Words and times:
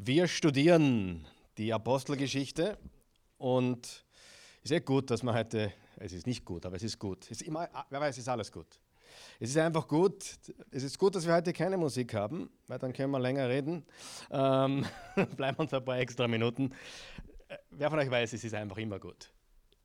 Wir 0.00 0.28
studieren 0.28 1.26
die 1.56 1.72
Apostelgeschichte 1.72 2.78
und 3.36 3.84
es 3.84 4.62
ist 4.62 4.68
sehr 4.68 4.80
gut, 4.80 5.10
dass 5.10 5.24
man 5.24 5.34
heute, 5.34 5.72
es 5.96 6.12
ist 6.12 6.24
nicht 6.24 6.44
gut, 6.44 6.64
aber 6.64 6.76
es 6.76 6.84
ist 6.84 7.00
gut. 7.00 7.24
Es 7.24 7.40
ist 7.40 7.42
immer, 7.42 7.68
wer 7.90 8.00
weiß, 8.00 8.14
es 8.14 8.18
ist 8.18 8.28
alles 8.28 8.52
gut. 8.52 8.78
Es 9.40 9.50
ist 9.50 9.56
einfach 9.56 9.88
gut, 9.88 10.38
es 10.70 10.84
ist 10.84 10.96
gut, 11.00 11.16
dass 11.16 11.26
wir 11.26 11.34
heute 11.34 11.52
keine 11.52 11.76
Musik 11.76 12.14
haben, 12.14 12.48
weil 12.68 12.78
dann 12.78 12.92
können 12.92 13.10
wir 13.10 13.18
länger 13.18 13.48
reden. 13.48 13.84
Ähm, 14.30 14.86
bleiben 15.36 15.56
uns 15.56 15.74
ein 15.74 15.84
paar 15.84 15.98
extra 15.98 16.28
Minuten. 16.28 16.72
Wer 17.70 17.90
von 17.90 17.98
euch 17.98 18.08
weiß, 18.08 18.34
es 18.34 18.44
ist 18.44 18.54
einfach 18.54 18.78
immer 18.78 19.00
gut. 19.00 19.32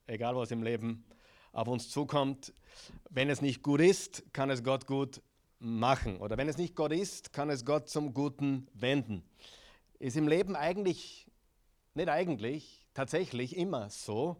Egal 0.05 0.35
was 0.35 0.51
im 0.51 0.61
Leben 0.61 1.05
auf 1.53 1.67
uns 1.67 1.89
zukommt, 1.89 2.53
wenn 3.09 3.31
es 3.31 3.41
nicht 3.41 3.63
gut 3.63 3.81
ist, 3.81 4.31
kann 4.31 4.51
es 4.51 4.63
Gott 4.63 4.85
gut 4.85 5.23
machen. 5.57 6.17
Oder 6.17 6.37
wenn 6.37 6.49
es 6.49 6.57
nicht 6.57 6.75
Gott 6.75 6.91
ist, 6.91 7.33
kann 7.33 7.49
es 7.49 7.65
Gott 7.65 7.89
zum 7.89 8.13
Guten 8.13 8.67
wenden 8.75 9.23
ist 10.03 10.17
im 10.17 10.27
Leben 10.27 10.57
eigentlich, 10.57 11.25
nicht 11.93 12.09
eigentlich, 12.09 12.85
tatsächlich 12.93 13.55
immer 13.55 13.89
so, 13.89 14.35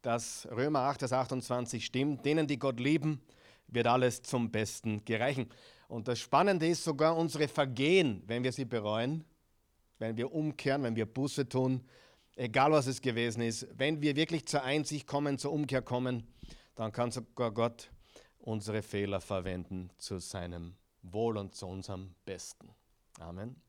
dass 0.00 0.48
Römer 0.50 0.80
8, 0.80 1.00
Vers 1.00 1.12
28 1.12 1.84
stimmt. 1.84 2.24
Denen, 2.24 2.46
die 2.46 2.58
Gott 2.58 2.80
lieben, 2.80 3.20
wird 3.66 3.86
alles 3.88 4.22
zum 4.22 4.50
Besten 4.50 5.04
gereichen. 5.04 5.50
Und 5.88 6.08
das 6.08 6.18
Spannende 6.18 6.66
ist 6.66 6.82
sogar 6.82 7.14
unsere 7.14 7.46
Vergehen, 7.46 8.22
wenn 8.26 8.42
wir 8.42 8.52
sie 8.52 8.64
bereuen, 8.64 9.24
wenn 9.98 10.16
wir 10.16 10.32
umkehren, 10.32 10.82
wenn 10.82 10.96
wir 10.96 11.04
Buße 11.04 11.46
tun, 11.46 11.84
egal 12.34 12.72
was 12.72 12.86
es 12.86 13.02
gewesen 13.02 13.42
ist, 13.42 13.68
wenn 13.76 14.00
wir 14.00 14.16
wirklich 14.16 14.46
zur 14.46 14.62
Einsicht 14.62 15.06
kommen, 15.06 15.36
zur 15.36 15.52
Umkehr 15.52 15.82
kommen, 15.82 16.26
dann 16.74 16.90
kann 16.90 17.10
sogar 17.10 17.50
Gott 17.50 17.90
unsere 18.38 18.80
Fehler 18.80 19.20
verwenden 19.20 19.90
zu 19.98 20.20
seinem 20.20 20.74
Wohl 21.02 21.36
und 21.36 21.54
zu 21.54 21.66
unserem 21.66 22.14
Besten. 22.24 22.70
Amen. 23.18 23.65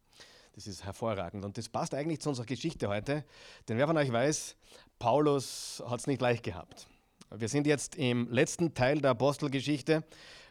Das 0.57 0.65
ist 0.65 0.83
hervorragend 0.83 1.45
und 1.45 1.55
das 1.55 1.69
passt 1.69 1.93
eigentlich 1.93 2.19
zu 2.19 2.29
unserer 2.29 2.47
Geschichte 2.47 2.87
heute, 2.87 3.23
denn 3.69 3.77
wer 3.77 3.85
von 3.85 3.95
euch 3.95 4.11
weiß, 4.11 4.55
Paulus 4.97 5.83
hat 5.87 5.99
es 5.99 6.07
nicht 6.07 6.19
leicht 6.19 6.41
gehabt. 6.41 6.87
Wir 7.29 7.47
sind 7.47 7.67
jetzt 7.67 7.95
im 7.95 8.27
letzten 8.31 8.73
Teil 8.73 8.99
der 8.99 9.11
Apostelgeschichte. 9.11 10.03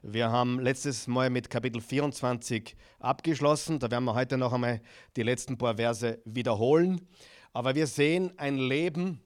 Wir 0.02 0.30
haben 0.30 0.60
letztes 0.60 1.08
Mal 1.08 1.28
mit 1.28 1.50
Kapitel 1.50 1.80
24 1.80 2.76
abgeschlossen. 3.00 3.80
Da 3.80 3.90
werden 3.90 4.04
wir 4.04 4.14
heute 4.14 4.38
noch 4.38 4.52
einmal 4.52 4.80
die 5.16 5.24
letzten 5.24 5.58
paar 5.58 5.74
Verse 5.74 6.20
wiederholen. 6.24 7.08
Aber 7.52 7.74
wir 7.74 7.88
sehen 7.88 8.32
ein 8.36 8.58
Leben, 8.58 9.20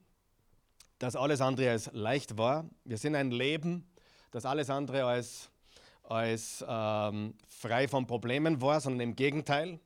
das 0.98 1.14
alles 1.14 1.42
andere 1.42 1.72
als 1.72 1.90
leicht 1.92 2.38
war. 2.38 2.64
Wir 2.84 2.96
sehen 2.96 3.14
ein 3.16 3.32
Leben, 3.32 3.86
das 4.30 4.46
alles 4.46 4.70
andere 4.70 5.04
als, 5.04 5.50
als 6.04 6.64
ähm, 6.66 7.34
frei 7.50 7.86
von 7.86 8.06
Problemen 8.06 8.62
war, 8.62 8.80
sondern 8.80 9.10
im 9.10 9.14
Gegenteil. 9.14 9.78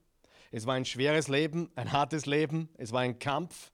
Es 0.57 0.67
war 0.67 0.75
ein 0.75 0.85
schweres 0.85 1.27
Leben, 1.27 1.69
ein 1.75 1.91
hartes 1.91 2.27
Leben, 2.27 2.69
es 2.79 2.93
war 2.93 3.01
ein 3.01 3.19
Kampf. 3.19 3.73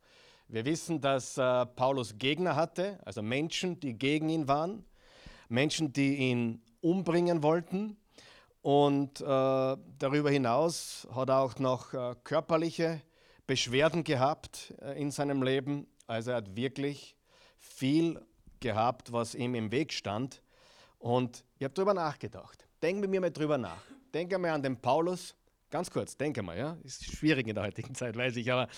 Wir 0.48 0.64
wissen, 0.64 1.02
dass 1.02 1.36
äh, 1.36 1.66
Paulus 1.66 2.16
Gegner 2.16 2.56
hatte, 2.56 2.98
also 3.04 3.20
Menschen, 3.20 3.78
die 3.80 3.98
gegen 3.98 4.30
ihn 4.30 4.48
waren, 4.48 4.86
Menschen, 5.50 5.92
die 5.92 6.16
ihn 6.16 6.62
umbringen 6.80 7.42
wollten. 7.42 7.98
Und 8.62 9.20
äh, 9.20 9.24
darüber 9.26 10.30
hinaus 10.30 11.06
hat 11.14 11.28
er 11.28 11.40
auch 11.40 11.58
noch 11.58 11.92
äh, 11.92 12.14
körperliche 12.24 13.02
Beschwerden 13.46 14.02
gehabt 14.02 14.72
äh, 14.80 14.98
in 14.98 15.10
seinem 15.10 15.42
Leben. 15.42 15.86
Also 16.06 16.30
er 16.30 16.38
hat 16.38 16.56
wirklich 16.56 17.14
viel 17.58 18.18
gehabt, 18.58 19.12
was 19.12 19.34
ihm 19.34 19.54
im 19.54 19.70
Weg 19.70 19.92
stand. 19.92 20.42
Und 20.98 21.44
ich 21.58 21.64
habe 21.64 21.74
darüber 21.74 21.92
nachgedacht. 21.92 22.66
Denken 22.82 23.12
wir 23.12 23.20
mal 23.20 23.30
drüber 23.30 23.58
nach. 23.58 23.82
Denken 24.14 24.42
wir 24.42 24.54
an 24.54 24.62
den 24.62 24.80
Paulus, 24.80 25.34
Ganz 25.70 25.90
kurz, 25.90 26.16
denke 26.16 26.42
mal, 26.42 26.58
ja. 26.58 26.76
Ist 26.82 27.04
schwierig 27.04 27.46
in 27.46 27.54
der 27.54 27.64
heutigen 27.64 27.94
Zeit, 27.94 28.16
weiß 28.16 28.36
ich, 28.36 28.50
aber 28.52 28.68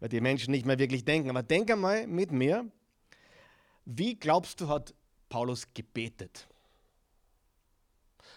weil 0.00 0.08
die 0.08 0.20
Menschen 0.20 0.50
nicht 0.50 0.66
mehr 0.66 0.78
wirklich 0.78 1.04
denken. 1.04 1.30
Aber 1.30 1.42
denke 1.42 1.76
mal 1.76 2.06
mit 2.06 2.30
mir, 2.30 2.70
wie 3.84 4.14
glaubst 4.14 4.60
du, 4.60 4.68
hat 4.68 4.94
Paulus 5.28 5.66
gebetet? 5.74 6.48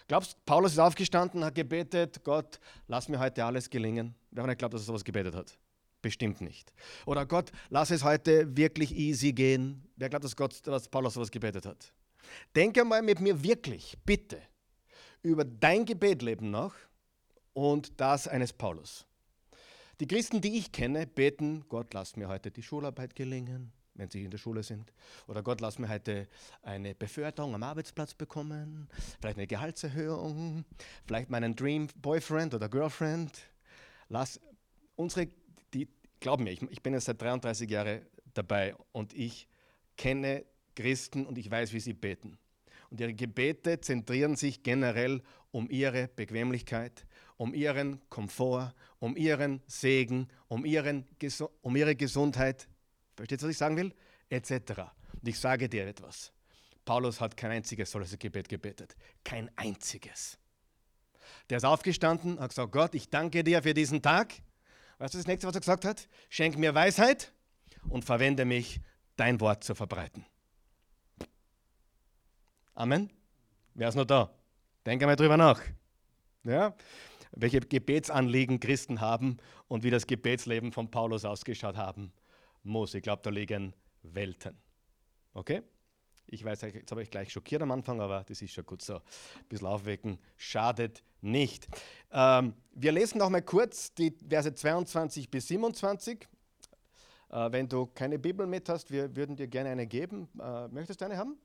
Glaubst 0.08 0.32
du, 0.32 0.36
Paulus 0.44 0.72
ist 0.72 0.78
aufgestanden, 0.78 1.44
hat 1.44 1.54
gebetet, 1.54 2.24
Gott, 2.24 2.58
lass 2.88 3.08
mir 3.08 3.18
heute 3.18 3.44
alles 3.44 3.70
gelingen? 3.70 4.14
Wer 4.30 4.44
euch 4.44 4.58
glaubt, 4.58 4.74
dass 4.74 4.82
er 4.82 4.86
sowas 4.86 5.04
gebetet 5.04 5.34
hat? 5.34 5.58
Bestimmt 6.02 6.40
nicht. 6.40 6.72
Oder 7.06 7.26
Gott, 7.26 7.52
lass 7.68 7.90
es 7.90 8.02
heute 8.02 8.56
wirklich 8.56 8.96
easy 8.96 9.32
gehen. 9.32 9.86
Wer 9.96 10.08
glaubt, 10.08 10.24
dass, 10.24 10.34
Gott, 10.34 10.66
dass 10.66 10.88
Paulus 10.88 11.14
sowas 11.14 11.30
gebetet 11.30 11.66
hat? 11.66 11.92
Denke 12.56 12.84
mal 12.84 13.02
mit 13.02 13.20
mir 13.20 13.42
wirklich, 13.42 13.96
bitte, 14.04 14.40
über 15.22 15.44
dein 15.44 15.84
Gebetleben 15.84 16.50
nach 16.50 16.74
und 17.52 18.00
das 18.00 18.28
eines 18.28 18.52
Paulus. 18.52 19.06
Die 20.00 20.06
Christen, 20.06 20.40
die 20.40 20.56
ich 20.56 20.72
kenne, 20.72 21.06
beten, 21.06 21.64
Gott, 21.68 21.92
lass 21.92 22.16
mir 22.16 22.28
heute 22.28 22.50
die 22.50 22.62
Schularbeit 22.62 23.14
gelingen, 23.14 23.70
wenn 23.94 24.08
sie 24.08 24.24
in 24.24 24.30
der 24.30 24.38
Schule 24.38 24.62
sind. 24.62 24.92
Oder 25.26 25.42
Gott, 25.42 25.60
lass 25.60 25.78
mir 25.78 25.88
heute 25.88 26.26
eine 26.62 26.94
Beförderung 26.94 27.54
am 27.54 27.62
Arbeitsplatz 27.62 28.14
bekommen, 28.14 28.88
vielleicht 29.20 29.36
eine 29.36 29.46
Gehaltserhöhung, 29.46 30.64
vielleicht 31.04 31.28
meinen 31.28 31.54
Dream 31.54 31.88
Boyfriend 31.96 32.54
oder 32.54 32.68
Girlfriend. 32.68 33.38
Lass 34.08 34.40
unsere, 34.96 35.28
die, 35.74 35.88
glaub 36.18 36.40
mir, 36.40 36.50
ich, 36.50 36.62
ich 36.62 36.82
bin 36.82 36.94
jetzt 36.94 37.04
seit 37.04 37.20
33 37.20 37.68
Jahren 37.68 38.00
dabei 38.32 38.74
und 38.92 39.12
ich 39.12 39.48
kenne 39.98 40.46
Christen 40.76 41.26
und 41.26 41.36
ich 41.36 41.50
weiß, 41.50 41.74
wie 41.74 41.80
sie 41.80 41.92
beten. 41.92 42.38
Und 42.88 43.00
ihre 43.00 43.12
Gebete 43.12 43.80
zentrieren 43.80 44.34
sich 44.34 44.62
generell 44.62 45.22
um 45.52 45.68
ihre 45.68 46.08
Bequemlichkeit, 46.08 47.06
um 47.40 47.54
ihren 47.54 47.98
Komfort, 48.10 48.74
um 48.98 49.16
ihren 49.16 49.62
Segen, 49.66 50.28
um, 50.48 50.66
ihren, 50.66 51.06
um 51.62 51.74
ihre 51.74 51.96
Gesundheit. 51.96 52.68
Versteht 53.16 53.40
ihr, 53.40 53.44
was 53.46 53.52
ich 53.52 53.56
sagen 53.56 53.78
will? 53.78 53.94
Etc. 54.28 54.50
Und 54.50 55.26
ich 55.26 55.38
sage 55.38 55.66
dir 55.66 55.86
etwas. 55.86 56.34
Paulus 56.84 57.18
hat 57.18 57.38
kein 57.38 57.50
einziges 57.50 57.92
solches 57.92 58.18
Gebet 58.18 58.46
gebetet. 58.46 58.94
Kein 59.24 59.50
einziges. 59.56 60.36
Der 61.48 61.56
ist 61.56 61.64
aufgestanden, 61.64 62.38
hat 62.38 62.50
gesagt, 62.50 62.72
Gott, 62.72 62.94
ich 62.94 63.08
danke 63.08 63.42
dir 63.42 63.62
für 63.62 63.72
diesen 63.72 64.02
Tag. 64.02 64.34
Weißt 64.98 65.14
du 65.14 65.18
das 65.18 65.26
nächste, 65.26 65.46
was 65.46 65.54
er 65.54 65.60
gesagt 65.60 65.86
hat? 65.86 66.10
Schenk 66.28 66.58
mir 66.58 66.74
Weisheit 66.74 67.32
und 67.88 68.04
verwende 68.04 68.44
mich, 68.44 68.82
dein 69.16 69.40
Wort 69.40 69.64
zu 69.64 69.74
verbreiten. 69.74 70.26
Amen. 72.74 73.08
Wer 73.72 73.88
ist 73.88 73.94
noch 73.94 74.04
da? 74.04 74.30
Denke 74.84 75.06
mal 75.06 75.16
drüber 75.16 75.38
nach. 75.38 75.62
Ja? 76.44 76.74
Welche 77.32 77.60
Gebetsanliegen 77.60 78.60
Christen 78.60 79.00
haben 79.00 79.38
und 79.68 79.84
wie 79.84 79.90
das 79.90 80.06
Gebetsleben 80.06 80.72
von 80.72 80.90
Paulus 80.90 81.24
ausgeschaut 81.24 81.76
haben 81.76 82.12
muss. 82.62 82.94
Ich 82.94 83.02
glaube, 83.02 83.22
da 83.22 83.30
liegen 83.30 83.74
Welten. 84.02 84.56
Okay? 85.34 85.62
Ich 86.26 86.44
weiß, 86.44 86.60
jetzt 86.62 86.90
habe 86.90 87.02
ich 87.02 87.10
gleich 87.10 87.32
schockiert 87.32 87.62
am 87.62 87.72
Anfang, 87.72 88.00
aber 88.00 88.24
das 88.24 88.40
ist 88.40 88.52
schon 88.52 88.64
gut 88.64 88.82
so. 88.82 88.96
Ein 88.96 89.02
bisschen 89.48 89.66
aufwecken 89.66 90.18
schadet 90.36 91.02
nicht. 91.20 91.66
Ähm, 92.12 92.54
wir 92.72 92.92
lesen 92.92 93.18
noch 93.18 93.30
mal 93.30 93.42
kurz 93.42 93.92
die 93.94 94.16
Verse 94.28 94.54
22 94.54 95.28
bis 95.28 95.48
27. 95.48 96.28
Äh, 97.30 97.52
wenn 97.52 97.68
du 97.68 97.86
keine 97.86 98.18
Bibel 98.18 98.46
mit 98.46 98.68
hast, 98.68 98.90
wir 98.90 99.14
würden 99.16 99.36
dir 99.36 99.48
gerne 99.48 99.70
eine 99.70 99.86
geben. 99.86 100.28
Äh, 100.40 100.68
möchtest 100.68 101.00
du 101.00 101.06
eine 101.06 101.16
haben? 101.16 101.36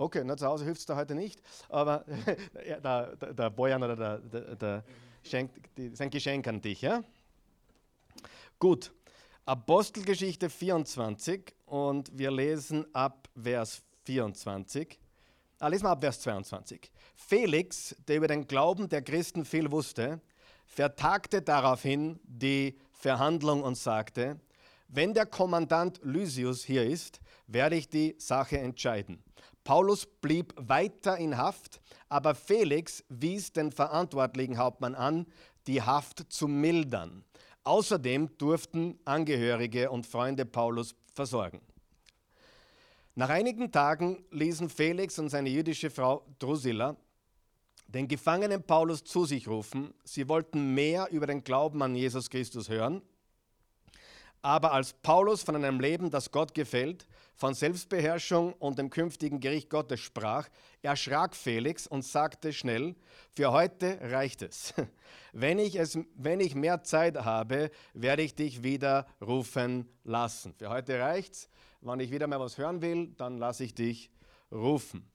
Okay, 0.00 0.22
na, 0.24 0.36
zu 0.36 0.46
Hause 0.46 0.64
hilft 0.64 0.78
es 0.78 0.86
da 0.86 0.94
heute 0.94 1.16
nicht, 1.16 1.42
aber 1.68 2.04
der, 2.54 3.16
der, 3.16 3.32
der 3.34 3.50
Bojan 3.50 3.82
oder 3.82 3.96
der, 3.96 4.18
der, 4.18 4.54
der 4.54 4.84
schenkt 5.24 5.58
die, 5.76 5.88
sein 5.92 6.08
Geschenk 6.08 6.46
an 6.46 6.60
dich. 6.60 6.82
Ja? 6.82 7.02
Gut, 8.60 8.92
Apostelgeschichte 9.44 10.50
24 10.50 11.52
und 11.66 12.16
wir 12.16 12.30
lesen 12.30 12.86
ab 12.94 13.28
Vers 13.34 13.82
24. 14.04 15.00
Ah, 15.58 15.66
lesen 15.66 15.82
wir 15.82 15.90
ab 15.90 16.00
Vers 16.00 16.20
22. 16.20 16.92
Felix, 17.16 17.96
der 18.06 18.18
über 18.18 18.28
den 18.28 18.46
Glauben 18.46 18.88
der 18.88 19.02
Christen 19.02 19.44
viel 19.44 19.68
wusste, 19.72 20.20
vertagte 20.64 21.42
daraufhin 21.42 22.20
die 22.22 22.78
Verhandlung 22.92 23.64
und 23.64 23.74
sagte, 23.74 24.38
wenn 24.86 25.12
der 25.12 25.26
Kommandant 25.26 25.98
Lysius 26.04 26.62
hier 26.62 26.84
ist, 26.84 27.20
werde 27.48 27.74
ich 27.74 27.88
die 27.88 28.14
Sache 28.18 28.58
entscheiden. 28.58 29.24
Paulus 29.68 30.06
blieb 30.06 30.54
weiter 30.56 31.18
in 31.18 31.36
Haft, 31.36 31.82
aber 32.08 32.34
Felix 32.34 33.04
wies 33.10 33.52
den 33.52 33.70
verantwortlichen 33.70 34.56
Hauptmann 34.56 34.94
an, 34.94 35.26
die 35.66 35.82
Haft 35.82 36.32
zu 36.32 36.48
mildern. 36.48 37.22
Außerdem 37.64 38.38
durften 38.38 38.98
Angehörige 39.04 39.90
und 39.90 40.06
Freunde 40.06 40.46
Paulus 40.46 40.94
versorgen. 41.12 41.60
Nach 43.14 43.28
einigen 43.28 43.70
Tagen 43.70 44.24
ließen 44.30 44.70
Felix 44.70 45.18
und 45.18 45.28
seine 45.28 45.50
jüdische 45.50 45.90
Frau 45.90 46.24
Drusilla 46.38 46.96
den 47.88 48.08
Gefangenen 48.08 48.62
Paulus 48.62 49.04
zu 49.04 49.26
sich 49.26 49.48
rufen. 49.48 49.92
Sie 50.02 50.30
wollten 50.30 50.72
mehr 50.72 51.08
über 51.10 51.26
den 51.26 51.44
Glauben 51.44 51.82
an 51.82 51.94
Jesus 51.94 52.30
Christus 52.30 52.70
hören. 52.70 53.02
Aber 54.42 54.72
als 54.72 54.92
Paulus 54.92 55.42
von 55.42 55.56
einem 55.56 55.80
Leben, 55.80 56.10
das 56.10 56.30
Gott 56.30 56.54
gefällt, 56.54 57.06
von 57.34 57.54
Selbstbeherrschung 57.54 58.52
und 58.54 58.78
dem 58.78 58.90
künftigen 58.90 59.40
Gericht 59.40 59.70
Gottes 59.70 60.00
sprach, 60.00 60.48
erschrak 60.82 61.36
Felix 61.36 61.86
und 61.86 62.04
sagte 62.04 62.52
schnell, 62.52 62.94
für 63.34 63.52
heute 63.52 63.98
reicht 64.00 64.42
es. 64.42 64.74
Wenn 65.32 65.58
ich, 65.58 65.76
es, 65.76 65.98
wenn 66.14 66.40
ich 66.40 66.54
mehr 66.54 66.82
Zeit 66.82 67.16
habe, 67.18 67.70
werde 67.92 68.22
ich 68.22 68.34
dich 68.34 68.62
wieder 68.62 69.06
rufen 69.20 69.86
lassen. 70.02 70.54
Für 70.54 70.70
heute 70.70 70.98
reicht 70.98 71.34
es. 71.34 71.50
Wenn 71.80 72.00
ich 72.00 72.10
wieder 72.10 72.26
mal 72.26 72.40
was 72.40 72.58
hören 72.58 72.80
will, 72.80 73.08
dann 73.18 73.36
lasse 73.36 73.62
ich 73.62 73.74
dich 73.74 74.10
rufen. 74.50 75.08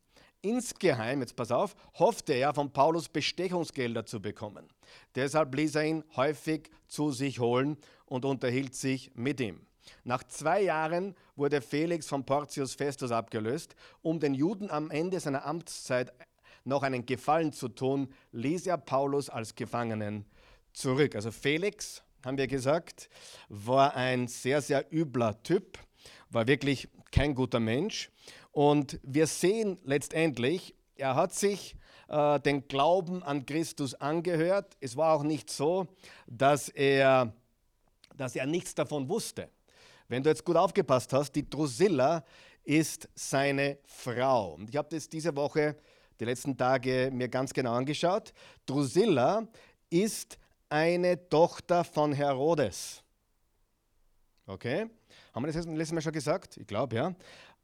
Insgeheim, 0.44 1.22
jetzt 1.22 1.38
pass 1.38 1.52
auf, 1.52 1.74
hoffte 1.94 2.34
er 2.34 2.54
von 2.54 2.72
Paulus 2.72 3.08
Bestechungsgelder 3.08 4.06
zu 4.06 4.22
bekommen. 4.22 4.68
Deshalb 5.16 5.56
ließ 5.56 5.76
er 5.76 5.86
ihn 5.86 6.04
häufig 6.18 6.70
zu 6.88 7.12
sich 7.12 7.40
holen 7.40 7.78
und 8.06 8.26
unterhielt 8.26 8.76
sich 8.76 9.12
mit 9.16 9.40
ihm. 9.40 9.66
Nach 10.04 10.22
zwei 10.24 10.62
Jahren 10.62 11.16
wurde 11.38 11.62
Felix 11.62 12.08
von 12.08 12.26
Porcius 12.26 12.74
Festus 12.74 13.12
abgelöst. 13.12 13.76
Um 14.02 14.20
den 14.20 14.34
Juden 14.34 14.70
am 14.70 14.92
Ende 14.92 15.20
seiner 15.22 15.46
Amtszeit 15.46 16.12
noch 16.66 16.84
einen 16.84 17.06
Gefallen 17.06 17.54
zu 17.54 17.70
tun, 17.70 18.14
ließ 18.34 18.68
er 18.68 18.78
Paulus 18.78 19.30
als 19.30 19.56
Gefangenen 19.56 20.26
zurück. 20.74 21.16
Also 21.16 21.32
Felix, 21.32 22.04
haben 22.26 22.38
wir 22.38 22.48
gesagt, 22.48 23.10
war 23.48 23.96
ein 23.96 24.28
sehr, 24.28 24.62
sehr 24.62 24.92
übler 24.94 25.42
Typ, 25.44 25.78
war 26.30 26.48
wirklich 26.48 26.90
kein 27.12 27.34
guter 27.36 27.60
Mensch. 27.60 28.10
Und 28.54 29.00
wir 29.02 29.28
sehen 29.28 29.80
letztendlich, 29.84 30.76
er 30.96 31.16
hat 31.16 31.34
sich 31.34 31.76
äh, 32.08 32.40
den 32.40 32.68
Glauben 32.68 33.24
an 33.24 33.46
Christus 33.46 33.96
angehört. 33.96 34.78
Es 34.80 34.96
war 34.96 35.16
auch 35.16 35.24
nicht 35.24 35.50
so, 35.50 35.88
dass 36.28 36.70
er, 36.70 37.34
dass 38.16 38.36
er 38.36 38.46
nichts 38.46 38.76
davon 38.76 39.10
wusste. 39.10 39.50
Wenn 40.08 40.22
du 40.22 40.30
jetzt 40.30 40.46
gut 40.46 40.56
aufgepasst 40.56 41.12
hast, 41.14 41.32
die 41.32 41.50
Drusilla 41.50 42.24
ist 42.64 43.10
seine 43.16 43.80
Frau. 43.86 44.54
Und 44.54 44.70
ich 44.70 44.78
habe 44.78 44.88
das 44.90 45.10
diese 45.10 45.36
Woche, 45.36 45.76
die 46.20 46.26
letzten 46.26 46.56
Tage 46.56 47.10
mir 47.12 47.28
ganz 47.30 47.52
genau 47.52 47.74
angeschaut. 47.74 48.34
Drusilla 48.68 49.48
ist 49.90 50.38
eine 50.70 51.28
Tochter 51.28 51.84
von 51.84 52.14
Herodes. 52.14 53.02
Okay? 54.46 54.86
Haben 55.34 55.44
wir 55.44 55.52
das 55.52 55.66
letztes 55.66 55.92
Mal 55.92 56.02
schon 56.02 56.14
gesagt? 56.14 56.58
Ich 56.58 56.68
glaube, 56.68 56.96
ja. 56.96 57.16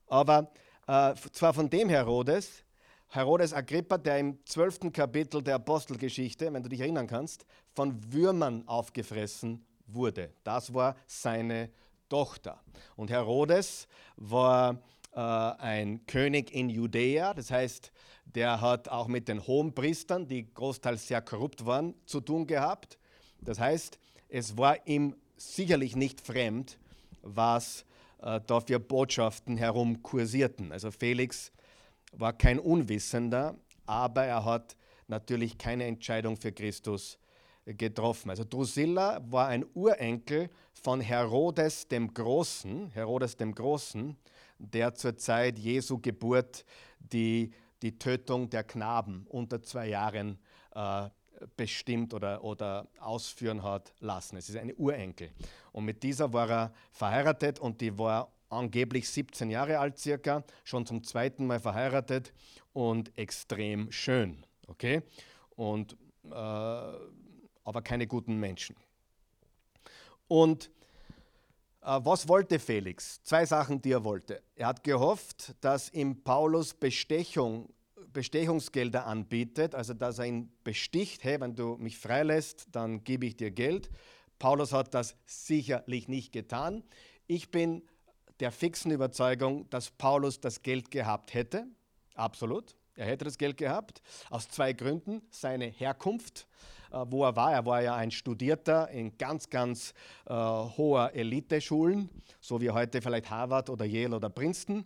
Aber 0.08 0.52
äh, 0.90 1.14
zwar 1.32 1.54
von 1.54 1.70
dem 1.70 1.88
Herodes, 1.88 2.64
Herodes 3.10 3.54
Agrippa, 3.54 3.98
der 4.00 4.18
im 4.18 4.44
12. 4.46 4.92
Kapitel 4.92 5.44
der 5.44 5.56
Apostelgeschichte, 5.56 6.52
wenn 6.52 6.64
du 6.64 6.70
dich 6.70 6.80
erinnern 6.80 7.06
kannst, 7.06 7.46
von 7.76 8.12
Würmern 8.12 8.68
aufgefressen 8.68 9.64
wurde. 9.86 10.34
Das 10.44 10.74
war 10.74 10.96
seine 11.06 11.70
Tochter. 12.10 12.60
Und 12.96 13.12
Herodes 13.12 13.88
war 14.16 14.82
äh, 15.12 15.20
ein 15.20 16.06
König 16.08 16.52
in 16.52 16.70
Judäa, 16.70 17.36
das 17.36 17.52
heißt, 17.52 17.92
der 18.26 18.60
hat 18.60 18.90
auch 18.90 19.08
mit 19.08 19.28
den 19.28 19.46
Hohenpriestern, 19.46 20.28
die 20.28 20.52
großteils 20.52 21.08
sehr 21.08 21.22
korrupt 21.22 21.68
waren, 21.68 21.94
zu 22.06 22.20
tun 22.20 22.48
gehabt. 22.48 22.98
Das 23.42 23.60
heißt, 23.60 24.00
es 24.28 24.58
war 24.58 24.88
ihm 24.88 25.16
sicherlich 25.38 25.96
nicht 25.96 26.20
fremd, 26.22 26.80
was 27.22 27.86
äh, 28.22 28.40
da 28.46 28.60
für 28.60 28.80
Botschaften 28.80 29.58
herumkursierten. 29.58 30.72
Also 30.72 30.92
Felix 30.92 31.52
war 32.12 32.34
kein 32.34 32.60
Unwissender, 32.60 33.56
aber 33.86 34.26
er 34.26 34.46
hat 34.46 34.76
natürlich 35.08 35.58
keine 35.58 35.86
Entscheidung 35.86 36.38
für 36.38 36.52
Christus 36.52 37.18
getroffen. 37.66 38.30
Also 38.30 38.44
Drusilla 38.44 39.20
war 39.30 39.48
ein 39.48 39.66
Urenkel 39.74 40.50
von 40.74 41.02
Herodes 41.02 41.88
dem 41.88 42.14
Großen, 42.14 42.90
Herodes 42.92 43.38
dem 43.38 43.54
Großen, 43.54 44.18
der 44.58 44.94
zur 44.94 45.18
Zeit 45.18 45.60
Jesu 45.60 46.00
Geburt 46.00 46.66
die, 47.00 47.52
die 47.82 47.98
Tötung 47.98 48.50
der 48.50 48.64
Knaben 48.64 49.26
unter 49.30 49.62
zwei 49.62 49.88
Jahren 49.88 50.40
äh, 50.74 51.10
bestimmt 51.56 52.14
oder, 52.14 52.44
oder 52.44 52.88
ausführen 53.00 53.64
hat 53.64 53.94
lassen. 54.00 54.38
Es 54.38 54.50
ist 54.50 54.58
eine 54.58 54.76
Urenkel. 54.76 55.32
Und 55.72 55.86
mit 55.86 56.04
dieser 56.04 56.32
war 56.34 56.50
er 56.50 56.74
verheiratet 56.92 57.60
und 57.60 57.82
die 57.82 57.98
war 57.98 58.32
angeblich 58.50 59.10
17 59.10 59.50
Jahre 59.50 59.80
alt 59.80 59.98
circa, 59.98 60.44
schon 60.64 60.86
zum 60.86 61.04
zweiten 61.04 61.46
Mal 61.46 61.60
verheiratet 61.60 62.34
und 62.74 63.16
extrem 63.18 63.92
schön. 63.92 64.46
Okay? 64.68 65.04
Und, 65.56 65.94
äh, 66.26 66.34
aber 66.34 67.82
keine 67.84 68.08
guten 68.08 68.40
Menschen. 68.40 68.76
Und 70.28 70.72
äh, 71.82 72.00
was 72.04 72.28
wollte 72.28 72.60
Felix? 72.60 73.22
Zwei 73.24 73.46
Sachen, 73.46 73.82
die 73.82 73.92
er 73.92 74.04
wollte. 74.04 74.42
Er 74.56 74.68
hat 74.68 74.84
gehofft, 74.84 75.56
dass 75.62 75.92
ihm 75.92 76.24
Paulus 76.24 76.74
Bestechung, 76.74 77.70
Bestechungsgelder 78.14 79.06
anbietet, 79.06 79.76
also 79.76 79.94
dass 79.94 80.20
er 80.20 80.26
ihn 80.26 80.52
besticht, 80.64 81.24
hey, 81.24 81.40
wenn 81.40 81.56
du 81.56 81.78
mich 81.78 81.98
freilässt, 81.98 82.68
dann 82.72 83.04
gebe 83.04 83.26
ich 83.26 83.38
dir 83.38 83.52
Geld. 83.52 83.90
Paulus 84.40 84.74
hat 84.74 84.94
das 84.94 85.16
sicherlich 85.26 86.08
nicht 86.08 86.32
getan. 86.32 86.84
Ich 87.28 87.52
bin 87.52 87.84
der 88.40 88.52
fixen 88.52 88.92
Überzeugung, 88.92 89.70
dass 89.70 89.92
Paulus 89.92 90.40
das 90.40 90.62
Geld 90.62 90.92
gehabt 90.92 91.34
hätte. 91.34 91.68
Absolut. 92.16 92.76
Er 92.96 93.06
hätte 93.06 93.26
das 93.26 93.38
Geld 93.38 93.58
gehabt. 93.58 94.02
Aus 94.30 94.48
zwei 94.50 94.74
Gründen. 94.74 95.22
Seine 95.30 95.66
Herkunft, 95.66 96.48
äh, 96.92 97.06
wo 97.08 97.24
er 97.24 97.36
war. 97.36 97.54
Er 97.54 97.66
war 97.66 97.82
ja 97.82 97.96
ein 97.96 98.12
Studierter 98.12 98.90
in 98.90 99.18
ganz, 99.18 99.50
ganz 99.50 99.94
äh, 100.26 100.34
hoher 100.34 101.14
Eliteschulen, 101.14 102.10
so 102.42 102.62
wie 102.62 102.72
heute 102.72 103.02
vielleicht 103.02 103.30
Harvard 103.30 103.70
oder 103.70 103.86
Yale 103.86 104.16
oder 104.16 104.30
Princeton. 104.30 104.86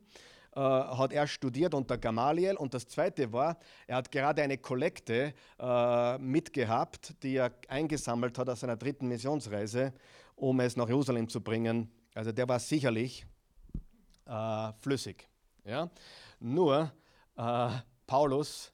Äh, 0.56 0.60
hat 0.60 1.14
er 1.14 1.26
studiert 1.26 1.74
unter 1.74 1.98
Gamaliel. 1.98 2.56
Und 2.56 2.74
das 2.74 2.88
Zweite 2.88 3.32
war, 3.34 3.58
er 3.88 3.98
hat 3.98 4.12
gerade 4.12 4.44
eine 4.44 4.60
Kollekte 4.60 5.34
äh, 5.60 6.18
mitgehabt, 6.20 7.16
die 7.24 7.38
er 7.38 7.52
eingesammelt 7.68 8.38
hat 8.38 8.50
aus 8.50 8.60
seiner 8.60 8.78
dritten 8.78 9.08
Missionsreise, 9.08 9.94
um 10.36 10.60
es 10.60 10.76
nach 10.76 10.88
Jerusalem 10.88 11.28
zu 11.28 11.42
bringen. 11.42 11.92
Also 12.14 12.32
der 12.32 12.48
war 12.48 12.60
sicherlich 12.60 13.26
äh, 14.28 14.72
flüssig. 14.80 15.28
Ja? 15.66 15.90
Nur 16.40 16.92
äh, 17.36 17.70
Paulus 18.06 18.72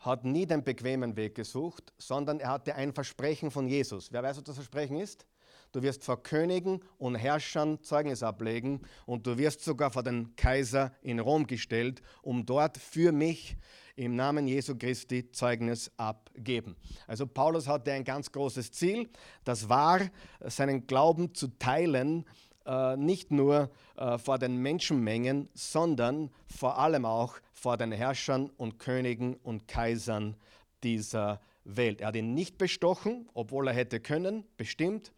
hat 0.00 0.24
nie 0.24 0.44
den 0.44 0.62
bequemen 0.62 1.16
Weg 1.16 1.34
gesucht, 1.36 1.94
sondern 1.96 2.40
er 2.40 2.50
hatte 2.50 2.74
ein 2.74 2.92
Versprechen 2.92 3.50
von 3.50 3.68
Jesus. 3.68 4.12
Wer 4.12 4.22
weiß, 4.22 4.36
was 4.36 4.44
das 4.44 4.56
Versprechen 4.56 4.98
ist? 4.98 5.24
Du 5.72 5.82
wirst 5.82 6.04
vor 6.04 6.22
Königen 6.22 6.80
und 6.98 7.14
Herrschern 7.14 7.82
Zeugnis 7.82 8.22
ablegen 8.22 8.82
und 9.06 9.26
du 9.26 9.38
wirst 9.38 9.64
sogar 9.64 9.90
vor 9.90 10.02
den 10.02 10.36
Kaiser 10.36 10.92
in 11.00 11.18
Rom 11.18 11.46
gestellt, 11.46 12.02
um 12.20 12.44
dort 12.44 12.76
für 12.76 13.10
mich 13.10 13.56
im 13.96 14.14
Namen 14.14 14.46
Jesu 14.46 14.76
Christi 14.76 15.32
Zeugnis 15.32 15.90
abgeben. 15.96 16.76
Also 17.06 17.26
Paulus 17.26 17.68
hatte 17.68 17.92
ein 17.92 18.04
ganz 18.04 18.30
großes 18.30 18.70
Ziel, 18.72 19.08
das 19.44 19.68
war, 19.68 20.00
seinen 20.40 20.86
Glauben 20.86 21.34
zu 21.34 21.48
teilen 21.58 22.26
äh, 22.66 22.96
nicht 22.96 23.30
nur 23.30 23.70
äh, 23.96 24.18
vor 24.18 24.38
den 24.38 24.56
Menschenmengen, 24.58 25.48
sondern 25.54 26.30
vor 26.46 26.78
allem 26.78 27.04
auch 27.04 27.36
vor 27.52 27.76
den 27.76 27.92
Herrschern 27.92 28.50
und 28.56 28.78
Königen 28.78 29.34
und 29.36 29.66
Kaisern 29.68 30.36
dieser 30.84 31.40
Welt. 31.64 32.00
Er 32.00 32.08
hat 32.08 32.16
ihn 32.16 32.34
nicht 32.34 32.58
bestochen, 32.58 33.28
obwohl 33.34 33.68
er 33.68 33.74
hätte 33.74 34.00
können, 34.00 34.44
bestimmt. 34.56 35.12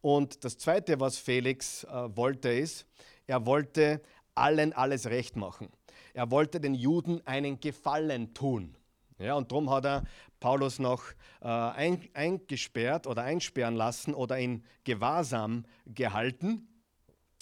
Und 0.00 0.44
das 0.44 0.58
Zweite, 0.58 1.00
was 1.00 1.18
Felix 1.18 1.84
äh, 1.84 2.16
wollte, 2.16 2.50
ist, 2.50 2.86
er 3.26 3.44
wollte 3.46 4.00
allen 4.34 4.72
alles 4.72 5.06
recht 5.06 5.36
machen. 5.36 5.68
Er 6.14 6.30
wollte 6.30 6.60
den 6.60 6.74
Juden 6.74 7.20
einen 7.26 7.60
Gefallen 7.60 8.34
tun. 8.34 8.76
Ja, 9.18 9.34
und 9.34 9.50
darum 9.50 9.70
hat 9.70 9.86
er 9.86 10.04
Paulus 10.40 10.78
noch 10.78 11.02
äh, 11.40 11.46
ein, 11.48 12.08
eingesperrt 12.12 13.06
oder 13.06 13.22
einsperren 13.22 13.74
lassen 13.74 14.14
oder 14.14 14.38
in 14.38 14.62
Gewahrsam 14.84 15.64
gehalten. 15.86 16.68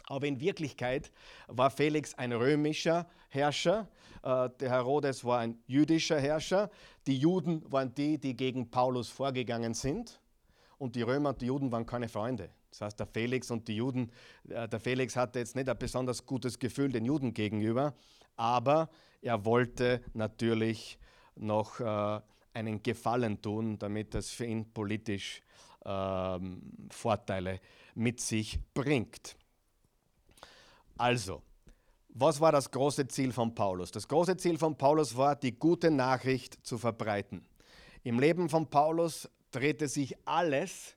Aber 0.07 0.27
in 0.27 0.41
Wirklichkeit 0.41 1.11
war 1.49 1.71
Felix 1.71 2.15
ein 2.15 2.33
römischer 2.33 3.09
Herrscher, 3.29 3.89
äh, 4.25 4.49
der 4.59 4.71
Herodes 4.71 5.25
war 5.25 5.41
ein 5.41 5.59
jüdischer 5.67 6.19
Herrscher. 6.19 6.71
Die 7.07 7.19
Juden 7.19 7.63
waren 7.71 7.95
die, 7.95 8.19
die 8.19 8.35
gegen 8.35 8.71
Paulus 8.71 9.11
vorgegangen 9.11 9.75
sind. 9.75 10.21
Und 10.79 10.97
die 10.97 11.03
Römer 11.03 11.31
und 11.31 11.41
die 11.41 11.47
Juden 11.47 11.71
waren 11.73 11.87
keine 11.87 12.09
Freunde. 12.09 12.51
Das 12.71 12.81
heißt, 12.81 12.99
der 12.99 13.07
Felix 13.07 13.51
und 13.51 13.69
die 13.69 13.77
Juden, 13.77 14.11
äh, 14.49 14.69
der 14.69 14.81
Felix 14.81 15.15
hatte 15.17 15.39
jetzt 15.39 15.55
nicht 15.55 15.69
ein 15.69 15.79
besonders 15.79 16.27
gutes 16.27 16.59
Gefühl 16.59 16.91
den 16.91 17.05
Juden 17.05 17.33
gegenüber, 17.33 17.95
aber 18.37 18.91
er 19.23 19.45
wollte 19.45 20.03
natürlich 20.13 20.99
noch 21.37 21.81
äh, 21.81 22.21
einen 22.53 22.83
Gefallen 22.83 23.41
tun, 23.41 23.79
damit 23.79 24.15
das 24.15 24.31
für 24.31 24.47
ihn 24.47 24.73
politisch 24.73 25.43
ähm, 25.85 26.89
Vorteile 26.91 27.61
mit 27.95 28.21
sich 28.21 28.59
bringt. 28.73 29.37
Also, 30.97 31.43
was 32.09 32.41
war 32.41 32.53
das 32.53 32.71
große 32.71 33.09
Ziel 33.09 33.33
von 33.33 33.55
Paulus? 33.55 33.91
Das 33.91 34.07
große 34.07 34.37
Ziel 34.37 34.57
von 34.57 34.77
Paulus 34.77 35.17
war, 35.17 35.35
die 35.35 35.53
gute 35.53 35.91
Nachricht 35.91 36.59
zu 36.65 36.79
verbreiten. 36.79 37.45
Im 38.05 38.21
Leben 38.21 38.49
von 38.49 38.69
Paulus 38.69 39.29
drehte 39.55 39.89
sich 39.89 40.17
alles 40.27 40.97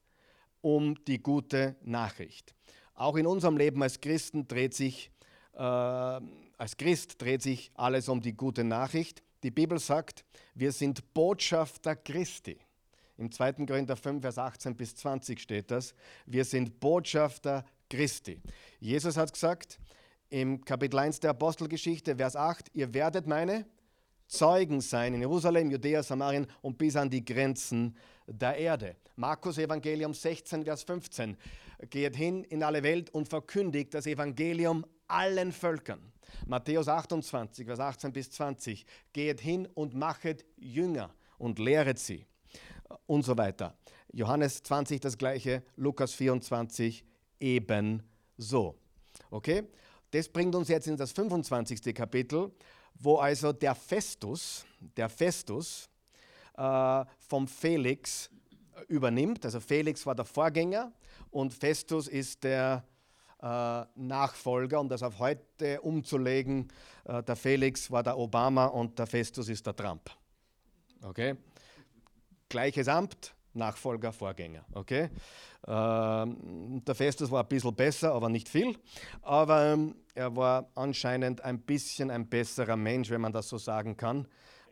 um 0.61 0.95
die 1.05 1.21
gute 1.21 1.75
Nachricht. 1.83 2.53
Auch 2.95 3.15
in 3.15 3.27
unserem 3.27 3.57
Leben 3.57 3.81
als 3.83 4.01
Christen 4.01 4.47
dreht 4.47 4.73
sich, 4.73 5.11
äh, 5.53 5.59
als 5.59 6.77
Christ 6.77 7.21
dreht 7.21 7.43
sich 7.43 7.71
alles 7.75 8.09
um 8.09 8.21
die 8.21 8.33
gute 8.33 8.63
Nachricht. 8.63 9.21
Die 9.43 9.51
Bibel 9.51 9.77
sagt, 9.79 10.25
wir 10.55 10.71
sind 10.71 11.13
Botschafter 11.13 11.95
Christi. 11.95 12.57
Im 13.17 13.31
2. 13.31 13.65
Korinther 13.65 13.95
5, 13.95 14.21
Vers 14.21 14.37
18 14.37 14.75
bis 14.75 14.95
20 14.95 15.39
steht 15.39 15.71
das. 15.71 15.93
Wir 16.25 16.43
sind 16.43 16.79
Botschafter 16.79 17.63
Christi. 17.89 18.41
Jesus 18.79 19.17
hat 19.17 19.31
gesagt 19.31 19.79
im 20.29 20.63
Kapitel 20.65 20.99
1 20.99 21.19
der 21.19 21.31
Apostelgeschichte, 21.31 22.17
Vers 22.17 22.35
8, 22.35 22.69
ihr 22.73 22.93
werdet 22.93 23.27
meine 23.27 23.65
Zeugen 24.27 24.81
sein 24.81 25.13
in 25.13 25.21
Jerusalem, 25.21 25.71
Judäa, 25.71 26.03
Samarien 26.03 26.47
und 26.61 26.77
bis 26.77 26.95
an 26.95 27.09
die 27.09 27.23
Grenzen 27.23 27.95
der 28.27 28.57
Erde. 28.57 28.95
Markus 29.15 29.57
Evangelium 29.57 30.13
16, 30.13 30.63
Vers 30.63 30.83
15. 30.83 31.37
Geht 31.89 32.15
hin 32.15 32.43
in 32.43 32.63
alle 32.63 32.83
Welt 32.83 33.09
und 33.11 33.27
verkündigt 33.27 33.93
das 33.93 34.05
Evangelium 34.05 34.85
allen 35.07 35.51
Völkern. 35.51 36.11
Matthäus 36.45 36.87
28, 36.87 37.65
Vers 37.65 37.79
18 37.79 38.11
bis 38.11 38.29
20. 38.31 38.85
Geht 39.13 39.41
hin 39.41 39.67
und 39.73 39.93
machet 39.95 40.45
Jünger 40.57 41.13
und 41.37 41.59
lehret 41.59 41.99
sie. 41.99 42.25
Und 43.05 43.23
so 43.23 43.37
weiter. 43.37 43.77
Johannes 44.11 44.63
20 44.63 45.01
das 45.01 45.17
gleiche, 45.17 45.63
Lukas 45.75 46.13
24 46.13 47.05
ebenso. 47.39 48.77
Okay? 49.29 49.63
Das 50.11 50.29
bringt 50.29 50.55
uns 50.55 50.69
jetzt 50.69 50.87
in 50.87 50.97
das 50.97 51.11
25. 51.11 51.93
Kapitel 51.93 52.51
wo 52.99 53.17
also 53.17 53.53
der 53.53 53.75
Festus, 53.75 54.65
der 54.79 55.09
Festus 55.09 55.89
äh, 56.57 57.05
vom 57.19 57.47
Felix 57.47 58.29
übernimmt. 58.87 59.45
Also 59.45 59.59
Felix 59.59 60.05
war 60.05 60.15
der 60.15 60.25
Vorgänger 60.25 60.91
und 61.31 61.53
Festus 61.53 62.07
ist 62.07 62.43
der 62.43 62.83
äh, 63.41 63.85
Nachfolger, 63.95 64.79
um 64.79 64.89
das 64.89 65.03
auf 65.03 65.19
heute 65.19 65.81
umzulegen. 65.81 66.69
Äh, 67.05 67.23
der 67.23 67.35
Felix 67.35 67.91
war 67.91 68.03
der 68.03 68.17
Obama 68.17 68.65
und 68.65 68.97
der 68.97 69.07
Festus 69.07 69.49
ist 69.49 69.65
der 69.65 69.75
Trump. 69.75 70.09
Okay? 71.03 71.35
Gleiches 72.49 72.87
Amt, 72.87 73.35
Nachfolger, 73.53 74.11
Vorgänger. 74.11 74.65
Okay? 74.73 75.09
Ähm, 75.67 76.81
der 76.85 76.95
Festus 76.95 77.29
war 77.29 77.43
ein 77.43 77.49
bisschen 77.49 77.75
besser, 77.75 78.13
aber 78.13 78.29
nicht 78.29 78.47
viel. 78.47 78.77
Aber 79.21 79.73
ähm, 79.73 79.95
er 80.15 80.35
war 80.35 80.69
anscheinend 80.75 81.41
ein 81.41 81.59
bisschen 81.59 82.09
ein 82.09 82.27
besserer 82.27 82.75
Mensch, 82.75 83.09
wenn 83.09 83.21
man 83.21 83.33
das 83.33 83.49
so 83.49 83.57
sagen 83.57 83.97
kann, 83.97 84.27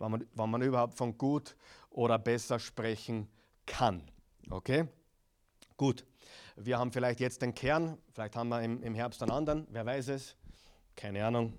wenn 0.06 0.12
man, 0.12 0.28
wenn 0.34 0.50
man 0.50 0.62
überhaupt 0.62 0.96
von 0.96 1.18
gut 1.18 1.56
oder 1.90 2.20
besser 2.20 2.60
sprechen 2.60 3.28
kann. 3.66 4.02
Okay? 4.50 4.88
Gut. 5.78 6.06
Wir 6.56 6.78
haben 6.78 6.92
vielleicht 6.92 7.20
jetzt 7.20 7.42
den 7.42 7.54
Kern, 7.54 7.98
vielleicht 8.14 8.36
haben 8.36 8.50
wir 8.50 8.62
im, 8.62 8.82
im 8.84 8.96
Herbst 8.96 9.22
einen 9.22 9.32
anderen, 9.32 9.68
wer 9.72 9.86
weiß 9.86 10.08
es, 10.10 10.36
keine 10.96 11.26
Ahnung. 11.26 11.58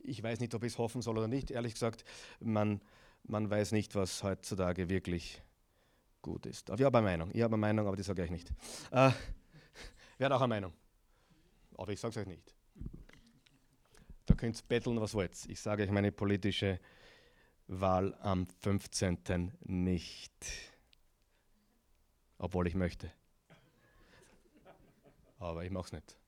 Ich 0.00 0.22
weiß 0.22 0.40
nicht, 0.40 0.54
ob 0.54 0.64
ich 0.64 0.72
es 0.72 0.78
hoffen 0.78 1.00
soll 1.00 1.16
oder 1.16 1.28
nicht, 1.28 1.50
ehrlich 1.50 1.74
gesagt. 1.74 2.04
Man, 2.40 2.80
man 3.22 3.48
weiß 3.48 3.72
nicht, 3.72 3.94
was 3.94 4.22
heutzutage 4.22 4.88
wirklich 4.90 5.40
gut 6.20 6.44
ist. 6.44 6.70
Aber 6.70 6.80
ich 6.80 6.84
habe 6.84 6.98
eine 6.98 7.06
Meinung. 7.06 7.30
Ich 7.32 7.40
habe 7.40 7.54
eine 7.54 7.60
Meinung, 7.60 7.86
aber 7.86 7.96
die 7.96 8.02
sage 8.02 8.24
ich 8.24 8.30
nicht. 8.30 8.50
Äh, 8.90 9.12
wer 10.18 10.26
hat 10.26 10.32
auch 10.32 10.40
eine 10.40 10.48
Meinung? 10.48 10.72
Aber 11.78 11.92
ich 11.92 12.00
sage 12.00 12.10
es 12.10 12.16
euch 12.18 12.26
nicht. 12.26 12.54
Da 14.26 14.34
könnt 14.34 14.58
ihr 14.58 14.62
betteln, 14.68 15.00
was 15.00 15.14
wollt. 15.14 15.32
Ich 15.48 15.60
sage 15.60 15.82
euch 15.82 15.90
meine 15.90 16.12
politische 16.12 16.78
Wahl 17.66 18.14
am 18.20 18.46
15. 18.46 19.52
nicht. 19.64 20.32
Obwohl 22.38 22.66
ich 22.66 22.74
möchte. 22.74 23.10
Aber 25.38 25.64
ich 25.64 25.70
mache 25.70 25.86
es 25.86 25.92
nicht. 25.92 26.18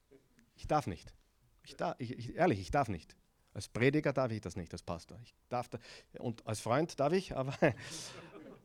Ich 0.56 0.66
darf 0.66 0.86
nicht. 0.86 1.14
Ich 1.62 1.76
darf, 1.76 1.94
ich, 1.98 2.18
ich, 2.18 2.34
ehrlich, 2.34 2.60
ich 2.60 2.70
darf 2.70 2.88
nicht. 2.88 3.16
Als 3.52 3.68
Prediger 3.68 4.12
darf 4.12 4.32
ich 4.32 4.40
das 4.40 4.56
nicht, 4.56 4.72
als 4.72 4.82
Pastor. 4.82 5.18
Ich 5.22 5.34
darf 5.48 5.68
da, 5.68 5.78
und 6.18 6.44
als 6.46 6.60
Freund 6.60 6.98
darf 6.98 7.12
ich, 7.12 7.36
aber, 7.36 7.56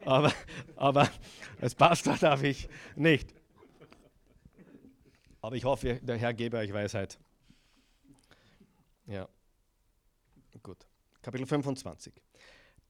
aber, 0.06 0.34
aber 0.76 1.10
als 1.62 1.76
Pastor 1.76 2.18
darf 2.18 2.44
ich 2.44 2.68
nicht. 2.96 3.34
Aber 5.42 5.56
ich 5.56 5.64
hoffe, 5.64 6.00
der 6.02 6.18
Herr 6.18 6.34
gebe 6.34 6.58
euch 6.58 6.74
Weisheit. 6.74 7.20
Ja, 9.10 9.28
gut. 10.62 10.86
Kapitel 11.24 11.48
25. 11.48 12.14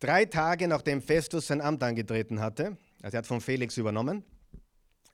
Drei 0.02 0.26
Tage 0.26 0.68
nachdem 0.68 1.02
Festus 1.02 1.48
sein 1.48 1.62
Amt 1.62 1.82
angetreten 1.82 2.42
hatte, 2.42 2.78
also 3.02 3.16
er 3.16 3.20
hat 3.20 3.26
von 3.26 3.40
Felix 3.40 3.78
übernommen, 3.78 4.26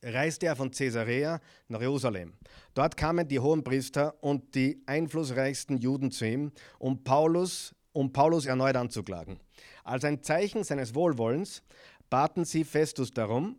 reiste 0.01 0.47
er 0.47 0.55
von 0.55 0.71
Caesarea 0.71 1.39
nach 1.67 1.81
Jerusalem. 1.81 2.33
Dort 2.73 2.97
kamen 2.97 3.27
die 3.27 3.39
Hohenpriester 3.39 4.15
und 4.23 4.55
die 4.55 4.81
einflussreichsten 4.87 5.77
Juden 5.77 6.09
zu 6.09 6.25
ihm, 6.25 6.51
um 6.79 7.03
Paulus, 7.03 7.75
um 7.93 8.11
Paulus 8.11 8.47
erneut 8.47 8.75
anzuklagen. 8.75 9.39
Als 9.83 10.03
ein 10.05 10.23
Zeichen 10.23 10.63
seines 10.63 10.95
Wohlwollens 10.95 11.61
baten 12.09 12.45
sie 12.45 12.63
Festus 12.63 13.11
darum, 13.11 13.57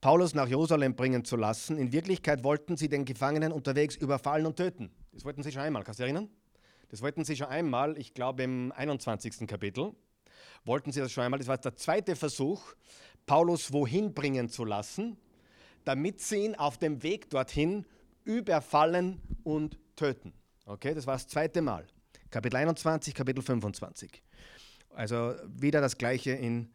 Paulus 0.00 0.32
nach 0.32 0.46
Jerusalem 0.46 0.94
bringen 0.94 1.24
zu 1.24 1.36
lassen. 1.36 1.76
In 1.76 1.92
Wirklichkeit 1.92 2.44
wollten 2.44 2.76
sie 2.76 2.88
den 2.88 3.04
Gefangenen 3.04 3.50
unterwegs 3.50 3.96
überfallen 3.96 4.46
und 4.46 4.56
töten. 4.56 4.90
Das 5.12 5.24
wollten 5.24 5.42
sie 5.42 5.50
schon 5.50 5.62
einmal, 5.62 5.82
kannst 5.82 5.98
du 5.98 6.04
dich 6.04 6.12
erinnern? 6.12 6.30
Das 6.88 7.02
wollten 7.02 7.24
sie 7.24 7.36
schon 7.36 7.48
einmal, 7.48 7.98
ich 7.98 8.14
glaube 8.14 8.42
im 8.42 8.72
21. 8.72 9.46
Kapitel, 9.46 9.92
wollten 10.64 10.92
sie 10.92 11.00
das 11.00 11.12
schon 11.12 11.24
einmal. 11.24 11.38
Das 11.38 11.48
war 11.48 11.58
der 11.58 11.76
zweite 11.76 12.16
Versuch, 12.16 12.62
Paulus 13.26 13.72
wohin 13.72 14.14
bringen 14.14 14.48
zu 14.48 14.64
lassen 14.64 15.18
damit 15.88 16.20
sie 16.20 16.44
ihn 16.44 16.54
auf 16.54 16.76
dem 16.76 17.02
Weg 17.02 17.30
dorthin 17.30 17.86
überfallen 18.24 19.22
und 19.42 19.78
töten. 19.96 20.34
Okay, 20.66 20.92
das 20.92 21.06
war 21.06 21.14
das 21.14 21.26
zweite 21.26 21.62
Mal. 21.62 21.86
Kapitel 22.30 22.56
21, 22.56 23.14
Kapitel 23.14 23.42
25. 23.42 24.22
Also 24.90 25.34
wieder 25.46 25.80
das 25.80 25.96
gleiche 25.96 26.32
in, 26.32 26.70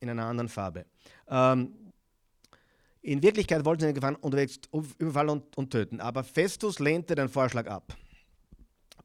in 0.00 0.10
einer 0.10 0.24
anderen 0.24 0.48
Farbe. 0.48 0.86
Ähm, 1.28 1.92
in 3.00 3.22
Wirklichkeit 3.22 3.64
wollten 3.64 3.82
sie 3.82 3.86
den 3.86 3.94
Gefangenen 3.94 4.22
unterwegs 4.22 4.58
überfallen 4.98 5.30
und, 5.30 5.56
und 5.56 5.70
töten, 5.70 6.00
aber 6.00 6.24
Festus 6.24 6.80
lehnte 6.80 7.14
den 7.14 7.28
Vorschlag 7.28 7.68
ab. 7.68 7.96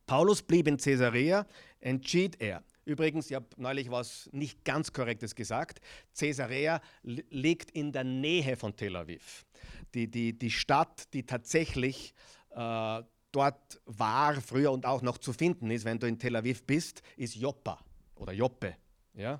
Paulus 0.05 0.41
blieb 0.41 0.67
in 0.67 0.77
Caesarea, 0.77 1.45
entschied 1.79 2.39
er, 2.39 2.63
Übrigens, 2.86 3.29
ich 3.29 3.36
habe 3.36 3.45
neulich 3.57 3.89
was 3.91 4.29
nicht 4.33 4.65
ganz 4.65 4.91
Korrektes 4.91 5.36
gesagt. 5.36 5.79
Caesarea 6.17 6.81
liegt 7.01 7.72
in 7.72 7.91
der 7.91 8.03
Nähe 8.03 8.57
von 8.57 8.75
Tel 8.75 8.95
Aviv. 8.95 9.45
Die, 9.93 10.10
die, 10.10 10.38
die 10.38 10.51
Stadt, 10.51 11.13
die 11.13 11.25
tatsächlich 11.25 12.13
äh, 12.50 13.01
dort 13.31 13.81
war, 13.86 14.41
früher 14.41 14.72
und 14.72 14.86
auch 14.86 15.01
noch 15.01 15.17
zu 15.17 15.31
finden 15.31 15.72
ist, 15.72 15.86
wenn 15.86 16.00
du 16.00 16.07
in 16.07 16.19
Tel 16.19 16.36
Aviv 16.36 16.63
bist, 16.63 17.01
ist 17.15 17.36
Joppa 17.36 17.79
oder 18.15 18.33
Joppe. 18.33 18.75
Ja? 19.13 19.39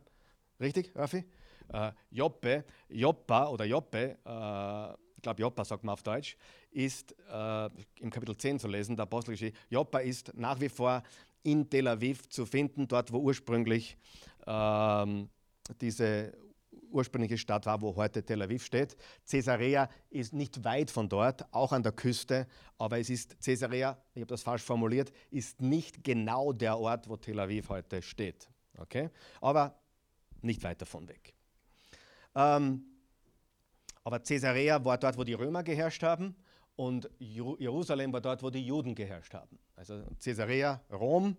Richtig, 0.60 0.96
Raffi? 0.96 1.25
Äh, 1.67 1.91
Joppe, 2.12 2.63
Joppa 2.88 3.50
oder 3.50 3.65
Joppe, 3.65 4.17
äh, 4.24 5.02
glaube 5.24 5.42
Joppa 5.42 5.65
sagt 5.65 5.84
man 5.84 5.94
auf 5.94 6.03
Deutsch, 6.03 6.38
ist 6.72 7.15
äh, 7.32 7.70
im 8.00 8.12
Kapitel 8.12 8.38
10 8.38 8.60
zu 8.60 8.68
lesen, 8.68 8.96
der 8.96 9.03
Apostelgeschichte. 9.03 9.58
Joppa 9.70 10.00
ist 10.00 10.34
nach 10.36 10.60
wie 10.60 10.70
vor 10.70 11.01
in 11.42 11.70
Tel 11.70 11.88
Aviv 11.88 12.30
zu 12.30 12.46
finden, 12.46 12.88
dort 12.88 13.12
wo 13.12 13.18
ursprünglich 13.18 13.98
ähm, 14.46 15.30
diese 15.82 16.34
ursprüngliche 16.92 17.38
Stadt 17.38 17.65
war, 17.65 17.82
wo 17.82 17.96
heute 17.96 18.24
Tel 18.24 18.42
Aviv 18.42 18.63
steht. 18.63 18.96
Caesarea 19.30 19.89
ist 20.10 20.34
nicht 20.34 20.63
weit 20.63 20.92
von 20.92 21.10
dort, 21.10 21.46
auch 21.51 21.72
an 21.72 21.82
der 21.82 21.92
Küste, 21.92 22.48
aber 22.77 23.00
es 23.00 23.10
ist 23.10 23.36
Caesarea, 23.44 23.98
ich 24.13 24.22
habe 24.22 24.27
das 24.27 24.44
falsch 24.44 24.62
formuliert, 24.62 25.12
ist 25.32 25.60
nicht 25.60 26.03
genau 26.03 26.53
der 26.53 26.77
Ort, 26.77 27.10
wo 27.10 27.18
Tel 27.18 27.39
Aviv 27.39 27.70
heute 27.70 28.01
steht. 28.01 28.48
Okay? 28.77 29.10
Aber 29.42 29.75
nicht 30.42 30.63
weit 30.63 30.82
davon 30.82 31.08
weg. 31.08 31.34
Ähm, 32.36 32.86
aber 34.03 34.19
Caesarea 34.19 34.83
war 34.83 34.98
dort, 34.98 35.17
wo 35.17 35.24
die 35.24 35.33
Römer 35.33 35.63
geherrscht 35.63 36.03
haben 36.03 36.36
und 36.75 37.10
Jerusalem 37.19 38.12
war 38.12 38.22
dort, 38.22 38.43
wo 38.43 38.50
die 38.50 38.65
Juden 38.65 38.95
geherrscht 38.95 39.33
haben. 39.33 39.60
Also 39.75 40.03
Caesarea, 40.24 40.81
Rom, 40.91 41.38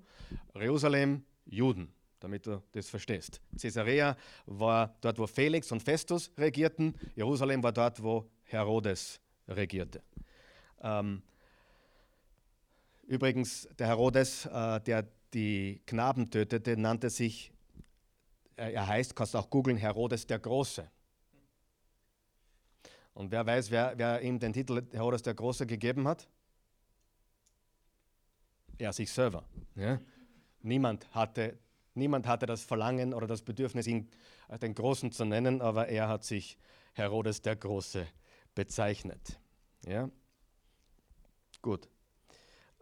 Jerusalem, 0.54 1.24
Juden, 1.44 1.92
damit 2.20 2.46
du 2.46 2.62
das 2.72 2.88
verstehst. 2.88 3.40
Caesarea 3.60 4.16
war 4.46 4.94
dort, 5.00 5.18
wo 5.18 5.26
Felix 5.26 5.70
und 5.72 5.82
Festus 5.82 6.30
regierten, 6.38 6.94
Jerusalem 7.16 7.62
war 7.62 7.72
dort, 7.72 8.02
wo 8.02 8.30
Herodes 8.44 9.20
regierte. 9.48 10.02
Ähm, 10.80 11.22
übrigens, 13.06 13.68
der 13.78 13.88
Herodes, 13.88 14.46
äh, 14.46 14.80
der 14.80 15.06
die 15.32 15.82
Knaben 15.86 16.30
tötete, 16.30 16.76
nannte 16.76 17.10
sich, 17.10 17.52
äh, 18.56 18.72
er 18.72 18.86
heißt, 18.86 19.16
kannst 19.16 19.34
auch 19.34 19.50
googeln, 19.50 19.76
Herodes 19.76 20.26
der 20.26 20.38
Große. 20.38 20.88
Und 23.14 23.30
wer 23.30 23.46
weiß, 23.46 23.70
wer, 23.70 23.94
wer 23.96 24.20
ihm 24.22 24.38
den 24.38 24.52
Titel 24.52 24.82
Herodes 24.92 25.22
der 25.22 25.34
Große 25.34 25.66
gegeben 25.66 26.06
hat? 26.08 26.28
Er 28.76 28.92
sich 28.92 29.10
selber. 29.10 29.44
Ja? 29.76 30.00
Niemand, 30.62 31.08
hatte, 31.14 31.56
niemand 31.94 32.26
hatte 32.26 32.46
das 32.46 32.62
Verlangen 32.62 33.14
oder 33.14 33.26
das 33.26 33.42
Bedürfnis, 33.42 33.86
ihn 33.86 34.10
den 34.60 34.74
Großen 34.74 35.12
zu 35.12 35.24
nennen, 35.24 35.62
aber 35.62 35.88
er 35.88 36.08
hat 36.08 36.24
sich 36.24 36.58
Herodes 36.92 37.40
der 37.40 37.56
Große 37.56 38.06
bezeichnet. 38.54 39.38
Ja? 39.86 40.10
Gut. 41.62 41.88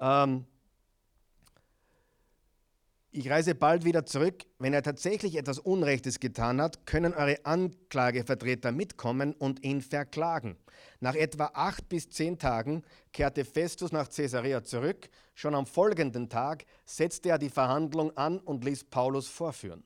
Ähm, 0.01 0.47
ich 3.13 3.31
reise 3.31 3.55
bald 3.55 3.85
wieder 3.85 4.07
zurück. 4.07 4.45
Wenn 4.59 4.73
er 4.73 4.83
tatsächlich 4.83 5.37
etwas 5.37 5.59
Unrechtes 5.59 6.19
getan 6.19 6.61
hat, 6.61 6.87
können 6.87 7.13
eure 7.13 7.45
Anklagevertreter 7.45 8.73
mitkommen 8.73 9.35
und 9.35 9.63
ihn 9.63 9.83
verklagen. 9.83 10.57
Nach 11.01 11.15
etwa 11.15 11.51
acht 11.53 11.89
bis 11.91 12.09
zehn 12.09 12.39
Tagen 12.39 12.83
kehrte 13.13 13.45
Festus 13.45 13.93
nach 13.93 14.09
Caesarea 14.09 14.65
zurück. 14.65 15.11
Schon 15.35 15.55
am 15.55 15.67
folgenden 15.67 16.31
Tag 16.31 16.65
setzte 16.87 17.29
er 17.29 17.39
die 17.39 17.51
Verhandlung 17.51 18.17
an 18.17 18.39
und 18.39 18.65
ließ 18.65 18.85
Paulus 18.85 19.29
vorführen. 19.29 19.85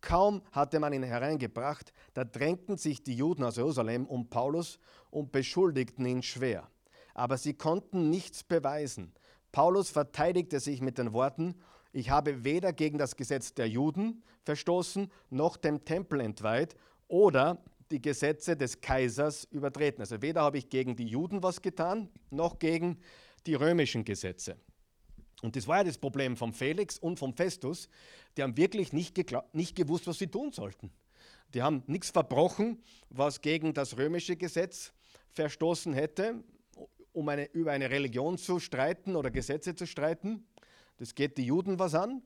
Kaum 0.00 0.40
hatte 0.52 0.78
man 0.78 0.92
ihn 0.92 1.02
hereingebracht, 1.02 1.92
da 2.14 2.24
drängten 2.24 2.78
sich 2.78 3.02
die 3.02 3.16
Juden 3.16 3.42
aus 3.42 3.56
Jerusalem 3.56 4.06
um 4.06 4.30
Paulus 4.30 4.78
und 5.10 5.32
beschuldigten 5.32 6.06
ihn 6.06 6.22
schwer. 6.22 6.68
Aber 7.14 7.36
sie 7.36 7.54
konnten 7.54 8.08
nichts 8.08 8.44
beweisen. 8.44 9.12
Paulus 9.52 9.90
verteidigte 9.90 10.60
sich 10.60 10.80
mit 10.80 10.96
den 10.96 11.12
Worten, 11.12 11.56
ich 11.92 12.10
habe 12.10 12.44
weder 12.44 12.72
gegen 12.72 12.98
das 12.98 13.16
Gesetz 13.16 13.54
der 13.54 13.68
Juden 13.68 14.22
verstoßen, 14.44 15.10
noch 15.30 15.56
dem 15.56 15.84
Tempel 15.84 16.20
entweiht 16.20 16.76
oder 17.08 17.62
die 17.90 18.00
Gesetze 18.00 18.56
des 18.56 18.80
Kaisers 18.80 19.44
übertreten. 19.50 20.00
Also 20.00 20.22
weder 20.22 20.42
habe 20.42 20.58
ich 20.58 20.68
gegen 20.68 20.96
die 20.96 21.06
Juden 21.06 21.42
was 21.42 21.60
getan, 21.60 22.08
noch 22.30 22.58
gegen 22.58 22.98
die 23.46 23.54
römischen 23.54 24.04
Gesetze. 24.04 24.56
Und 25.42 25.56
das 25.56 25.66
war 25.66 25.78
ja 25.78 25.84
das 25.84 25.98
Problem 25.98 26.36
vom 26.36 26.52
Felix 26.52 26.98
und 26.98 27.18
vom 27.18 27.34
Festus. 27.34 27.88
Die 28.36 28.42
haben 28.42 28.56
wirklich 28.56 28.92
nicht, 28.92 29.18
nicht 29.52 29.74
gewusst, 29.74 30.06
was 30.06 30.18
sie 30.18 30.26
tun 30.28 30.52
sollten. 30.52 30.92
Die 31.54 31.62
haben 31.62 31.82
nichts 31.86 32.10
verbrochen, 32.10 32.82
was 33.08 33.40
gegen 33.40 33.74
das 33.74 33.96
römische 33.96 34.36
Gesetz 34.36 34.92
verstoßen 35.30 35.92
hätte, 35.92 36.44
um 37.12 37.28
eine, 37.28 37.50
über 37.52 37.72
eine 37.72 37.90
Religion 37.90 38.38
zu 38.38 38.60
streiten 38.60 39.16
oder 39.16 39.30
Gesetze 39.30 39.74
zu 39.74 39.86
streiten. 39.86 40.46
Das 41.00 41.14
geht 41.14 41.38
die 41.38 41.46
Juden 41.46 41.78
was 41.78 41.94
an. 41.94 42.22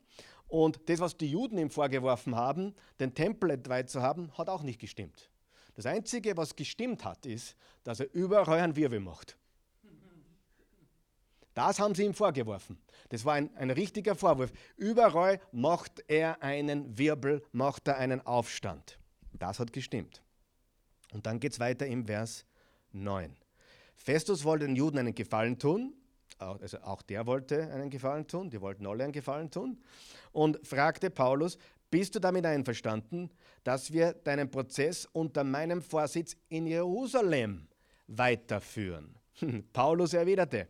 Und 0.47 0.89
das, 0.89 0.99
was 0.99 1.17
die 1.17 1.31
Juden 1.31 1.57
ihm 1.57 1.69
vorgeworfen 1.69 2.35
haben, 2.35 2.75
den 2.99 3.15
Tempel 3.15 3.49
entweiht 3.49 3.89
zu 3.89 4.01
haben, 4.01 4.31
hat 4.37 4.49
auch 4.49 4.61
nicht 4.61 4.79
gestimmt. 4.79 5.31
Das 5.75 5.85
Einzige, 5.85 6.37
was 6.37 6.55
gestimmt 6.55 7.03
hat, 7.03 7.25
ist, 7.25 7.55
dass 7.83 8.01
er 8.01 8.13
überall 8.13 8.59
einen 8.59 8.75
Wirbel 8.75 8.99
macht. 8.99 9.37
Das 11.53 11.79
haben 11.79 11.95
sie 11.95 12.03
ihm 12.03 12.13
vorgeworfen. 12.13 12.77
Das 13.09 13.23
war 13.23 13.35
ein, 13.35 13.55
ein 13.55 13.71
richtiger 13.71 14.13
Vorwurf. 14.13 14.51
Überall 14.75 15.39
macht 15.53 16.03
er 16.07 16.43
einen 16.43 16.97
Wirbel, 16.97 17.41
macht 17.53 17.87
er 17.87 17.97
einen 17.97 18.19
Aufstand. 18.21 18.99
Das 19.31 19.59
hat 19.59 19.71
gestimmt. 19.71 20.21
Und 21.13 21.25
dann 21.25 21.39
geht 21.39 21.53
es 21.53 21.59
weiter 21.61 21.87
im 21.87 22.05
Vers 22.07 22.45
9. 22.91 23.37
Festus 23.95 24.43
wollte 24.43 24.65
den 24.65 24.75
Juden 24.75 24.97
einen 24.97 25.15
Gefallen 25.15 25.57
tun 25.57 25.93
also 26.37 26.79
auch 26.79 27.01
der 27.01 27.25
wollte 27.25 27.71
einen 27.71 27.89
Gefallen 27.89 28.27
tun, 28.27 28.49
die 28.49 28.61
wollten 28.61 28.85
alle 28.85 29.03
einen 29.03 29.13
Gefallen 29.13 29.49
tun, 29.49 29.81
und 30.31 30.65
fragte 30.65 31.09
Paulus, 31.09 31.57
bist 31.89 32.15
du 32.15 32.19
damit 32.19 32.45
einverstanden, 32.45 33.29
dass 33.63 33.93
wir 33.93 34.13
deinen 34.13 34.49
Prozess 34.49 35.07
unter 35.13 35.43
meinem 35.43 35.81
Vorsitz 35.81 36.35
in 36.49 36.67
Jerusalem 36.67 37.67
weiterführen? 38.07 39.15
Paulus 39.73 40.13
erwiderte, 40.13 40.67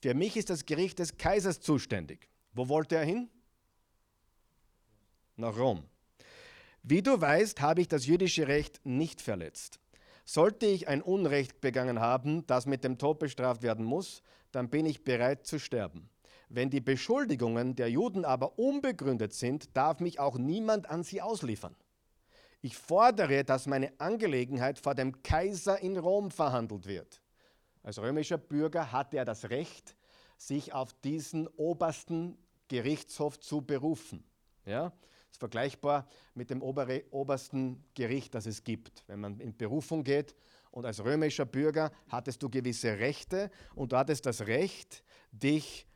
für 0.00 0.14
mich 0.14 0.36
ist 0.36 0.50
das 0.50 0.66
Gericht 0.66 0.98
des 0.98 1.16
Kaisers 1.16 1.60
zuständig. 1.60 2.28
Wo 2.52 2.68
wollte 2.68 2.96
er 2.96 3.04
hin? 3.04 3.28
Nach 5.36 5.56
Rom. 5.56 5.84
Wie 6.82 7.02
du 7.02 7.20
weißt, 7.20 7.60
habe 7.60 7.80
ich 7.80 7.88
das 7.88 8.06
jüdische 8.06 8.48
Recht 8.48 8.80
nicht 8.84 9.20
verletzt. 9.20 9.78
Sollte 10.24 10.66
ich 10.66 10.88
ein 10.88 11.02
Unrecht 11.02 11.60
begangen 11.60 12.00
haben, 12.00 12.46
das 12.46 12.66
mit 12.66 12.84
dem 12.84 12.98
Tod 12.98 13.18
bestraft 13.18 13.62
werden 13.62 13.84
muss, 13.84 14.22
dann 14.58 14.70
bin 14.70 14.86
ich 14.86 15.04
bereit 15.04 15.46
zu 15.46 15.60
sterben. 15.60 16.10
Wenn 16.48 16.68
die 16.68 16.80
Beschuldigungen 16.80 17.76
der 17.76 17.88
Juden 17.90 18.24
aber 18.24 18.58
unbegründet 18.58 19.32
sind, 19.32 19.76
darf 19.76 20.00
mich 20.00 20.18
auch 20.18 20.36
niemand 20.36 20.90
an 20.90 21.04
sie 21.04 21.22
ausliefern. 21.22 21.76
Ich 22.60 22.76
fordere, 22.76 23.44
dass 23.44 23.68
meine 23.68 23.92
Angelegenheit 24.00 24.80
vor 24.80 24.96
dem 24.96 25.22
Kaiser 25.22 25.78
in 25.78 25.96
Rom 25.96 26.32
verhandelt 26.32 26.88
wird. 26.88 27.22
Als 27.84 28.00
römischer 28.00 28.36
Bürger 28.36 28.90
hatte 28.90 29.18
er 29.18 29.24
das 29.24 29.48
Recht, 29.48 29.94
sich 30.36 30.72
auf 30.72 30.92
diesen 31.04 31.46
obersten 31.46 32.36
Gerichtshof 32.66 33.38
zu 33.38 33.60
berufen. 33.60 34.24
Ja? 34.66 34.90
Das 34.90 35.34
ist 35.34 35.38
vergleichbar 35.38 36.08
mit 36.34 36.50
dem 36.50 36.62
obersten 36.62 37.84
Gericht, 37.94 38.34
das 38.34 38.46
es 38.46 38.64
gibt. 38.64 39.04
Wenn 39.06 39.20
man 39.20 39.38
in 39.38 39.56
Berufung 39.56 40.02
geht 40.02 40.34
und 40.78 40.86
als 40.86 41.04
römischer 41.04 41.44
Bürger 41.44 41.90
hattest 42.08 42.40
du 42.40 42.48
gewisse 42.48 43.00
Rechte 43.00 43.50
und 43.74 43.90
du 43.90 43.96
hattest 43.96 44.24
das 44.26 44.46
Recht, 44.46 45.02
dich 45.32 45.88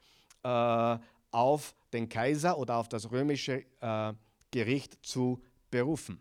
äh, 0.42 0.98
auf 1.30 1.74
den 1.92 2.08
Kaiser 2.08 2.58
oder 2.58 2.78
auf 2.78 2.88
das 2.88 3.12
römische 3.12 3.64
äh, 3.80 4.12
Gericht 4.50 4.98
zu 5.06 5.40
berufen. 5.70 6.20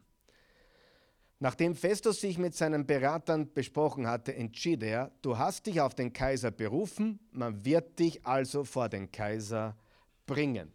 Nachdem 1.40 1.74
Festus 1.74 2.22
sich 2.22 2.38
mit 2.38 2.54
seinen 2.54 2.86
Beratern 2.86 3.52
besprochen 3.52 4.06
hatte, 4.06 4.36
entschied 4.36 4.84
er, 4.84 5.12
du 5.24 5.40
hast 5.40 5.66
dich 5.66 5.82
auf 5.82 5.96
den 5.96 6.14
Kaiser 6.14 6.52
berufen, 6.52 7.20
man 7.32 7.66
wird 7.66 7.98
dich 7.98 8.24
also 8.28 8.64
vor 8.64 8.90
den 8.90 9.12
Kaiser 9.12 9.76
bringen. 10.28 10.72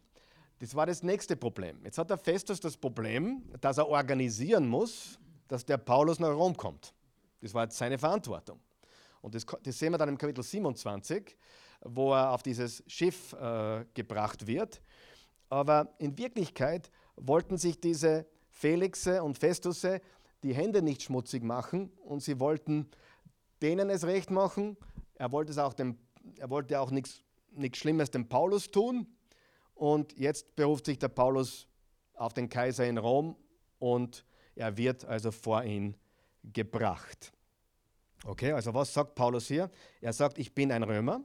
Das 0.59 0.75
war 0.75 0.85
das 0.87 1.03
nächste 1.03 1.37
Problem. 1.37 1.79
Jetzt 1.85 1.97
hat 1.97 2.09
der 2.09 2.17
Festus 2.17 2.59
das 2.59 2.75
Problem, 2.75 3.43
dass 3.61 3.77
er 3.77 3.87
organisieren 3.87 4.67
muss, 4.67 5.17
dass 5.47 5.65
der 5.65 5.77
Paulus 5.77 6.19
nach 6.19 6.35
Rom 6.35 6.57
kommt. 6.57 6.93
Das 7.41 7.53
war 7.53 7.63
jetzt 7.63 7.77
seine 7.77 7.97
Verantwortung. 7.97 8.59
Und 9.21 9.35
das, 9.35 9.45
das 9.63 9.77
sehen 9.77 9.91
wir 9.91 9.97
dann 9.97 10.09
im 10.09 10.17
Kapitel 10.17 10.43
27, 10.43 11.37
wo 11.81 12.13
er 12.13 12.31
auf 12.31 12.43
dieses 12.43 12.83
Schiff 12.87 13.33
äh, 13.33 13.85
gebracht 13.93 14.47
wird. 14.47 14.81
Aber 15.49 15.95
in 15.99 16.17
Wirklichkeit 16.17 16.91
wollten 17.15 17.57
sich 17.57 17.79
diese 17.79 18.27
Felixe 18.49 19.23
und 19.23 19.37
Festusse 19.37 20.01
die 20.43 20.53
Hände 20.53 20.81
nicht 20.81 21.03
schmutzig 21.03 21.43
machen 21.43 21.91
und 22.03 22.21
sie 22.21 22.39
wollten 22.39 22.89
denen 23.61 23.89
es 23.89 24.05
recht 24.05 24.29
machen. 24.29 24.77
Er 25.15 25.31
wollte, 25.31 25.51
es 25.51 25.57
auch 25.57 25.73
dem, 25.73 25.97
er 26.37 26.49
wollte 26.49 26.79
auch 26.79 26.91
nichts 26.91 27.23
Schlimmes 27.73 28.11
dem 28.11 28.29
Paulus 28.29 28.69
tun. 28.69 29.07
Und 29.73 30.17
jetzt 30.17 30.55
beruft 30.55 30.85
sich 30.85 30.99
der 30.99 31.09
Paulus 31.09 31.67
auf 32.13 32.33
den 32.33 32.49
Kaiser 32.49 32.85
in 32.87 32.97
Rom 32.97 33.35
und 33.79 34.25
er 34.55 34.75
wird 34.75 35.05
also 35.05 35.31
vor 35.31 35.63
ihn 35.63 35.95
gebracht. 36.43 37.31
Okay, 38.25 38.51
also 38.51 38.73
was 38.73 38.93
sagt 38.93 39.15
Paulus 39.15 39.47
hier? 39.47 39.69
Er 40.01 40.13
sagt, 40.13 40.37
ich 40.37 40.53
bin 40.53 40.71
ein 40.71 40.83
Römer. 40.83 41.21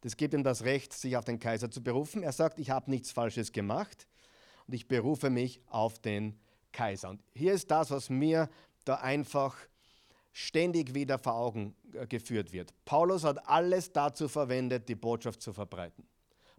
Das 0.00 0.16
gibt 0.16 0.32
ihm 0.32 0.44
das 0.44 0.62
Recht, 0.62 0.92
sich 0.92 1.16
auf 1.16 1.24
den 1.24 1.40
Kaiser 1.40 1.70
zu 1.70 1.82
berufen. 1.82 2.22
Er 2.22 2.32
sagt, 2.32 2.58
ich 2.58 2.70
habe 2.70 2.90
nichts 2.90 3.10
Falsches 3.10 3.52
gemacht 3.52 4.06
und 4.66 4.74
ich 4.74 4.86
berufe 4.86 5.28
mich 5.28 5.60
auf 5.66 5.98
den 5.98 6.38
Kaiser. 6.72 7.10
Und 7.10 7.22
hier 7.34 7.52
ist 7.52 7.70
das, 7.70 7.90
was 7.90 8.08
mir 8.08 8.48
da 8.84 8.96
einfach 8.96 9.56
ständig 10.32 10.94
wieder 10.94 11.18
vor 11.18 11.34
Augen 11.34 11.74
äh, 11.92 12.06
geführt 12.06 12.52
wird. 12.52 12.72
Paulus 12.84 13.24
hat 13.24 13.48
alles 13.48 13.92
dazu 13.92 14.28
verwendet, 14.28 14.88
die 14.88 14.94
Botschaft 14.94 15.42
zu 15.42 15.52
verbreiten. 15.52 16.06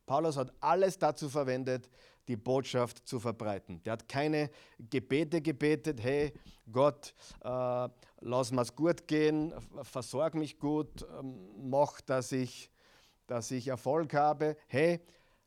Paulus 0.05 0.35
hat 0.37 0.51
alles 0.59 0.97
dazu 0.97 1.29
verwendet, 1.29 1.89
die 2.29 2.37
Botschaft 2.37 3.07
zu 3.07 3.19
verbreiten. 3.19 3.81
Der 3.83 3.93
hat 3.93 4.07
keine 4.07 4.51
Gebete 4.77 5.41
gebetet, 5.41 6.01
hey 6.01 6.31
Gott, 6.71 7.15
äh, 7.43 7.89
lass 8.21 8.51
es 8.51 8.75
gut 8.75 9.07
gehen, 9.07 9.51
versorg 9.81 10.35
mich 10.35 10.59
gut, 10.59 11.05
ähm, 11.19 11.69
mach, 11.69 11.99
dass 12.01 12.31
ich, 12.31 12.69
dass 13.25 13.49
ich 13.49 13.67
Erfolg 13.67 14.13
habe. 14.13 14.55
Hey, 14.67 15.01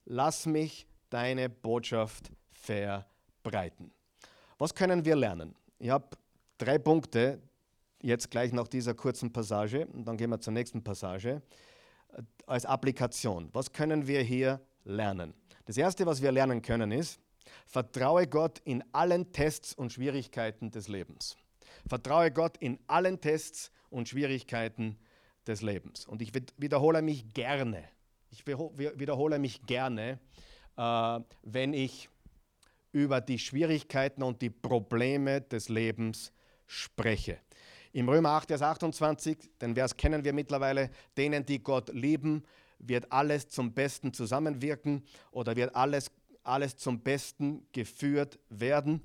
lass 0.04 0.44
mich 0.44 0.88
deine 1.08 1.48
Botschaft 1.48 2.32
verbreiten. 2.50 3.92
Was 4.58 4.74
können 4.74 5.04
wir 5.04 5.14
lernen? 5.14 5.54
Ich 5.78 5.90
habe 5.90 6.08
drei 6.58 6.78
Punkte, 6.78 7.40
jetzt 8.02 8.28
gleich 8.28 8.52
nach 8.52 8.66
dieser 8.66 8.94
kurzen 8.94 9.32
Passage, 9.32 9.86
und 9.86 10.04
dann 10.04 10.16
gehen 10.16 10.30
wir 10.30 10.40
zur 10.40 10.52
nächsten 10.52 10.82
Passage 10.82 11.42
als 12.46 12.66
Applikation. 12.66 13.50
Was 13.52 13.72
können 13.72 14.08
wir 14.08 14.22
hier 14.22 14.60
lernen? 14.84 15.34
Das 15.64 15.76
Erste, 15.76 16.06
was 16.06 16.20
wir 16.20 16.32
lernen 16.32 16.60
können, 16.62 16.90
ist, 16.90 17.20
vertraue 17.66 18.26
Gott 18.26 18.60
in 18.64 18.82
allen 18.92 19.32
Tests 19.32 19.74
und 19.74 19.92
Schwierigkeiten 19.92 20.70
des 20.70 20.88
Lebens. 20.88 21.36
Vertraue 21.86 22.30
Gott 22.30 22.56
in 22.58 22.78
allen 22.86 23.20
Tests 23.20 23.70
und 23.90 24.08
Schwierigkeiten 24.08 24.98
des 25.46 25.62
Lebens. 25.62 26.06
Und 26.06 26.22
ich 26.22 26.32
wiederhole 26.56 27.02
mich 27.02 27.32
gerne, 27.32 27.84
ich 28.30 28.46
wiederhole 28.46 29.38
mich 29.38 29.62
gerne, 29.66 30.18
äh, 30.76 31.20
wenn 31.42 31.74
ich 31.74 32.08
über 32.92 33.20
die 33.20 33.38
Schwierigkeiten 33.38 34.22
und 34.22 34.42
die 34.42 34.50
Probleme 34.50 35.40
des 35.40 35.68
Lebens 35.68 36.32
spreche. 36.66 37.38
Im 37.92 38.08
Römer 38.08 38.30
8, 38.30 38.48
Vers 38.48 38.62
28, 38.62 39.50
den 39.60 39.74
Vers 39.74 39.96
kennen 39.96 40.24
wir 40.24 40.32
mittlerweile, 40.32 40.90
denen, 41.16 41.44
die 41.44 41.62
Gott 41.62 41.90
lieben, 41.92 42.42
wird 42.82 43.10
alles 43.10 43.48
zum 43.48 43.72
Besten 43.72 44.12
zusammenwirken 44.12 45.02
oder 45.30 45.56
wird 45.56 45.74
alles, 45.74 46.10
alles 46.42 46.76
zum 46.76 47.00
Besten 47.00 47.66
geführt 47.72 48.38
werden. 48.50 49.02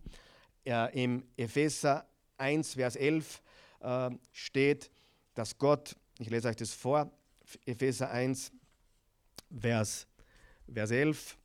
Äh, 0.65 1.03
Im 1.03 1.23
Epheser 1.37 2.05
1, 2.37 2.73
Vers 2.73 2.95
11 2.95 3.41
äh, 3.79 4.09
steht, 4.33 4.91
dass 5.33 5.57
Gott 5.57 5.95
Ich 6.19 6.29
lese 6.29 6.49
euch 6.49 6.55
das 6.55 6.73
vor. 6.73 7.11
Epheser 7.65 8.11
1, 8.11 8.51
Vers, 9.59 10.07
Vers 10.73 10.91
11. 10.91 11.37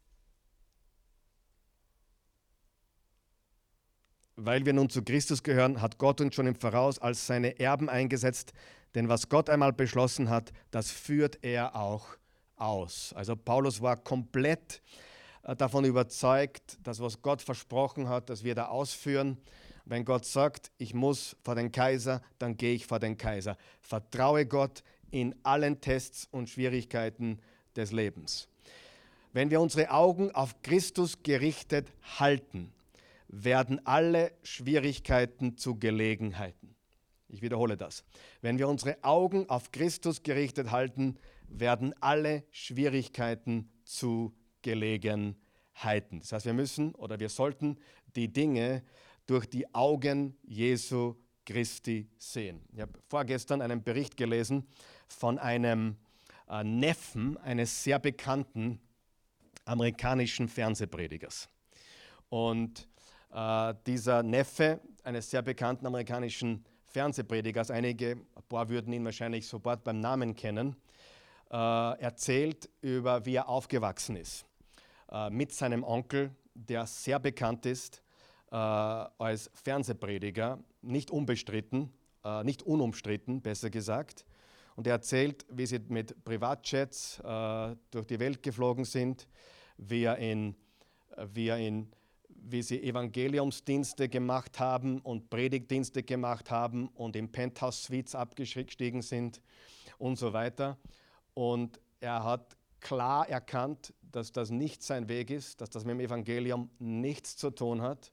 Weil 4.36 4.64
wir 4.64 4.72
nun 4.72 4.88
zu 4.88 5.02
Christus 5.02 5.42
gehören, 5.42 5.80
hat 5.82 5.98
Gott 5.98 6.20
uns 6.20 6.34
schon 6.34 6.46
im 6.46 6.56
Voraus 6.56 6.98
als 6.98 7.26
seine 7.26 7.60
Erben 7.60 7.88
eingesetzt, 7.88 8.52
denn 8.94 9.08
was 9.08 9.28
Gott 9.28 9.50
einmal 9.50 9.72
beschlossen 9.72 10.30
hat, 10.30 10.52
das 10.70 10.90
führt 10.90 11.38
er 11.42 11.76
auch 11.76 12.16
aus. 12.62 13.12
Also 13.14 13.36
Paulus 13.36 13.82
war 13.82 13.96
komplett 13.96 14.80
äh, 15.42 15.56
davon 15.56 15.84
überzeugt, 15.84 16.78
dass 16.82 17.00
was 17.00 17.20
Gott 17.20 17.42
versprochen 17.42 18.08
hat, 18.08 18.30
das 18.30 18.44
wird 18.44 18.58
er 18.58 18.70
ausführen. 18.70 19.38
Wenn 19.84 20.04
Gott 20.04 20.24
sagt, 20.24 20.70
ich 20.78 20.94
muss 20.94 21.36
vor 21.42 21.56
den 21.56 21.72
Kaiser, 21.72 22.22
dann 22.38 22.56
gehe 22.56 22.74
ich 22.74 22.86
vor 22.86 23.00
den 23.00 23.16
Kaiser. 23.16 23.56
Vertraue 23.80 24.46
Gott 24.46 24.84
in 25.10 25.34
allen 25.42 25.80
Tests 25.80 26.28
und 26.30 26.48
Schwierigkeiten 26.48 27.40
des 27.74 27.90
Lebens. 27.90 28.48
Wenn 29.32 29.50
wir 29.50 29.60
unsere 29.60 29.90
Augen 29.90 30.30
auf 30.32 30.62
Christus 30.62 31.22
gerichtet 31.22 31.88
halten, 32.18 32.72
werden 33.28 33.84
alle 33.86 34.32
Schwierigkeiten 34.42 35.56
zu 35.56 35.76
Gelegenheiten. 35.76 36.74
Ich 37.28 37.40
wiederhole 37.40 37.78
das. 37.78 38.04
Wenn 38.42 38.58
wir 38.58 38.68
unsere 38.68 39.02
Augen 39.02 39.48
auf 39.48 39.72
Christus 39.72 40.22
gerichtet 40.22 40.70
halten, 40.70 41.16
werden 41.58 41.94
alle 42.00 42.44
Schwierigkeiten 42.50 43.70
zu 43.84 44.34
Gelegenheiten. 44.62 46.20
Das 46.20 46.32
heißt, 46.32 46.46
wir 46.46 46.54
müssen 46.54 46.94
oder 46.94 47.18
wir 47.20 47.28
sollten 47.28 47.78
die 48.16 48.32
Dinge 48.32 48.82
durch 49.26 49.46
die 49.46 49.72
Augen 49.74 50.36
Jesu 50.42 51.16
Christi 51.44 52.08
sehen. 52.18 52.60
Ich 52.72 52.80
habe 52.80 52.92
vorgestern 53.08 53.62
einen 53.62 53.82
Bericht 53.82 54.16
gelesen 54.16 54.66
von 55.08 55.38
einem 55.38 55.96
äh, 56.48 56.62
Neffen 56.62 57.36
eines 57.38 57.82
sehr 57.82 57.98
bekannten 57.98 58.80
amerikanischen 59.64 60.48
Fernsehpredigers. 60.48 61.48
Und 62.28 62.88
äh, 63.32 63.74
dieser 63.86 64.22
Neffe 64.22 64.80
eines 65.04 65.30
sehr 65.30 65.42
bekannten 65.42 65.86
amerikanischen 65.86 66.64
Fernsehpredigers, 66.86 67.70
einige, 67.70 68.12
ein 68.12 68.42
paar 68.48 68.68
würden 68.68 68.92
ihn 68.92 69.04
wahrscheinlich 69.04 69.46
sofort 69.46 69.82
beim 69.84 70.00
Namen 70.00 70.34
kennen, 70.34 70.76
erzählt 71.56 72.68
über, 72.80 73.24
wie 73.26 73.34
er 73.34 73.48
aufgewachsen 73.48 74.16
ist. 74.16 74.46
Äh, 75.10 75.30
mit 75.30 75.52
seinem 75.52 75.84
Onkel, 75.84 76.34
der 76.54 76.86
sehr 76.86 77.18
bekannt 77.18 77.66
ist 77.66 78.02
äh, 78.50 78.56
als 78.56 79.50
Fernsehprediger, 79.54 80.58
nicht 80.80 81.10
unbestritten, 81.10 81.92
äh, 82.24 82.42
nicht 82.44 82.62
unumstritten, 82.62 83.42
besser 83.42 83.70
gesagt. 83.70 84.24
Und 84.74 84.86
er 84.86 84.94
erzählt, 84.94 85.44
wie 85.50 85.66
sie 85.66 85.80
mit 85.88 86.24
Privatjets 86.24 87.18
äh, 87.20 87.76
durch 87.90 88.06
die 88.06 88.18
Welt 88.18 88.42
geflogen 88.42 88.86
sind, 88.86 89.28
wie 89.76 90.04
er 90.04 90.16
in, 90.16 90.56
wie 91.34 91.48
er 91.48 91.58
in 91.58 91.92
wie 92.44 92.62
sie 92.62 92.82
Evangeliumsdienste 92.82 94.08
gemacht 94.08 94.58
haben 94.58 94.98
und 95.00 95.30
Predigtdienste 95.30 96.02
gemacht 96.02 96.50
haben 96.50 96.88
und 96.88 97.14
in 97.14 97.30
Penthouse-Suites 97.30 98.16
abgestiegen 98.16 99.00
sind 99.00 99.40
und 99.98 100.18
so 100.18 100.32
weiter. 100.32 100.76
Und 101.34 101.80
er 102.00 102.24
hat 102.24 102.56
klar 102.80 103.28
erkannt, 103.28 103.94
dass 104.10 104.32
das 104.32 104.50
nicht 104.50 104.82
sein 104.82 105.08
Weg 105.08 105.30
ist, 105.30 105.60
dass 105.60 105.70
das 105.70 105.84
mit 105.84 105.94
dem 105.94 106.00
Evangelium 106.00 106.70
nichts 106.78 107.36
zu 107.36 107.50
tun 107.50 107.80
hat 107.80 108.12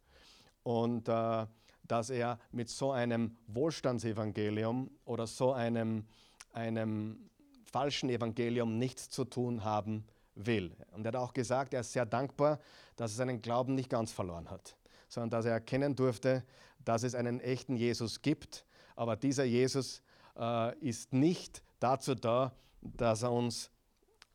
und 0.63 1.09
äh, 1.09 1.45
dass 1.87 2.09
er 2.09 2.39
mit 2.51 2.69
so 2.69 2.91
einem 2.91 3.35
Wohlstandsevangelium 3.47 4.91
oder 5.05 5.27
so 5.27 5.51
einem, 5.53 6.05
einem 6.53 7.29
falschen 7.65 8.09
Evangelium 8.09 8.77
nichts 8.77 9.09
zu 9.09 9.25
tun 9.25 9.63
haben 9.63 10.05
will. 10.35 10.71
Und 10.91 11.05
er 11.05 11.09
hat 11.09 11.15
auch 11.15 11.33
gesagt, 11.33 11.73
er 11.73 11.81
ist 11.81 11.91
sehr 11.91 12.05
dankbar, 12.05 12.59
dass 12.95 13.11
er 13.11 13.17
seinen 13.17 13.41
Glauben 13.41 13.75
nicht 13.75 13.89
ganz 13.89 14.11
verloren 14.11 14.49
hat, 14.49 14.77
sondern 15.09 15.31
dass 15.31 15.45
er 15.45 15.53
erkennen 15.53 15.95
durfte, 15.95 16.43
dass 16.85 17.03
es 17.03 17.15
einen 17.15 17.39
echten 17.39 17.75
Jesus 17.75 18.21
gibt. 18.21 18.65
Aber 18.95 19.15
dieser 19.15 19.43
Jesus 19.43 20.01
äh, 20.37 20.77
ist 20.79 21.11
nicht 21.11 21.63
dazu 21.79 22.15
da, 22.15 22.53
dass 22.81 23.23
er 23.23 23.31
uns 23.31 23.71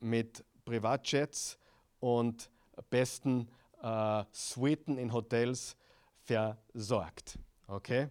mit 0.01 0.45
Privatjets 0.65 1.59
und 2.01 2.51
besten 2.91 3.49
äh, 3.83 4.25
Suiten 4.33 4.99
in 4.99 5.13
Hotels 5.13 5.77
versorgt. 6.23 7.39
Okay? 7.67 8.09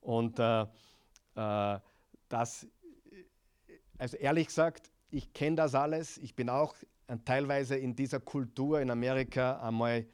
Und 0.00 0.38
äh, 0.38 0.62
äh, 1.34 1.78
das, 2.28 2.66
also 3.98 4.16
ehrlich 4.16 4.48
gesagt, 4.48 4.90
ich 5.10 5.32
kenne 5.32 5.56
das 5.56 5.74
alles. 5.74 6.18
Ich 6.18 6.34
bin 6.34 6.50
auch 6.50 6.74
teilweise 7.24 7.76
in 7.76 7.94
dieser 7.94 8.20
Kultur 8.20 8.80
in 8.80 8.90
Amerika 8.90 9.60
einmal 9.60 10.06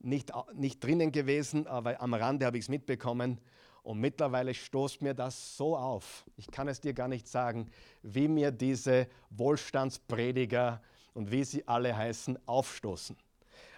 nicht, 0.00 0.32
nicht 0.54 0.82
drinnen 0.82 1.12
gewesen, 1.12 1.66
aber 1.66 2.00
am 2.00 2.14
Rande 2.14 2.46
habe 2.46 2.58
ich 2.58 2.64
es 2.64 2.68
mitbekommen. 2.68 3.40
Und 3.88 4.00
mittlerweile 4.00 4.52
stoßt 4.52 5.00
mir 5.00 5.14
das 5.14 5.56
so 5.56 5.74
auf. 5.74 6.26
Ich 6.36 6.50
kann 6.50 6.68
es 6.68 6.78
dir 6.78 6.92
gar 6.92 7.08
nicht 7.08 7.26
sagen, 7.26 7.70
wie 8.02 8.28
mir 8.28 8.50
diese 8.50 9.08
Wohlstandsprediger 9.30 10.82
und 11.14 11.30
wie 11.30 11.42
sie 11.42 11.66
alle 11.66 11.96
heißen, 11.96 12.38
aufstoßen. 12.46 13.16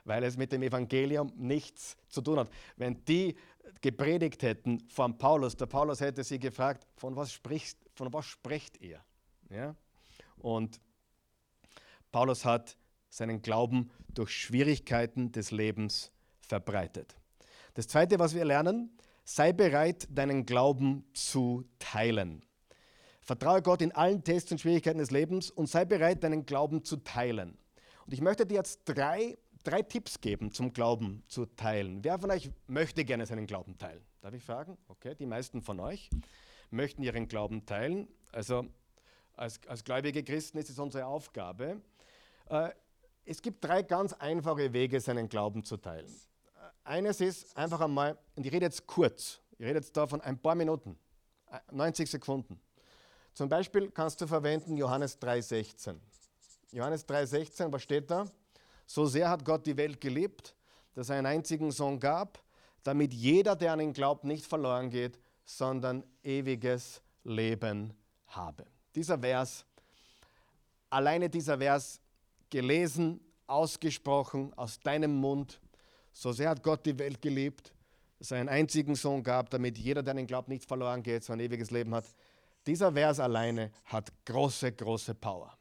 Weil 0.05 0.25
es 0.25 0.37
mit 0.37 0.51
dem 0.51 0.64
Evangelium 0.64 1.33
nichts 1.37 1.96
zu 2.09 2.23
tun 2.23 2.40
hat. 2.40 2.51
Wenn 2.77 3.05
die 3.05 3.37
gepredigt 3.83 4.42
hätten 4.42 4.81
von 4.88 5.16
Paulus, 5.16 5.57
der 5.57 5.66
Paulus 5.66 6.01
hätte 6.01 6.25
sie 6.25 6.40
gefragt, 6.40 6.88
von 6.96 7.14
was, 7.14 7.33
sprichst, 7.33 7.79
von 7.94 8.12
was 8.12 8.27
spricht 8.27 8.81
ihr? 8.81 8.99
Ja? 9.49 9.77
Und 10.38 10.81
Paulus 12.11 12.44
hat 12.44 12.77
seinen 13.11 13.42
Glauben 13.42 13.92
durch 14.12 14.31
Schwierigkeiten 14.31 15.31
des 15.31 15.53
Lebens 15.53 16.11
verbreitet. 16.40 17.14
Das 17.75 17.87
Zweite, 17.87 18.18
was 18.18 18.35
wir 18.35 18.44
lernen, 18.44 18.90
sei 19.24 19.52
bereit, 19.52 20.09
deinen 20.11 20.46
Glauben 20.46 21.04
zu 21.12 21.64
teilen. 21.78 22.44
Vertraue 23.20 23.62
Gott 23.62 23.83
in 23.83 23.92
allen 23.92 24.24
Tests 24.24 24.50
und 24.50 24.61
Schwierigkeiten 24.61 24.98
des 24.98 25.11
Lebens 25.11 25.50
und 25.50 25.68
sei 25.68 25.85
bereit, 25.85 26.24
deinen 26.24 26.46
Glauben 26.46 26.85
zu 26.85 26.96
teilen. 26.96 27.56
Und 28.06 28.12
ich 28.12 28.20
möchte 28.20 28.46
dir 28.46 28.54
jetzt 28.54 28.80
drei, 28.87 29.38
drei 29.62 29.83
Tipps 29.83 30.20
geben 30.20 30.50
zum 30.50 30.72
Glauben 30.72 31.22
zu 31.28 31.46
teilen. 31.46 32.02
Wer 32.02 32.18
von 32.18 32.30
euch 32.30 32.50
möchte 32.66 33.04
gerne 33.04 33.26
seinen 33.26 33.46
Glauben 33.46 33.78
teilen? 33.78 34.04
Darf 34.20 34.35
ich 34.35 34.42
fragen? 34.42 34.76
Okay, 34.88 35.14
die 35.14 35.26
meisten 35.26 35.62
von 35.62 35.78
euch 35.80 36.11
möchten 36.70 37.02
ihren 37.02 37.28
Glauben 37.28 37.66
teilen. 37.66 38.09
Also 38.33 38.66
als, 39.35 39.61
als 39.66 39.85
gläubige 39.85 40.22
Christen 40.24 40.59
ist 40.59 40.70
es 40.70 40.78
unsere 40.78 41.06
Aufgabe, 41.06 41.80
äh, 42.48 42.70
es 43.24 43.42
gibt 43.42 43.64
drei 43.64 43.83
ganz 43.83 44.12
einfache 44.14 44.72
Wege, 44.72 45.00
seinen 45.00 45.28
Glauben 45.28 45.62
zu 45.62 45.76
teilen. 45.76 46.12
Eines 46.90 47.20
ist 47.20 47.57
einfach 47.57 47.81
einmal, 47.83 48.18
und 48.35 48.44
ich 48.44 48.53
rede 48.53 48.64
jetzt 48.64 48.85
kurz, 48.85 49.38
ich 49.53 49.64
rede 49.64 49.79
jetzt 49.79 49.96
da 49.96 50.09
von 50.09 50.20
ein 50.22 50.37
paar 50.37 50.57
Minuten, 50.57 50.98
90 51.70 52.03
äh, 52.03 52.11
Sekunden. 52.11 52.61
Zum 53.33 53.48
Beispiel 53.48 53.92
kannst 53.92 54.20
du 54.20 54.26
verwenden 54.26 54.76
Johannes 54.76 55.16
3,16. 55.22 55.94
Johannes 56.72 57.07
3,16, 57.07 57.72
was 57.72 57.85
steht 57.85 58.11
da? 58.11 58.24
So 58.87 59.07
sehr 59.07 59.31
hat 59.31 59.44
Gott 59.44 59.64
die 59.66 59.76
Welt 59.76 60.00
geliebt, 60.00 60.57
dass 60.96 61.11
er 61.11 61.18
einen 61.18 61.29
einzigen 61.29 61.70
Sohn 61.70 62.00
gab, 62.00 62.42
damit 62.83 63.14
jeder, 63.14 63.55
der 63.55 63.74
an 63.74 63.79
ihn 63.79 63.92
glaubt, 63.92 64.24
nicht 64.24 64.44
verloren 64.44 64.90
geht, 64.90 65.16
sondern 65.44 66.03
ewiges 66.24 67.03
Leben 67.22 67.94
habe. 68.26 68.66
Dieser 68.96 69.16
Vers, 69.16 69.64
alleine 70.88 71.31
dieser 71.31 71.59
Vers 71.59 72.00
gelesen, 72.50 73.20
ausgesprochen 73.46 74.53
aus 74.55 74.81
deinem 74.81 75.14
Mund. 75.14 75.61
So 76.12 76.33
sehr 76.33 76.51
hat 76.51 76.62
Gott 76.62 76.85
die 76.87 76.99
Welt 76.99 77.20
geliebt, 77.23 77.73
dass 78.18 78.31
er 78.31 78.38
einen 78.38 78.49
einzigen 78.49 78.94
Sohn 78.94 79.23
gab, 79.23 79.51
damit 79.51 79.79
jeder, 79.79 80.03
der 80.03 80.16
ihn 80.16 80.27
glaubt, 80.27 80.49
nicht 80.49 80.64
verloren 80.64 81.03
geht, 81.03 81.25
sondern 81.25 81.46
ewiges 81.46 81.70
Leben 81.70 81.94
hat. 81.94 82.05
Dieser 82.66 82.92
Vers 82.92 83.18
alleine 83.20 83.70
hat 83.85 84.12
große, 84.27 84.73
große 84.73 85.14
Power. 85.14 85.57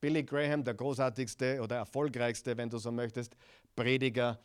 Billy 0.00 0.24
Graham, 0.24 0.64
der 0.64 0.74
großartigste 0.74 1.60
oder 1.60 1.76
erfolgreichste, 1.76 2.56
wenn 2.56 2.70
du 2.70 2.78
so 2.78 2.90
möchtest, 2.90 3.36
Prediger 3.76 4.40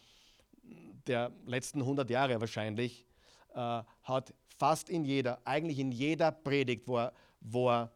der 1.08 1.32
letzten 1.46 1.80
100 1.82 2.10
Jahre 2.10 2.40
wahrscheinlich, 2.40 3.06
äh, 3.54 3.82
hat 4.04 4.34
fast 4.58 4.90
in 4.90 5.04
jeder, 5.06 5.40
eigentlich 5.46 5.80
in 5.80 5.92
jeder 5.92 6.32
Predigt, 6.32 6.88
wo 6.88 6.98
er, 6.98 7.14
wo 7.40 7.70
er 7.70 7.92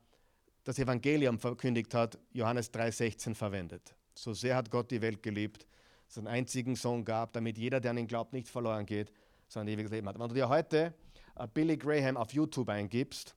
das 0.64 0.80
Evangelium 0.80 1.40
verkündigt 1.40 1.94
hat, 1.94 2.18
Johannes 2.32 2.72
3,16 2.74 3.36
verwendet. 3.36 3.96
So 4.14 4.34
sehr 4.34 4.56
hat 4.56 4.70
Gott 4.70 4.92
die 4.92 5.02
Welt 5.02 5.24
geliebt, 5.24 5.66
es 6.10 6.18
einen 6.18 6.28
einzigen 6.28 6.76
Sohn 6.76 7.06
gab, 7.06 7.34
damit 7.34 7.58
jeder, 7.58 7.80
der 7.80 7.92
an 7.92 7.98
ihn 7.98 8.08
glaubt, 8.08 8.34
nicht 8.34 8.48
verloren 8.48 8.86
geht, 8.86 9.12
sondern 9.48 9.74
ewiges 9.74 9.92
Leben 9.92 10.08
hat. 10.08 10.20
Wenn 10.20 10.28
du 10.28 10.36
dir 10.36 10.50
heute 10.50 10.94
uh, 11.40 11.48
Billy 11.48 11.78
Graham 11.78 12.18
auf 12.18 12.34
YouTube 12.34 12.70
eingibst, 12.70 13.36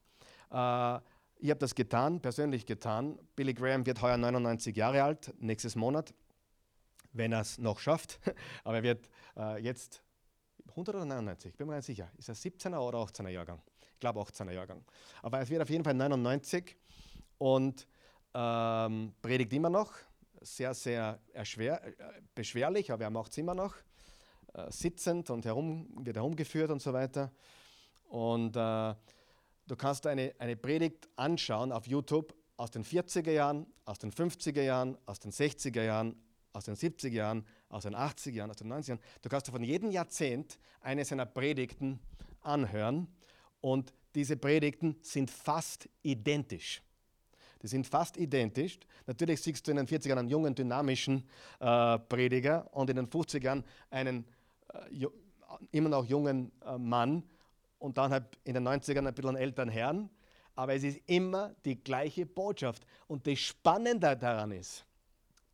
uh, 0.51 0.99
ich 1.39 1.51
habe 1.51 1.59
das 1.59 1.75
getan, 1.75 2.21
persönlich 2.21 2.67
getan. 2.67 3.19
Billy 3.35 3.53
Graham 3.53 3.85
wird 3.85 4.01
heuer 4.01 4.17
99 4.17 4.77
Jahre 4.77 5.03
alt, 5.03 5.35
nächstes 5.41 5.75
Monat, 5.75 6.15
wenn 7.13 7.33
er 7.33 7.41
es 7.41 7.59
noch 7.59 7.79
schafft. 7.79 8.21
Aber 8.65 8.77
er 8.77 8.83
wird 8.83 9.11
uh, 9.37 9.57
jetzt 9.57 10.03
100 10.71 10.95
oder 10.95 11.05
99, 11.05 11.57
bin 11.57 11.67
mir 11.67 11.77
nicht 11.77 11.87
sicher. 11.87 12.11
Ist 12.17 12.29
er 12.29 12.37
17er 12.37 12.79
oder 12.79 12.99
18er 12.99 13.29
Jahrgang? 13.29 13.61
glaube 14.03 14.21
18er 14.21 14.51
Jahrgang. 14.51 14.85
Aber 15.23 15.41
es 15.41 15.49
wird 15.49 15.63
auf 15.63 15.71
jeden 15.71 15.85
Fall 15.85 15.95
99 15.95 16.77
und 17.39 17.87
ähm, 18.35 19.15
predigt 19.23 19.53
immer 19.53 19.71
noch. 19.71 19.93
Sehr, 20.45 20.75
sehr 20.75 21.21
erschwer, 21.33 21.83
äh, 21.87 21.93
beschwerlich, 22.35 22.91
aber 22.91 23.05
er 23.05 23.11
macht 23.11 23.33
es 23.33 23.39
immer 23.39 23.55
noch. 23.55 23.75
Äh, 24.55 24.71
sitzend 24.71 25.31
und 25.31 25.45
herum, 25.45 25.89
wird 26.05 26.17
herumgeführt 26.17 26.71
und 26.71 26.83
so 26.83 26.93
weiter. 26.93 27.33
Und 28.09 28.57
äh, 28.57 28.95
du 29.67 29.77
kannst 29.77 30.07
eine, 30.07 30.35
eine 30.39 30.57
Predigt 30.57 31.09
anschauen 31.17 31.73
auf 31.73 31.87
YouTube 31.87 32.35
aus 32.57 32.71
den 32.71 32.85
40er 32.85 33.31
Jahren, 33.31 33.67
aus 33.85 33.99
den 33.99 34.13
50er 34.13 34.63
Jahren, 34.63 34.99
aus 35.07 35.21
den 35.21 35.33
60er 35.33 35.83
Jahren, 35.83 36.17
aus 36.53 36.65
den 36.65 36.77
70er 36.77 37.09
Jahren, 37.09 37.47
aus 37.69 37.85
den 37.85 37.95
80er 37.95 38.31
Jahren, 38.31 38.51
aus 38.51 38.57
den 38.57 38.73
90er 38.73 38.89
Jahren. 38.89 39.01
Du 39.23 39.29
kannst 39.29 39.49
von 39.49 39.63
jedem 39.63 39.91
Jahrzehnt 39.91 40.59
eine 40.81 41.05
seiner 41.05 41.27
Predigten 41.27 41.99
anhören 42.43 43.09
und 43.61 43.95
diese 44.15 44.37
Predigten 44.37 44.99
sind 45.03 45.31
fast 45.31 45.89
identisch. 46.03 46.83
Die 47.63 47.69
sind 47.69 47.87
fast 47.87 48.17
identisch. 48.17 48.79
Natürlich 49.07 49.41
siehst 49.41 49.67
du 49.67 49.71
in 49.71 49.77
den 49.77 49.87
40ern 49.87 50.19
einen 50.19 50.29
jungen, 50.29 50.55
dynamischen 50.55 51.29
äh, 51.61 51.99
Prediger 51.99 52.69
und 52.73 52.91
in 52.91 52.97
den 52.97 53.09
50ern 53.09 53.63
einen 53.91 54.27
äh, 54.73 55.07
immer 55.71 55.89
noch 55.89 56.05
jungen 56.05 56.51
äh, 56.65 56.77
Mann 56.77 57.23
und 57.79 57.99
dann 57.99 58.11
halt 58.11 58.25
in 58.45 58.55
den 58.55 58.67
90ern 58.67 59.07
ein 59.07 59.15
bisschen 59.15 59.31
einen 59.31 59.39
älteren 59.39 59.69
Herrn. 59.69 60.11
Aber 60.55 60.75
es 60.75 60.83
ist 60.83 61.01
immer 61.07 61.55
die 61.65 61.83
gleiche 61.83 62.27
Botschaft. 62.27 62.85
Und 63.07 63.27
das 63.27 63.39
Spannende 63.39 64.17
daran 64.17 64.51
ist, 64.51 64.85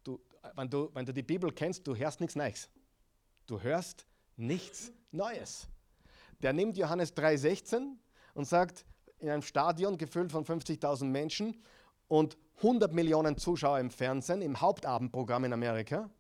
du, 0.03 0.18
wenn, 0.55 0.68
du, 0.68 0.90
wenn 0.94 1.07
du 1.07 1.12
die 1.12 1.23
Bibel 1.23 1.53
kennst, 1.53 1.87
du 1.87 1.94
hörst 1.94 2.21
nichts 2.21 2.35
Neues. 2.35 2.68
Du 3.47 3.61
hörst 3.61 4.07
nichts 4.37 4.92
Neues. 5.12 5.68
Der 6.42 6.53
nimmt 6.53 6.77
Johannes 6.77 7.14
3,16 7.16 7.97
und 8.35 8.44
sagt, 8.47 8.85
in 9.18 9.31
einem 9.31 9.42
Stadion 9.42 9.99
gefüllt 9.99 10.31
von 10.31 10.44
50.000 10.44 11.05
Menschen 11.05 11.62
und 12.09 12.37
100 12.57 12.92
Millionen 12.92 13.37
Zuschauer 13.37 13.79
im 13.79 13.90
Fernsehen, 13.90 14.42
im 14.42 14.61
Hauptabendprogramm 14.61 15.44
in 15.44 15.53
Amerika 15.53 16.11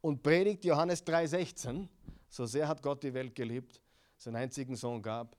und 0.00 0.22
predigt 0.22 0.64
Johannes 0.64 1.06
3,16, 1.06 1.88
so 2.28 2.44
sehr 2.44 2.68
hat 2.68 2.82
Gott 2.82 3.02
die 3.02 3.14
Welt 3.14 3.34
geliebt, 3.34 3.80
seinen 4.18 4.36
einzigen 4.36 4.76
Sohn 4.76 5.00
gab, 5.00 5.36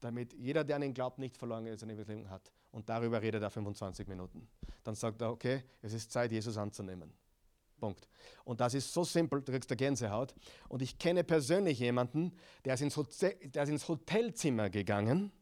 damit 0.00 0.32
jeder, 0.34 0.64
der 0.64 0.76
an 0.76 0.82
ihn 0.82 0.94
glaubt, 0.94 1.18
nicht 1.18 1.36
verloren 1.36 1.64
geht, 1.64 1.78
sondern 1.78 1.96
ewiges 1.98 2.08
Leben 2.08 2.30
hat. 2.30 2.52
Und 2.70 2.88
darüber 2.88 3.20
redet 3.20 3.42
er 3.42 3.50
25 3.50 4.06
Minuten. 4.08 4.48
Dann 4.84 4.94
sagt 4.94 5.20
er, 5.20 5.30
okay, 5.30 5.64
es 5.82 5.92
ist 5.92 6.12
Zeit, 6.12 6.32
Jesus 6.32 6.56
anzunehmen. 6.56 7.12
Punkt. 7.78 8.08
Und 8.44 8.60
das 8.60 8.74
ist 8.74 8.92
so 8.92 9.04
simpel, 9.04 9.40
du 9.42 9.52
kriegst 9.52 9.70
eine 9.70 9.76
Gänsehaut. 9.76 10.34
Und 10.68 10.82
ich 10.82 10.98
kenne 10.98 11.24
persönlich 11.24 11.78
jemanden, 11.78 12.32
der 12.64 12.74
ist 12.74 12.82
ins, 12.82 12.96
Hotel, 12.96 13.34
der 13.48 13.62
ist 13.62 13.68
ins 13.68 13.88
Hotelzimmer 13.88 14.68
gegangen, 14.68 15.32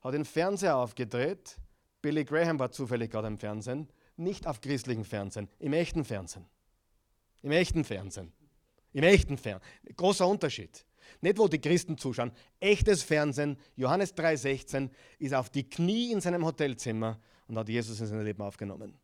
hat 0.00 0.14
den 0.14 0.24
Fernseher 0.24 0.76
aufgedreht. 0.76 1.58
Billy 2.06 2.24
Graham 2.24 2.60
war 2.60 2.70
zufällig 2.70 3.10
gerade 3.10 3.26
im 3.26 3.36
Fernsehen. 3.36 3.88
Nicht 4.16 4.46
auf 4.46 4.60
christlichem 4.60 5.04
Fernsehen, 5.04 5.48
im 5.58 5.72
echten 5.72 6.04
Fernsehen. 6.04 6.46
Im 7.42 7.50
echten 7.50 7.82
Fernsehen. 7.82 8.32
Im 8.92 9.02
echten 9.02 9.36
Fernsehen. 9.36 9.68
Großer 9.96 10.24
Unterschied. 10.24 10.86
Nicht, 11.20 11.36
wo 11.36 11.48
die 11.48 11.60
Christen 11.60 11.98
zuschauen. 11.98 12.30
Echtes 12.60 13.02
Fernsehen, 13.02 13.56
Johannes 13.74 14.14
3,16, 14.14 14.88
ist 15.18 15.34
auf 15.34 15.50
die 15.50 15.68
Knie 15.68 16.12
in 16.12 16.20
seinem 16.20 16.46
Hotelzimmer 16.46 17.18
und 17.48 17.58
hat 17.58 17.68
Jesus 17.68 17.98
in 17.98 18.06
sein 18.06 18.22
Leben 18.22 18.40
aufgenommen. 18.40 18.96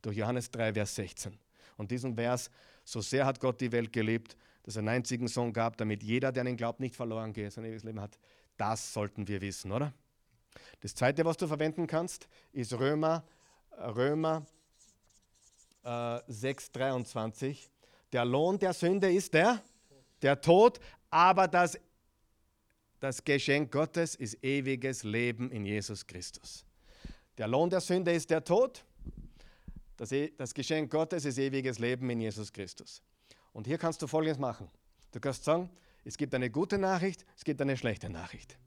Durch 0.00 0.16
Johannes 0.16 0.48
3, 0.52 0.74
Vers 0.74 0.94
16. 0.94 1.36
Und 1.76 1.90
diesen 1.90 2.14
Vers, 2.14 2.52
so 2.84 3.00
sehr 3.00 3.26
hat 3.26 3.40
Gott 3.40 3.60
die 3.60 3.72
Welt 3.72 3.92
geliebt, 3.92 4.36
dass 4.62 4.76
er 4.76 4.78
einen 4.78 4.90
einzigen 4.90 5.26
Sohn 5.26 5.52
gab, 5.52 5.76
damit 5.76 6.04
jeder, 6.04 6.30
der 6.30 6.42
an 6.42 6.46
ihn 6.46 6.56
glaubt, 6.56 6.78
nicht 6.78 6.94
verloren 6.94 7.32
geht, 7.32 7.52
sondern 7.52 7.72
ewiges 7.72 7.82
Leben 7.82 8.00
hat. 8.00 8.16
Das 8.56 8.92
sollten 8.92 9.26
wir 9.26 9.40
wissen, 9.40 9.72
oder? 9.72 9.92
Das 10.80 10.94
zweite, 10.94 11.24
was 11.24 11.36
du 11.36 11.46
verwenden 11.46 11.86
kannst, 11.86 12.28
ist 12.52 12.72
Römer, 12.72 13.24
Römer 13.78 14.46
äh, 15.82 15.88
6,23. 15.88 17.68
Der 18.12 18.24
Lohn 18.24 18.58
der 18.58 18.72
Sünde 18.72 19.12
ist 19.12 19.34
der, 19.34 19.62
der 20.22 20.40
Tod, 20.40 20.80
aber 21.10 21.48
das, 21.48 21.78
das 23.00 23.22
Geschenk 23.22 23.72
Gottes 23.72 24.14
ist 24.14 24.42
ewiges 24.42 25.02
Leben 25.02 25.50
in 25.50 25.64
Jesus 25.66 26.06
Christus. 26.06 26.64
Der 27.36 27.48
Lohn 27.48 27.68
der 27.68 27.80
Sünde 27.80 28.12
ist 28.12 28.30
der 28.30 28.44
Tod, 28.44 28.84
das, 29.96 30.12
e, 30.12 30.32
das 30.36 30.54
Geschenk 30.54 30.90
Gottes 30.90 31.24
ist 31.24 31.38
ewiges 31.38 31.78
Leben 31.78 32.08
in 32.10 32.20
Jesus 32.20 32.52
Christus. 32.52 33.02
Und 33.52 33.66
hier 33.66 33.78
kannst 33.78 34.02
du 34.02 34.06
Folgendes 34.06 34.38
machen. 34.38 34.68
Du 35.12 35.20
kannst 35.20 35.44
sagen, 35.44 35.70
es 36.04 36.16
gibt 36.16 36.34
eine 36.34 36.50
gute 36.50 36.78
Nachricht, 36.78 37.24
es 37.36 37.44
gibt 37.44 37.60
eine 37.60 37.76
schlechte 37.76 38.10
Nachricht. 38.10 38.58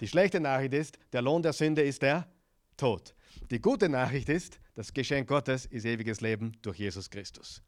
Die 0.00 0.08
schlechte 0.08 0.40
Nachricht 0.40 0.74
ist, 0.74 0.98
der 1.12 1.22
Lohn 1.22 1.42
der 1.42 1.52
Sünde 1.52 1.82
ist 1.82 2.02
der 2.02 2.28
Tod. 2.76 3.14
Die 3.50 3.60
gute 3.60 3.88
Nachricht 3.88 4.28
ist, 4.28 4.58
das 4.74 4.92
Geschenk 4.92 5.28
Gottes 5.28 5.66
ist 5.66 5.84
ewiges 5.84 6.20
Leben 6.20 6.52
durch 6.62 6.78
Jesus 6.78 7.08
Christus. 7.08 7.62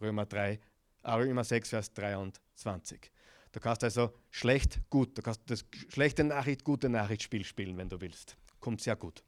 Römer 0.00 0.26
3, 0.26 0.60
äh, 1.02 1.10
Römer 1.10 1.44
6, 1.44 1.68
Vers 1.70 1.92
23. 1.92 3.10
Du 3.52 3.60
kannst 3.60 3.84
also 3.84 4.12
schlecht, 4.30 4.80
gut, 4.90 5.16
du 5.16 5.22
kannst 5.22 5.40
das 5.46 5.64
schlechte 5.88 6.24
Nachricht, 6.24 6.64
gute 6.64 6.88
Nachricht 6.88 7.22
Spiel 7.22 7.44
spielen, 7.44 7.76
wenn 7.78 7.88
du 7.88 8.00
willst. 8.00 8.36
Kommt 8.60 8.82
sehr 8.82 8.96
gut. 8.96 9.22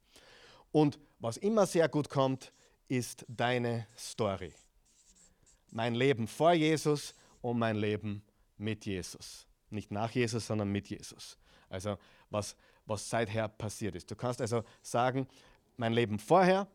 Und 0.70 0.98
was 1.18 1.36
immer 1.38 1.66
sehr 1.66 1.88
gut 1.88 2.08
kommt, 2.08 2.52
ist 2.88 3.24
deine 3.28 3.86
Story. 3.96 4.52
Mein 5.70 5.94
Leben 5.94 6.26
vor 6.26 6.52
Jesus 6.52 7.14
und 7.40 7.58
mein 7.58 7.76
Leben 7.76 8.22
mit 8.56 8.86
Jesus. 8.86 9.46
Nicht 9.70 9.90
nach 9.90 10.10
Jesus, 10.10 10.46
sondern 10.46 10.70
mit 10.70 10.88
Jesus. 10.88 11.38
Also 11.68 11.98
was, 12.30 12.56
was 12.86 13.08
seither 13.08 13.48
passiert 13.48 13.94
ist. 13.94 14.10
Du 14.10 14.16
kannst 14.16 14.40
also 14.40 14.64
sagen, 14.82 15.26
mein 15.76 15.92
Leben 15.92 16.18
vorher, 16.18 16.66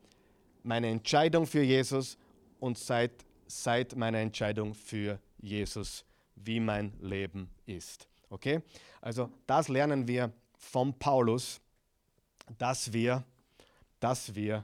meine 0.63 0.87
Entscheidung 0.87 1.45
für 1.45 1.61
Jesus 1.61 2.17
und 2.59 2.77
seit, 2.77 3.11
seit 3.47 3.95
meiner 3.95 4.19
Entscheidung 4.19 4.73
für 4.73 5.19
Jesus, 5.37 6.05
wie 6.35 6.59
mein 6.59 6.93
Leben 6.99 7.49
ist. 7.65 8.07
Okay? 8.29 8.61
Also 9.01 9.29
das 9.45 9.67
lernen 9.67 10.07
wir 10.07 10.31
von 10.57 10.97
Paulus, 10.97 11.59
dass 12.57 12.93
wir, 12.93 13.23
dass 13.99 14.33
wir 14.33 14.63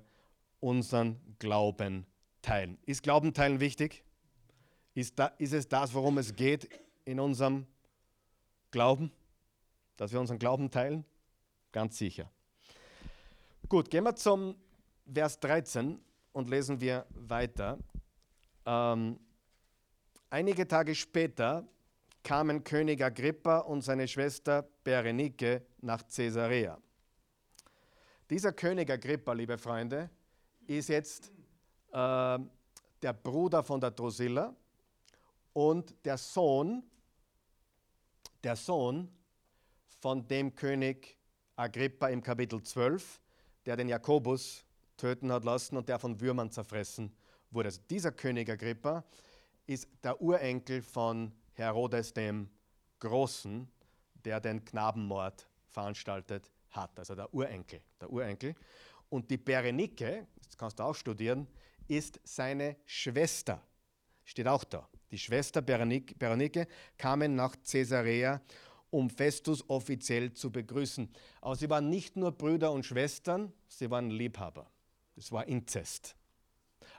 unseren 0.60 1.20
Glauben 1.40 2.06
teilen. 2.42 2.78
Ist 2.86 3.04
Glauben 3.04 3.34
teilen 3.34 3.60
wichtig? 3.60 4.04
Ist, 4.94 5.20
da, 5.20 5.28
ist 5.38 5.54
es 5.54 5.68
das, 5.68 5.94
worum 5.94 6.18
es 6.18 6.36
geht 6.36 6.70
in 7.06 7.20
unserem 7.20 7.68
Glauben? 8.72 9.12
Dass 10.00 10.14
wir 10.14 10.20
unseren 10.22 10.40
Glauben 10.40 10.72
teilen? 10.72 11.04
Ganz 11.74 11.98
sicher. 11.98 12.32
Gut, 13.68 13.90
gehen 13.90 14.06
wir 14.06 14.16
zum 14.16 14.56
Vers 15.14 15.38
13 15.42 16.00
und 16.32 16.50
lesen 16.50 16.80
wir 16.80 17.06
weiter. 17.10 17.78
Ähm, 18.66 19.20
einige 20.30 20.66
Tage 20.66 20.96
später 20.96 21.68
kamen 22.24 22.64
König 22.64 23.04
Agrippa 23.04 23.58
und 23.60 23.82
seine 23.82 24.08
Schwester 24.08 24.70
Berenike 24.86 25.66
nach 25.82 26.02
Caesarea. 26.08 26.78
Dieser 28.30 28.54
König 28.54 28.90
Agrippa, 28.90 29.34
liebe 29.34 29.58
Freunde, 29.58 30.10
ist 30.66 30.88
jetzt 30.88 31.30
äh, 31.92 32.40
der 33.02 33.14
Bruder 33.22 33.64
von 33.64 33.82
der 33.82 33.92
Drusilla 33.92 34.56
und 35.52 35.94
der 36.06 36.18
Sohn, 36.18 36.84
der 38.42 38.56
Sohn 38.56 39.12
von 40.00 40.28
dem 40.28 40.56
König 40.56 41.18
Agrippa 41.56 42.08
im 42.08 42.24
Kapitel 42.24 42.64
12, 42.64 43.22
der 43.66 43.76
den 43.76 43.90
Jakobus 43.90 44.64
töten 44.98 45.32
hat 45.32 45.44
lassen 45.44 45.78
und 45.78 45.90
der 45.90 46.00
von 46.00 46.20
Würmern 46.20 46.52
zerfressen 46.52 47.14
wurde. 47.52 47.68
Also 47.68 47.82
dieser 47.90 48.12
König 48.12 48.50
Agrippa 48.50 49.04
ist 49.66 49.88
der 50.04 50.22
Urenkel 50.22 50.82
von 50.82 51.32
Herodes 51.54 52.14
dem 52.14 52.50
Großen, 53.00 53.70
der 54.26 54.40
den 54.40 54.64
Knabenmord 54.64 55.48
veranstaltet 55.68 56.50
hat. 56.72 56.98
Also 56.98 57.16
der 57.16 57.34
Urenkel, 57.34 57.82
der 58.00 58.10
Urenkel. 58.10 58.56
Und 59.10 59.30
die 59.30 59.38
Berenike, 59.38 60.28
das 60.46 60.58
kannst 60.58 60.80
du 60.80 60.84
auch 60.84 60.96
studieren, 60.96 61.48
ist 61.88 62.20
seine 62.24 62.78
Schwester. 62.86 63.62
Steht 64.24 64.48
auch 64.48 64.64
da. 64.64 64.88
Die 65.12 65.18
Schwester 65.18 65.62
Berenike, 65.62 66.16
Berenike 66.16 66.68
kamen 66.98 67.36
nach 67.36 67.56
Caesarea, 67.64 68.42
um 68.92 69.10
Festus 69.10 69.68
offiziell 69.70 70.34
zu 70.34 70.52
begrüßen. 70.52 71.10
Aber 71.42 71.56
sie 71.56 71.70
waren 71.70 71.90
nicht 71.90 72.16
nur 72.16 72.32
Brüder 72.32 72.72
und 72.72 72.86
Schwestern, 72.86 73.54
sie 73.68 73.90
waren 73.90 74.10
Liebhaber. 74.10 74.70
Es 75.16 75.32
war 75.32 75.48
Inzest. 75.48 76.16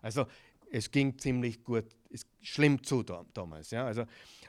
Also 0.02 0.26
es 0.70 0.90
ging 0.90 1.18
ziemlich 1.18 1.64
gut, 1.64 1.84
ist 2.08 2.26
schlimm 2.40 2.82
zu 2.82 3.02
damals. 3.02 3.70
Ja? 3.70 3.86
Also 3.86 4.02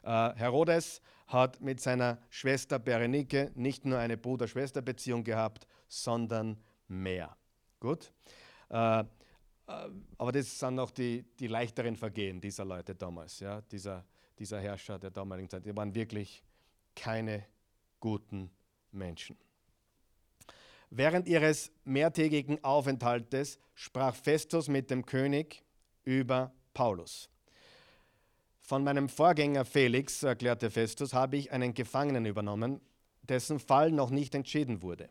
äh, 0.04 0.36
Herodes 0.36 1.01
hat 1.27 1.62
mit 1.62 1.80
seiner 1.80 2.19
Schwester 2.30 2.77
Berenike 2.80 3.51
nicht 3.56 3.86
nur 3.86 3.97
eine 3.97 4.17
Bruder-Schwester-Beziehung 4.17 5.23
gehabt, 5.23 5.65
sondern 5.88 6.58
mehr. 6.88 7.36
Gut. 7.80 8.12
Äh, 8.69 8.99
äh, 8.99 9.04
aber 10.17 10.32
das 10.32 10.60
sind 10.60 10.80
auch 10.80 10.91
die, 10.91 11.23
die 11.39 11.47
leichteren 11.47 11.95
Vergehen 11.95 12.41
dieser 12.41 12.65
Leute 12.65 12.95
damals, 12.95 13.39
ja, 13.39 13.62
dieser, 13.62 14.06
dieser 14.38 14.60
Herrscher 14.60 14.99
der 14.99 15.12
damaligen 15.12 15.49
Zeit. 15.49 15.65
Die 15.65 15.75
waren 15.75 15.93
wirklich 15.95 16.43
keine 16.95 17.45
guten 17.99 18.51
Menschen. 18.91 19.38
Während 20.89 21.27
ihres 21.27 21.71
mehrtägigen 21.86 22.63
Aufenthaltes 22.63 23.60
sprach 23.75 24.15
Festus 24.15 24.67
mit 24.67 24.91
dem 24.91 25.06
König 25.06 25.63
über 26.04 26.54
Paulus. 26.73 27.30
Von 28.60 28.84
meinem 28.84 29.10
Vorgänger 29.10 29.65
Felix, 29.65 30.23
erklärte 30.23 30.69
Festus, 30.69 31.13
habe 31.13 31.38
ich 31.38 31.51
einen 31.51 31.73
Gefangenen 31.73 32.25
übernommen, 32.25 32.82
dessen 33.21 33.60
Fall 33.60 33.91
noch 33.91 34.10
nicht 34.10 34.36
entschieden 34.36 34.82
wurde. 34.82 35.10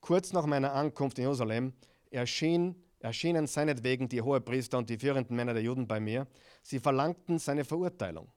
Kurz 0.00 0.32
nach 0.32 0.46
meiner 0.46 0.74
Ankunft 0.74 1.18
in 1.18 1.24
Jerusalem 1.24 1.72
erschien, 2.10 2.74
erschienen 3.00 3.46
seinetwegen 3.46 4.08
die 4.08 4.22
Hohepriester 4.22 4.78
und 4.78 4.90
die 4.90 4.98
führenden 4.98 5.36
Männer 5.36 5.54
der 5.54 5.62
Juden 5.62 5.86
bei 5.86 6.00
mir. 6.00 6.26
Sie 6.62 6.78
verlangten 6.78 7.38
seine 7.38 7.64
Verurteilung. 7.64 8.28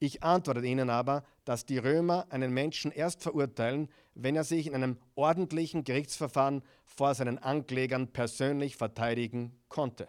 Ich 0.00 0.22
antwortete 0.22 0.66
ihnen 0.66 0.90
aber, 0.90 1.24
dass 1.44 1.66
die 1.66 1.78
Römer 1.78 2.26
einen 2.30 2.52
Menschen 2.52 2.92
erst 2.92 3.22
verurteilen, 3.22 3.88
wenn 4.14 4.36
er 4.36 4.44
sich 4.44 4.68
in 4.68 4.74
einem 4.74 4.96
ordentlichen 5.16 5.82
Gerichtsverfahren 5.82 6.62
vor 6.84 7.14
seinen 7.14 7.38
Anklägern 7.38 8.08
persönlich 8.08 8.76
verteidigen 8.76 9.58
konnte. 9.68 10.08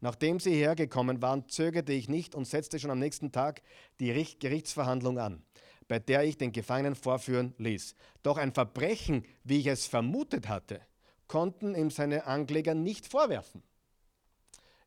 Nachdem 0.00 0.38
sie 0.38 0.54
hergekommen 0.54 1.20
waren, 1.20 1.48
zögerte 1.48 1.92
ich 1.92 2.08
nicht 2.08 2.36
und 2.36 2.46
setzte 2.46 2.78
schon 2.78 2.92
am 2.92 3.00
nächsten 3.00 3.32
Tag 3.32 3.62
die 3.98 4.12
Gerichtsverhandlung 4.38 5.18
an, 5.18 5.42
bei 5.88 5.98
der 5.98 6.22
ich 6.22 6.38
den 6.38 6.52
Gefangenen 6.52 6.94
vorführen 6.94 7.54
ließ. 7.58 7.96
Doch 8.22 8.36
ein 8.36 8.52
Verbrechen, 8.52 9.24
wie 9.42 9.58
ich 9.58 9.66
es 9.66 9.88
vermutet 9.88 10.48
hatte, 10.48 10.80
konnten 11.26 11.74
ihm 11.74 11.90
seine 11.90 12.26
Ankläger 12.26 12.74
nicht 12.74 13.08
vorwerfen. 13.08 13.64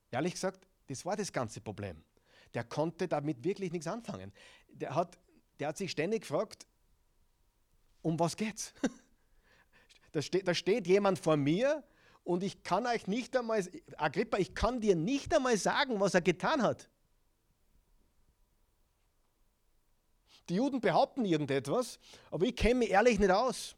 Ehrlich 0.09 0.33
gesagt, 0.33 0.65
das 0.87 1.05
war 1.05 1.17
das 1.17 1.33
ganze 1.33 1.59
Problem 1.59 2.01
der 2.53 2.63
konnte 2.63 3.07
damit 3.07 3.43
wirklich 3.43 3.71
nichts 3.71 3.87
anfangen. 3.87 4.31
Der 4.67 4.95
hat, 4.95 5.17
der 5.59 5.69
hat 5.69 5.77
sich 5.77 5.91
ständig 5.91 6.21
gefragt, 6.21 6.65
um 8.01 8.19
was 8.19 8.35
geht's? 8.35 8.73
Da 10.13 10.21
steht, 10.21 10.45
da 10.45 10.53
steht 10.53 10.87
jemand 10.87 11.19
vor 11.19 11.37
mir 11.37 11.85
und 12.25 12.43
ich 12.43 12.63
kann 12.63 12.85
euch 12.85 13.07
nicht 13.07 13.33
einmal, 13.33 13.65
Agrippa, 13.95 14.39
ich 14.39 14.53
kann 14.53 14.81
dir 14.81 14.93
nicht 14.93 15.33
einmal 15.33 15.55
sagen, 15.55 16.01
was 16.01 16.13
er 16.13 16.19
getan 16.19 16.61
hat. 16.61 16.89
Die 20.49 20.55
Juden 20.55 20.81
behaupten 20.81 21.23
irgendetwas, 21.23 21.97
aber 22.29 22.45
ich 22.45 22.57
kenne 22.57 22.75
mich 22.75 22.89
ehrlich 22.89 23.19
nicht 23.19 23.31
aus. 23.31 23.77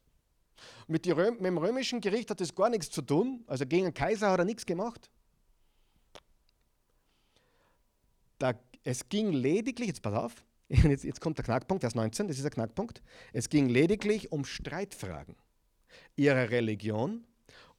Mit, 0.88 1.06
mit, 1.06 1.46
dem 1.46 1.58
römischen 1.58 2.02
Gericht 2.02 2.30
hat 2.32 2.42
das 2.42 2.56
gar 2.56 2.70
nichts 2.70 2.90
zu 2.90 3.02
tun. 3.02 3.44
Also 3.48 3.66
gegen 3.66 3.86
den 3.86 3.94
Kaiser 3.94 4.32
hat 4.32 4.40
er 4.40 4.46
nichts 4.46 4.66
gemacht. 4.66 5.10
Da, 8.44 8.56
es 8.84 9.08
ging 9.08 9.32
lediglich, 9.32 9.88
jetzt 9.88 10.02
pass 10.02 10.14
auf, 10.14 10.44
jetzt, 10.68 11.06
jetzt 11.06 11.22
kommt 11.22 11.38
der 11.38 11.46
Knackpunkt, 11.46 11.82
Vers 11.82 11.96
19, 11.96 12.28
das 12.28 12.36
ist 12.36 12.44
der 12.44 12.52
Knackpunkt. 12.52 13.02
Es 13.32 13.48
ging 13.48 13.70
lediglich 13.70 14.34
um 14.34 14.44
Streitfragen 14.44 15.38
ihrer 16.18 16.50
Religion 16.50 17.24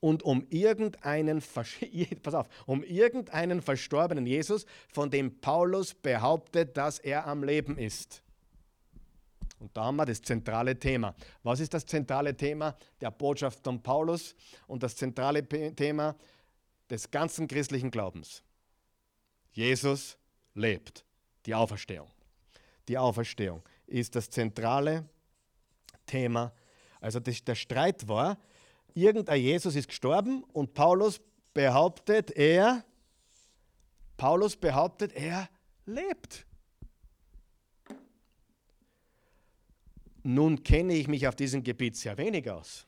und 0.01 0.23
um 0.23 0.47
irgendeinen, 0.49 1.43
pass 2.23 2.35
auf, 2.35 2.49
um 2.65 2.83
irgendeinen 2.83 3.61
verstorbenen 3.61 4.25
Jesus, 4.25 4.65
von 4.89 5.11
dem 5.11 5.39
Paulus 5.43 5.93
behauptet, 5.93 6.79
dass 6.79 6.99
er 6.99 7.27
am 7.27 7.45
Leben 7.45 7.77
ist. 7.77 8.23
Und 9.59 9.77
da 9.77 9.85
haben 9.85 9.97
wir 9.97 10.07
das 10.07 10.23
zentrale 10.23 10.79
Thema. 10.79 11.15
Was 11.43 11.61
ist 11.61 11.75
das 11.75 11.85
zentrale 11.85 12.35
Thema 12.35 12.75
der 13.03 13.11
Botschaft 13.11 13.63
von 13.63 13.83
Paulus 13.83 14.35
und 14.67 14.83
das 14.83 14.97
zentrale 14.97 15.47
Thema 15.47 16.17
des 16.89 17.11
ganzen 17.11 17.49
christlichen 17.49 17.91
Glaubens? 17.91 18.43
Jesus 19.53 20.17
lebt. 20.55 21.05
Die 21.47 21.55
Auferstehung. 21.55 22.11
Die 22.89 22.99
Auferstehung 22.99 23.63
ist 23.87 24.15
das 24.15 24.31
zentrale 24.31 25.09
Thema. 26.07 26.53
Also 27.01 27.21
der 27.21 27.55
Streit 27.55 28.09
war, 28.09 28.39
irgendein 28.95 29.41
Jesus 29.41 29.75
ist 29.75 29.89
gestorben 29.89 30.43
und 30.53 30.75
Paulus 30.75 31.21
behauptet, 31.53 32.31
er, 32.31 32.85
Paulus 34.17 34.57
behauptet, 34.57 35.13
er 35.13 35.49
lebt. 35.87 36.47
Nun 40.23 40.63
kenne 40.63 40.95
ich 40.95 41.07
mich 41.07 41.29
auf 41.29 41.37
diesem 41.37 41.63
Gebiet 41.63 41.97
sehr 41.97 42.17
wenig 42.17 42.51
aus. 42.51 42.87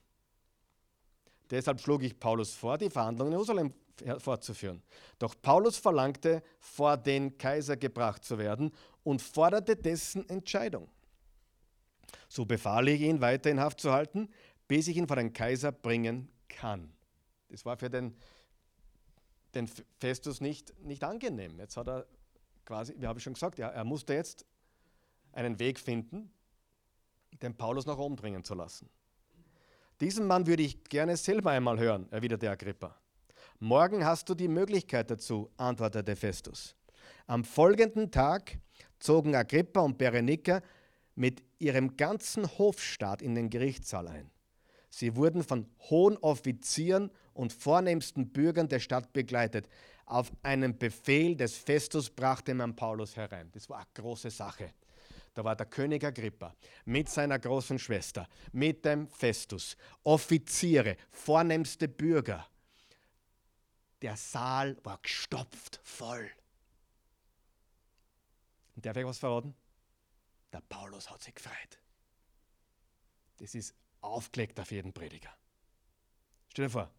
Deshalb 1.51 1.81
schlug 1.81 2.03
ich 2.03 2.19
Paulus 2.19 2.55
vor, 2.55 2.79
die 2.79 2.91
Verhandlungen 2.91 3.33
in 3.33 3.39
Jerusalem 3.39 3.75
fortzuführen. 4.19 4.83
Doch 5.19 5.35
Paulus 5.41 5.79
verlangte, 5.79 6.43
vor 6.61 6.97
den 6.97 7.39
Kaiser 7.39 7.77
gebracht 7.77 8.25
zu 8.25 8.39
werden 8.39 8.73
und 9.05 9.23
forderte 9.23 9.77
dessen 9.77 10.29
Entscheidung. 10.29 10.89
So 12.29 12.45
befahl 12.45 12.89
ich 12.89 13.01
ihn, 13.01 13.21
weiter 13.21 13.51
in 13.51 13.61
Haft 13.61 13.81
zu 13.81 13.93
halten, 13.93 14.29
bis 14.69 14.89
ich 14.89 14.97
ihn 14.97 15.07
vor 15.07 15.17
den 15.17 15.33
Kaiser 15.33 15.73
bringen 15.73 16.29
kann. 16.49 16.93
Das 17.49 17.65
war 17.65 17.77
für 17.77 17.89
den, 17.89 18.17
den 19.55 19.69
Festus 19.99 20.41
nicht, 20.41 20.79
nicht 20.83 21.05
angenehm. 21.05 21.59
Jetzt 21.59 21.77
hat 21.77 21.89
er 21.89 22.07
quasi, 22.65 22.95
wie 22.99 23.07
habe 23.07 23.19
ich 23.19 23.23
schon 23.23 23.35
gesagt, 23.35 23.59
er, 23.59 23.69
er 23.69 23.85
musste 23.85 24.15
jetzt 24.15 24.45
einen 25.33 25.59
Weg 25.59 25.79
finden, 25.79 26.33
den 27.43 27.57
Paulus 27.57 27.87
nach 27.87 27.99
oben 27.99 28.17
bringen 28.17 28.45
zu 28.45 28.55
lassen. 28.55 28.89
Diesen 30.01 30.27
Mann 30.27 30.47
würde 30.47 30.63
ich 30.63 30.85
gerne 30.85 31.17
selber 31.17 31.53
einmal 31.53 31.79
hören, 31.79 32.07
erwiderte 32.11 32.51
Agrippa. 32.51 32.95
Morgen 33.61 34.05
hast 34.05 34.29
du 34.29 34.35
die 34.35 34.49
Möglichkeit 34.49 35.11
dazu, 35.11 35.51
antwortete 35.57 36.17
Festus. 36.17 36.77
Am 37.27 37.45
folgenden 37.45 38.11
Tag 38.11 38.59
zogen 38.99 39.35
Agrippa 39.35 39.81
und 39.81 39.97
Berenika 39.97 40.61
mit 41.15 41.43
ihrem 41.59 41.97
ganzen 41.97 42.47
Hofstaat 42.59 43.23
in 43.23 43.35
den 43.35 43.49
Gerichtssaal 43.49 44.09
ein. 44.09 44.31
Sie 44.91 45.17
wurden 45.17 45.43
von 45.43 45.67
hohen 45.89 46.19
Offizieren 46.19 47.11
und 47.33 47.55
vornehmsten 47.55 48.29
Bürgern 48.29 48.69
der 48.69 48.81
Stadt 48.81 49.15
begleitet. 49.15 49.67
Auf 50.05 50.31
einen 50.43 50.77
Befehl 50.77 51.37
des 51.37 51.57
Festus 51.57 52.11
brachte 52.11 52.53
man 52.53 52.77
Paulus 52.77 53.17
herein. 53.17 53.51
Das 53.53 53.71
war 53.71 53.79
eine 53.79 53.87
große 53.95 54.31
Sache. 54.31 54.73
Da 55.37 55.45
war 55.45 55.55
der 55.55 55.67
König 55.67 56.03
Agrippa 56.03 56.57
mit 56.85 57.09
seiner 57.09 57.39
großen 57.39 57.79
Schwester, 57.79 58.27
mit 58.53 58.85
dem 58.85 59.09
Festus, 59.09 59.77
Offiziere, 60.03 60.97
vornehmste 61.11 61.87
Bürger 61.87 62.49
der 64.03 64.17
Saal 64.17 64.77
war 64.85 64.99
gestopft 65.03 65.81
voll. 65.83 66.31
Und 68.75 68.85
darf 68.85 68.97
ich 68.97 69.05
was 69.05 69.19
verraten? 69.19 69.55
Der 70.53 70.61
Paulus 70.61 71.11
hat 71.11 71.23
sich 71.23 71.35
gefreut. 71.35 71.81
Das 73.39 73.55
ist 73.55 73.75
aufgelegt 74.01 74.61
auf 74.61 74.71
jeden 74.71 74.93
Prediger. 74.93 75.35
Stell 76.51 76.67
dir 76.67 76.71
vor, 76.71 76.91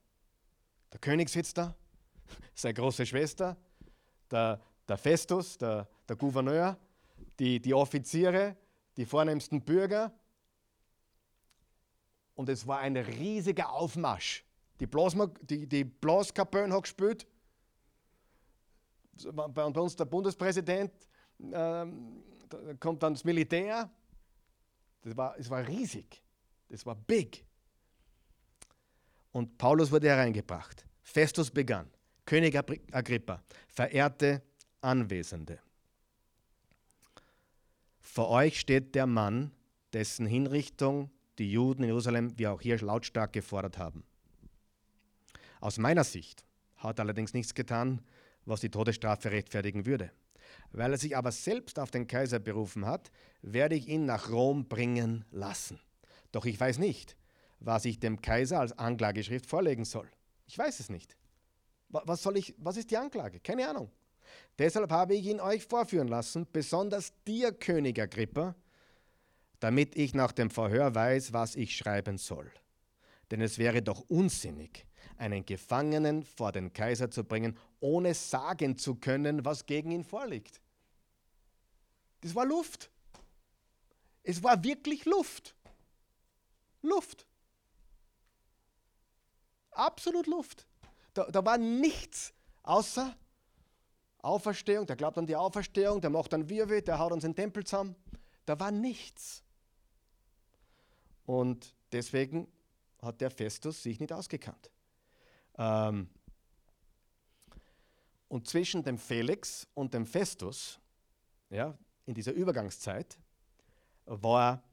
der 0.92 1.00
König 1.00 1.30
sitzt 1.30 1.58
da, 1.58 1.76
seine 2.56 2.74
große 2.74 3.06
Schwester, 3.06 3.56
der, 4.30 4.62
der 4.88 4.98
Festus, 4.98 5.58
der, 5.58 5.88
der 6.08 6.16
Gouverneur, 6.16 6.78
die, 7.40 7.60
die 7.60 7.74
Offiziere, 7.74 8.56
die 8.98 9.06
vornehmsten 9.06 9.62
Bürger. 9.62 10.12
Und 12.36 12.50
es 12.50 12.68
war 12.68 12.80
ein 12.80 12.98
riesiger 12.98 13.72
Aufmarsch. 13.72 14.44
Die, 14.80 14.88
Blasma, 14.88 15.28
die, 15.42 15.68
die 15.68 15.84
Blaskapellen 15.84 16.72
hat 16.72 16.84
gespielt. 16.84 17.28
Bei 19.34 19.64
uns 19.64 19.96
der 19.96 20.06
Bundespräsident, 20.06 20.92
ähm, 21.40 22.24
da 22.48 22.74
kommt 22.80 23.02
dann 23.02 23.14
das 23.14 23.24
Militär. 23.24 23.90
Das 25.02 25.18
war, 25.18 25.38
es 25.40 25.50
war 25.50 25.68
riesig. 25.68 26.22
Das 26.70 26.86
war 26.86 26.96
big. 26.96 27.44
Und 29.32 29.58
Paulus 29.58 29.92
wurde 29.92 30.08
hereingebracht. 30.08 30.86
Festus 31.02 31.50
begann. 31.50 31.90
König 32.26 32.56
Agrippa, 32.92 33.42
verehrte 33.70 34.44
Anwesende. 34.82 35.60
Vor 38.10 38.30
euch 38.30 38.60
steht 38.60 38.96
der 38.96 39.06
Mann, 39.06 39.52
dessen 39.94 40.26
Hinrichtung 40.26 41.12
die 41.38 41.52
Juden 41.52 41.84
in 41.84 41.90
Jerusalem 41.90 42.40
wie 42.40 42.48
auch 42.48 42.62
hier 42.62 42.80
lautstark 42.80 43.34
gefordert 43.34 43.78
haben. 43.78 44.04
Aus 45.60 45.78
meiner 45.78 46.04
Sicht 46.04 46.44
hat 46.78 46.98
er 46.98 47.04
allerdings 47.04 47.34
nichts 47.34 47.54
getan, 47.54 48.02
was 48.46 48.62
die 48.62 48.72
Todesstrafe 48.72 49.30
rechtfertigen 49.30 49.86
würde. 49.86 50.12
Weil 50.72 50.94
er 50.94 50.98
sich 50.98 51.16
aber 51.16 51.32
selbst 51.32 51.78
auf 51.78 51.92
den 51.92 52.08
Kaiser 52.08 52.40
berufen 52.40 52.86
hat, 52.86 53.12
werde 53.42 53.76
ich 53.76 53.88
ihn 53.88 54.06
nach 54.06 54.32
Rom 54.32 54.68
bringen 54.68 55.26
lassen. 55.30 55.80
Doch 56.32 56.46
ich 56.46 56.60
weiß 56.60 56.80
nicht, 56.80 57.18
was 57.60 57.86
ich 57.86 58.00
dem 58.00 58.22
Kaiser 58.22 58.62
als 58.62 58.72
Anklageschrift 58.80 59.46
vorlegen 59.46 59.86
soll. 59.86 60.10
Ich 60.48 60.58
weiß 60.58 60.80
es 60.80 60.90
nicht. 60.90 61.18
Was, 61.90 62.24
soll 62.24 62.38
ich, 62.38 62.56
was 62.58 62.78
ist 62.78 62.90
die 62.90 62.98
Anklage? 62.98 63.42
Keine 63.42 63.70
Ahnung. 63.70 63.92
Deshalb 64.60 64.92
habe 64.92 65.16
ich 65.16 65.26
ihn 65.26 65.40
euch 65.40 65.66
vorführen 65.66 66.08
lassen, 66.08 66.48
besonders 66.52 67.14
dir, 67.26 67.52
König 67.52 68.00
Agrippa, 68.00 68.56
damit 69.60 69.96
ich 69.96 70.14
nach 70.14 70.32
dem 70.32 70.50
Verhör 70.50 70.94
weiß, 70.94 71.34
was 71.34 71.56
ich 71.56 71.76
schreiben 71.76 72.18
soll. 72.18 72.52
Denn 73.32 73.42
es 73.42 73.58
wäre 73.58 73.82
doch 73.82 74.06
unsinnig, 74.10 74.86
einen 75.18 75.46
Gefangenen 75.46 76.24
vor 76.24 76.52
den 76.52 76.74
Kaiser 76.74 77.12
zu 77.12 77.24
bringen, 77.24 77.58
ohne 77.80 78.14
sagen 78.14 78.78
zu 78.78 78.96
können, 78.96 79.46
was 79.46 79.66
gegen 79.66 79.92
ihn 79.92 80.04
vorliegt. 80.04 80.62
Das 82.22 82.34
war 82.36 82.46
Luft. 82.46 82.90
Es 84.24 84.44
war 84.44 84.64
wirklich 84.64 85.06
Luft. 85.06 85.56
Luft. 86.82 87.26
Absolut 89.72 90.28
Luft. 90.28 90.68
Da, 91.14 91.26
da 91.32 91.46
war 91.46 91.58
nichts 91.58 92.34
außer 92.64 93.16
Auferstehung. 94.22 94.86
Der 94.86 94.96
glaubt 94.96 95.18
an 95.18 95.26
die 95.26 95.36
Auferstehung, 95.36 96.02
der 96.02 96.10
macht 96.10 96.34
dann 96.34 96.50
Wirbel, 96.50 96.82
der 96.82 97.00
haut 97.00 97.12
uns 97.12 97.24
den 97.24 97.36
Tempel 97.36 97.64
zusammen. 97.64 97.96
Da 98.46 98.60
war 98.60 98.72
nichts. 98.72 99.44
Und 101.26 101.74
deswegen 101.92 102.48
hat 103.02 103.22
der 103.22 103.30
Festus 103.30 103.84
sich 103.84 104.00
nicht 104.00 104.14
ausgekannt. 104.14 104.72
Ähm, 105.58 106.10
und 108.30 108.48
zwischen 108.48 108.84
dem 108.84 108.98
Felix 108.98 109.68
und 109.74 109.94
dem 109.94 110.06
Festus, 110.06 110.80
ja, 111.50 111.78
in 112.06 112.14
dieser 112.14 112.34
Übergangszeit, 112.34 113.18
war 114.06 114.64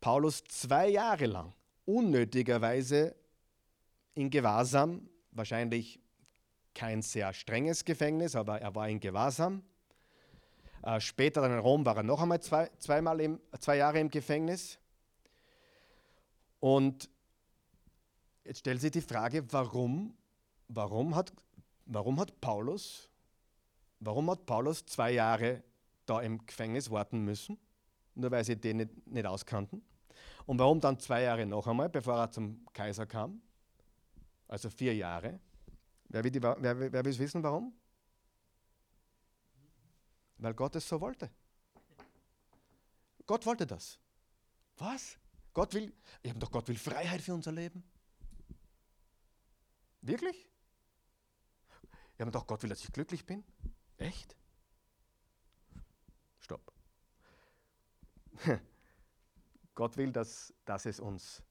Paulus 0.00 0.42
zwei 0.44 0.88
Jahre 0.88 1.26
lang 1.26 1.54
unnötigerweise 1.84 3.14
in 4.14 4.30
Gewahrsam, 4.30 5.08
wahrscheinlich 5.30 6.00
kein 6.74 7.02
sehr 7.02 7.32
strenges 7.32 7.84
Gefängnis, 7.84 8.36
aber 8.36 8.60
er 8.60 8.74
war 8.74 8.88
in 8.88 9.00
Gewahrsam. 9.00 9.62
Äh, 10.82 11.00
später 11.00 11.40
dann 11.40 11.52
in 11.52 11.58
Rom 11.58 11.86
war 11.86 11.96
er 11.96 12.02
noch 12.02 12.20
einmal 12.20 12.40
zwei, 12.40 12.70
zweimal 12.78 13.20
im, 13.20 13.40
zwei 13.60 13.76
Jahre 13.76 14.00
im 14.00 14.08
Gefängnis. 14.08 14.78
Und 16.60 17.08
jetzt 18.44 18.60
stellt 18.60 18.80
sich 18.80 18.90
die 18.90 19.00
Frage, 19.00 19.44
warum, 19.52 20.16
warum, 20.68 21.14
hat, 21.14 21.32
warum 21.86 22.18
hat 22.18 22.40
Paulus, 22.40 23.08
warum 24.00 24.30
hat 24.30 24.46
Paulus 24.46 24.84
zwei 24.86 25.12
Jahre 25.12 25.62
da 26.06 26.20
im 26.20 26.44
Gefängnis 26.44 26.90
warten 26.90 27.24
müssen? 27.24 27.58
Nur 28.14 28.30
weil 28.30 28.44
sie 28.44 28.56
den 28.56 28.78
nicht, 28.78 29.06
nicht 29.06 29.26
auskannten. 29.26 29.82
Und 30.46 30.58
warum 30.58 30.80
dann 30.80 30.98
zwei 30.98 31.22
Jahre 31.22 31.46
noch 31.46 31.66
einmal, 31.66 31.88
bevor 31.88 32.16
er 32.18 32.30
zum 32.30 32.66
Kaiser 32.72 33.06
kam? 33.06 33.40
Also 34.48 34.68
vier 34.68 34.94
Jahre. 34.94 35.40
Wer 36.12 36.24
will, 36.24 36.92
will 36.92 37.18
wissen, 37.18 37.42
warum? 37.42 37.72
Weil 40.36 40.52
Gott 40.52 40.76
es 40.76 40.86
so 40.86 41.00
wollte. 41.00 41.30
Gott 43.24 43.46
wollte 43.46 43.66
das. 43.66 43.98
Was? 44.76 45.18
Gott 45.54 45.72
will, 45.72 45.94
habe 46.26 46.38
doch 46.38 46.50
Gott 46.50 46.68
will 46.68 46.76
Freiheit 46.76 47.22
für 47.22 47.32
unser 47.32 47.52
Leben. 47.52 47.82
Wirklich? 50.02 50.50
Wir 52.16 52.26
haben 52.26 52.32
doch 52.32 52.46
Gott 52.46 52.62
will, 52.62 52.70
dass 52.70 52.84
ich 52.84 52.92
glücklich 52.92 53.24
bin. 53.24 53.42
Echt? 53.96 54.36
Stopp. 56.40 56.72
Gott 59.74 59.96
will, 59.96 60.12
dass, 60.12 60.52
dass 60.66 60.84
es 60.84 61.00
uns 61.00 61.42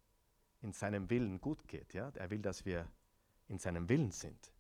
in 0.62 0.72
seinem 0.74 1.09
Willen 1.09 1.41
gut 1.41 1.68
geht. 1.68 1.95
Ja? 1.95 2.09
Er 2.09 2.30
will, 2.30 2.41
dass 2.41 2.64
wir 2.66 2.88
in 3.52 3.60
seinem 3.60 3.88
Willen 3.89 4.12
sind. 4.12 4.52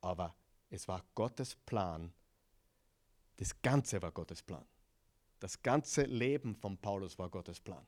Aber 0.00 0.34
es 0.70 0.88
war 0.88 1.04
Gottes 1.14 1.54
Plan. 1.54 2.12
Das 3.36 3.60
Ganze 3.62 4.00
war 4.00 4.12
Gottes 4.12 4.42
Plan. 4.42 4.64
Das 5.40 5.62
ganze 5.62 6.02
Leben 6.04 6.54
von 6.54 6.78
Paulus 6.78 7.18
war 7.18 7.28
Gottes 7.28 7.60
Plan. 7.60 7.86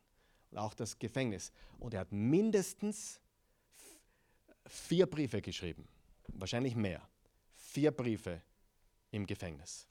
Und 0.51 0.59
auch 0.59 0.75
das 0.75 0.99
Gefängnis. 0.99 1.53
Und 1.79 1.95
er 1.95 2.01
hat 2.01 2.13
mindestens 2.13 3.21
vier 4.67 5.07
Briefe 5.07 5.41
geschrieben. 5.41 5.89
Wahrscheinlich 6.29 6.75
mehr. 6.75 7.09
Vier 7.55 7.91
Briefe 7.91 8.43
im 9.11 9.27
Gefängnis, 9.27 9.87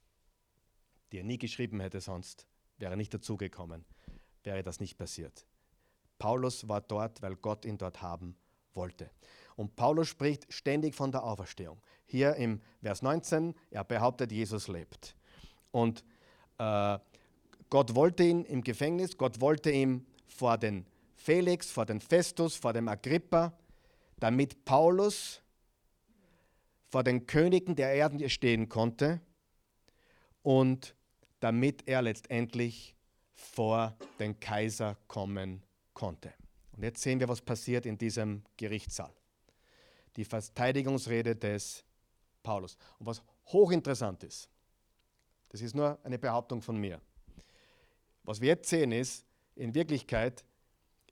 die 1.12 1.20
er 1.20 1.24
nie 1.24 1.38
geschrieben 1.38 1.80
hätte 1.80 2.02
sonst, 2.02 2.46
wäre 2.78 2.98
nicht 2.98 3.14
dazugekommen 3.14 3.86
wäre 4.46 4.64
das 4.64 4.80
nicht 4.80 4.98
passiert. 4.98 5.46
Paulus 6.18 6.68
war 6.68 6.82
dort, 6.82 7.22
weil 7.22 7.36
Gott 7.36 7.66
ihn 7.66 7.78
dort 7.78 8.02
haben 8.02 8.38
wollte. 8.74 9.10
Und 9.56 9.76
Paulus 9.76 10.10
spricht 10.10 10.52
ständig 10.52 10.96
von 10.96 11.12
der 11.12 11.24
Auferstehung. 11.24 11.82
Hier 12.06 12.36
im 12.36 12.62
Vers 12.82 13.02
19, 13.02 13.56
er 13.72 13.84
behauptet, 13.84 14.32
Jesus 14.32 14.68
lebt. 14.68 15.16
Und 15.72 16.04
äh, 16.58 17.00
Gott 17.70 17.96
wollte 17.96 18.24
ihn 18.24 18.44
im 18.46 18.64
Gefängnis, 18.64 19.18
Gott 19.18 19.42
wollte 19.42 19.72
ihn 19.72 20.06
vor 20.28 20.58
den 20.58 20.86
Felix, 21.16 21.72
vor 21.72 21.86
den 21.86 22.00
Festus, 22.00 22.56
vor 22.56 22.74
dem 22.74 22.88
Agrippa, 22.88 23.58
damit 24.18 24.66
Paulus 24.66 25.42
vor 26.90 27.04
den 27.04 27.26
Königen 27.26 27.76
der 27.76 27.94
Erden 27.94 28.30
stehen 28.30 28.70
konnte 28.70 29.20
und 30.44 30.96
damit 31.40 31.88
er 31.88 32.02
letztendlich 32.02 32.96
vor 33.34 33.98
den 34.20 34.40
Kaiser 34.40 34.98
kommen 35.08 35.64
konnte. 35.94 36.34
Und 36.72 36.84
jetzt 36.84 37.02
sehen 37.02 37.20
wir, 37.20 37.28
was 37.28 37.42
passiert 37.42 37.86
in 37.86 37.98
diesem 37.98 38.44
Gerichtssaal. 38.58 39.14
Die 40.16 40.26
Verteidigungsrede 40.26 41.36
des 41.36 41.84
Paulus. 42.44 42.78
Und 43.00 43.08
was 43.08 43.22
hochinteressant 43.48 44.24
ist, 44.24 44.50
das 45.50 45.62
ist 45.62 45.76
nur 45.76 45.98
eine 46.04 46.18
Behauptung 46.20 46.62
von 46.62 46.78
mir. 46.78 47.00
Was 48.24 48.42
wir 48.42 48.50
jetzt 48.50 48.70
sehen 48.70 48.92
ist, 48.92 49.26
in 49.56 49.74
Wirklichkeit 49.74 50.44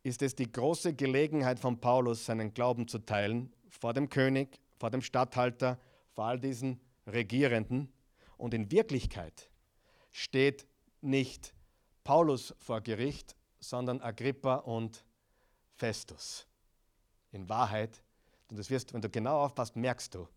ist 0.03 0.21
es 0.21 0.35
die 0.35 0.51
große 0.51 0.93
Gelegenheit 0.93 1.59
von 1.59 1.79
Paulus, 1.79 2.25
seinen 2.25 2.53
Glauben 2.53 2.87
zu 2.87 2.99
teilen 2.99 3.53
vor 3.69 3.93
dem 3.93 4.09
König, 4.09 4.59
vor 4.77 4.89
dem 4.89 5.01
Statthalter, 5.01 5.79
vor 6.11 6.25
all 6.25 6.39
diesen 6.39 6.79
Regierenden. 7.07 7.91
Und 8.37 8.53
in 8.53 8.69
Wirklichkeit 8.71 9.49
steht 10.11 10.67
nicht 11.01 11.53
Paulus 12.03 12.53
vor 12.59 12.81
Gericht, 12.81 13.35
sondern 13.59 14.01
Agrippa 14.01 14.55
und 14.55 15.05
Festus. 15.75 16.47
In 17.31 17.47
Wahrheit, 17.47 18.03
und 18.49 18.59
das 18.59 18.69
wirst, 18.69 18.93
wenn 18.93 19.01
du 19.01 19.09
genau 19.09 19.43
aufpasst, 19.43 19.75
merkst 19.75 20.13
du, 20.15 20.27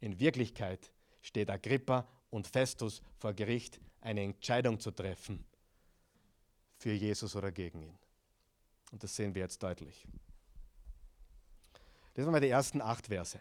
in 0.00 0.18
Wirklichkeit 0.18 0.90
steht 1.22 1.50
Agrippa 1.50 2.06
und 2.30 2.46
Festus 2.46 3.02
vor 3.16 3.34
Gericht, 3.34 3.80
eine 4.00 4.22
Entscheidung 4.22 4.78
zu 4.78 4.90
treffen 4.90 5.44
für 6.76 6.92
Jesus 6.92 7.34
oder 7.34 7.50
gegen 7.50 7.82
ihn. 7.82 7.98
Und 8.92 9.02
das 9.02 9.14
sehen 9.14 9.34
wir 9.34 9.42
jetzt 9.42 9.62
deutlich. 9.62 10.06
Das 12.14 12.24
waren 12.24 12.32
mal 12.32 12.40
die 12.40 12.48
ersten 12.48 12.80
acht 12.80 13.08
Verse. 13.08 13.40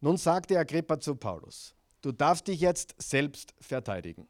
Nun 0.00 0.16
sagte 0.16 0.58
Agrippa 0.58 0.98
zu 0.98 1.14
Paulus, 1.14 1.74
du 2.00 2.12
darfst 2.12 2.48
dich 2.48 2.60
jetzt 2.60 2.94
selbst 2.98 3.54
verteidigen. 3.60 4.26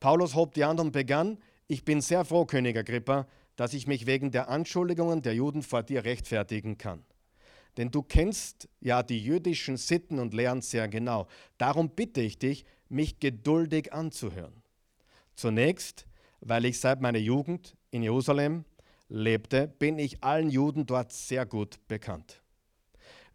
Paulus 0.00 0.34
hob 0.34 0.54
die 0.54 0.64
Hand 0.64 0.80
und 0.80 0.92
begann, 0.92 1.38
ich 1.66 1.84
bin 1.84 2.00
sehr 2.00 2.24
froh, 2.24 2.44
König 2.44 2.76
Agrippa, 2.76 3.26
dass 3.56 3.72
ich 3.72 3.86
mich 3.86 4.06
wegen 4.06 4.30
der 4.30 4.48
Anschuldigungen 4.48 5.22
der 5.22 5.34
Juden 5.34 5.62
vor 5.62 5.82
dir 5.82 6.04
rechtfertigen 6.04 6.76
kann. 6.76 7.04
Denn 7.76 7.90
du 7.90 8.02
kennst 8.02 8.68
ja 8.80 9.02
die 9.02 9.22
jüdischen 9.22 9.76
Sitten 9.76 10.18
und 10.18 10.34
Lehren 10.34 10.62
sehr 10.62 10.88
genau. 10.88 11.26
Darum 11.58 11.90
bitte 11.90 12.20
ich 12.20 12.38
dich, 12.38 12.64
mich 12.88 13.18
geduldig 13.18 13.92
anzuhören. 13.92 14.62
Zunächst, 15.34 16.06
weil 16.40 16.64
ich 16.64 16.78
seit 16.78 17.00
meiner 17.00 17.18
Jugend 17.18 17.76
in 17.90 18.02
Jerusalem 18.02 18.64
lebte, 19.08 19.66
bin 19.66 19.98
ich 19.98 20.22
allen 20.22 20.50
Juden 20.50 20.86
dort 20.86 21.12
sehr 21.12 21.46
gut 21.46 21.78
bekannt. 21.88 22.42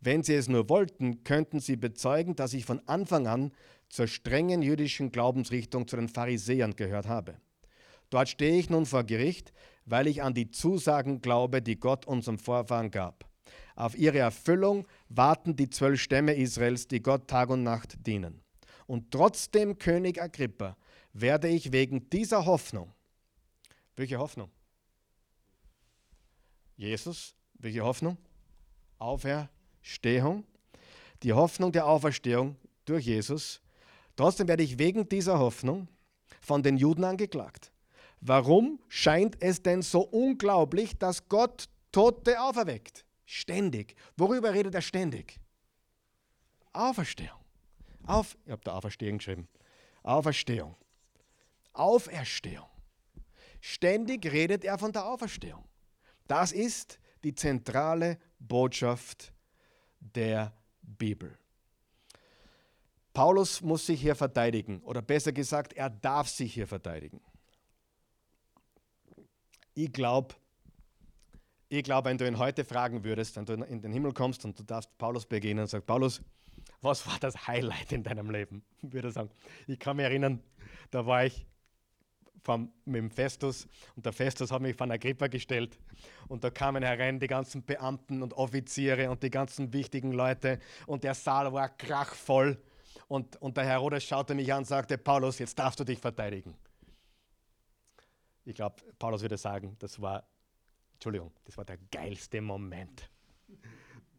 Wenn 0.02 0.24
sie 0.24 0.36
es 0.36 0.48
nur 0.48 0.70
wollten, 0.70 1.24
könnten 1.24 1.60
sie 1.60 1.76
bezeugen, 1.76 2.36
dass 2.36 2.54
ich 2.54 2.66
von 2.66 2.82
Anfang 2.88 3.28
an 3.28 3.52
zur 3.90 4.08
strengen 4.08 4.62
jüdischen 4.62 5.12
Glaubensrichtung 5.12 5.88
zu 5.88 5.98
den 5.98 6.08
Pharisäern 6.08 6.76
gehört 6.76 7.08
habe. 7.08 7.36
Dort 8.10 8.30
stehe 8.30 8.58
ich 8.58 8.70
nun 8.70 8.86
vor 8.86 9.04
Gericht, 9.04 9.52
weil 9.86 10.08
ich 10.08 10.24
an 10.24 10.34
die 10.34 10.52
Zusagen 10.52 11.22
glaube, 11.22 11.62
die 11.62 11.80
Gott 11.80 12.08
unserem 12.08 12.40
Vorfahren 12.40 12.92
gab. 12.92 13.29
Auf 13.76 13.98
ihre 13.98 14.20
Erfüllung 14.20 14.88
warten 15.10 15.56
die 15.56 15.70
zwölf 15.70 16.02
Stämme 16.02 16.34
Israels, 16.34 16.88
die 16.88 17.02
Gott 17.02 17.28
Tag 17.28 17.50
und 17.50 17.64
Nacht 17.64 18.06
dienen. 18.06 18.42
Und 18.88 19.12
trotzdem, 19.12 19.78
König 19.78 20.22
Agrippa, 20.22 20.76
werde 21.14 21.48
ich 21.48 21.72
wegen 21.72 22.10
dieser 22.10 22.46
Hoffnung, 22.46 22.94
welche 23.96 24.18
Hoffnung? 24.18 24.50
Jesus, 26.78 27.36
welche 27.56 27.84
Hoffnung? 27.84 28.18
Auferstehung. 28.98 30.46
Die 31.24 31.34
Hoffnung 31.34 31.72
der 31.72 31.86
Auferstehung 31.86 32.56
durch 32.86 33.06
Jesus 33.06 33.62
Trotzdem 34.20 34.50
werde 34.50 34.64
ich 34.64 34.78
wegen 34.78 35.08
dieser 35.08 35.40
Hoffnung 35.40 35.88
von 36.42 36.62
den 36.62 36.76
Juden 36.76 37.06
angeklagt. 37.06 37.72
Warum 38.20 38.82
scheint 38.90 39.42
es 39.42 39.64
denn 39.64 39.82
so 39.82 40.02
unglaublich, 40.02 40.98
dass 40.98 41.30
Gott 41.30 41.70
Tote 41.94 42.42
auferweckt? 42.42 43.06
Ständig. 43.32 43.96
Worüber 44.18 44.56
redet 44.56 44.74
er 44.74 44.82
ständig? 44.82 45.40
Auferstehung. 46.74 47.40
Auf, 48.08 48.36
ich 48.44 48.52
habe 48.52 48.64
da 48.64 48.74
Auferstehung 48.74 49.20
geschrieben. 49.20 49.48
Auferstehung. 50.02 50.76
Auferstehung. 51.74 52.68
Ständig 53.62 54.26
redet 54.26 54.66
er 54.66 54.80
von 54.80 54.92
der 54.92 55.06
Auferstehung. 55.06 55.64
Das 56.26 56.52
ist 56.52 57.00
die 57.24 57.36
zentrale 57.36 58.18
Botschaft 58.40 59.32
der 60.00 60.52
Bibel. 60.82 61.38
Paulus 63.14 63.62
muss 63.62 63.86
sich 63.86 64.02
hier 64.02 64.16
verteidigen, 64.16 64.82
oder 64.82 65.04
besser 65.04 65.34
gesagt, 65.34 65.74
er 65.74 65.92
darf 65.92 66.30
sich 66.30 66.52
hier 66.56 66.66
verteidigen. 66.66 67.22
Ich 69.76 69.94
glaube, 69.94 70.34
Ich 71.72 71.84
glaube, 71.84 72.10
wenn 72.10 72.18
du 72.18 72.28
ihn 72.28 72.40
heute 72.40 72.66
fragen 72.66 73.04
würdest, 73.04 73.36
wenn 73.36 73.46
du 73.46 73.54
in 73.54 73.82
den 73.82 73.92
Himmel 73.92 74.12
kommst 74.12 74.44
und 74.44 74.58
du 74.58 74.64
darfst 74.64 74.98
Paulus 74.98 75.26
begegnen 75.26 75.62
und 75.62 75.68
sagst, 75.70 75.86
Paulus, 75.86 76.22
was 76.82 77.06
war 77.06 77.18
das 77.20 77.48
Highlight 77.48 77.92
in 77.92 78.04
deinem 78.04 78.32
Leben? 78.32 78.64
Würde 78.82 79.12
sagen, 79.12 79.30
ich 79.68 79.78
kann 79.78 79.98
mich 79.98 80.06
erinnern, 80.06 80.42
da 80.90 81.06
war 81.06 81.26
ich 81.26 81.46
vom, 82.44 82.72
mit 82.86 82.96
dem 82.96 83.12
Festus 83.12 83.68
und 83.96 84.04
der 84.04 84.14
Festus 84.14 84.52
hat 84.52 84.62
mich 84.62 84.76
von 84.76 84.90
Agrippa 84.92 85.28
gestellt 85.28 85.78
und 86.28 86.44
da 86.44 86.50
kamen 86.50 86.82
herein 86.82 87.20
die 87.20 87.28
ganzen 87.28 87.64
Beamten 87.64 88.24
und 88.24 88.34
Offiziere 88.34 89.12
und 89.12 89.22
die 89.22 89.30
ganzen 89.30 89.72
wichtigen 89.72 90.12
Leute 90.12 90.60
und 90.88 91.04
der 91.04 91.14
Saal 91.14 91.54
war 91.54 91.70
krachvoll 91.70 92.58
und, 93.08 93.40
und 93.42 93.58
der 93.58 93.66
Herodes 93.66 94.04
schaute 94.04 94.34
mich 94.34 94.52
an 94.52 94.60
und 94.60 94.66
sagte, 94.66 94.98
Paulus, 94.98 95.38
jetzt 95.38 95.60
darfst 95.60 95.80
du 95.80 95.84
dich 95.84 96.00
verteidigen. 96.00 96.56
Ich 98.46 98.56
glaube, 98.56 98.78
Paulus 98.98 99.22
würde 99.22 99.38
sagen, 99.38 99.76
das 99.78 100.02
war, 100.02 100.24
Entschuldigung, 101.00 101.32
das 101.46 101.56
war 101.56 101.64
der 101.64 101.78
geilste 101.92 102.42
Moment. 102.42 103.10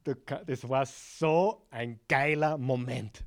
Das 0.02 0.66
war 0.66 0.86
so 0.86 1.66
ein 1.68 2.00
geiler 2.08 2.56
Moment. 2.56 3.22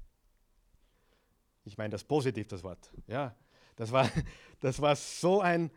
Ich 1.63 1.77
meine 1.77 1.91
das 1.91 2.03
positiv, 2.03 2.47
das 2.47 2.63
Wort. 2.63 2.91
Ja, 3.05 3.35
das 3.75 3.91
war, 3.91 4.09
das 4.59 4.81
war 4.81 4.95
so 4.95 5.41
ein, 5.41 5.69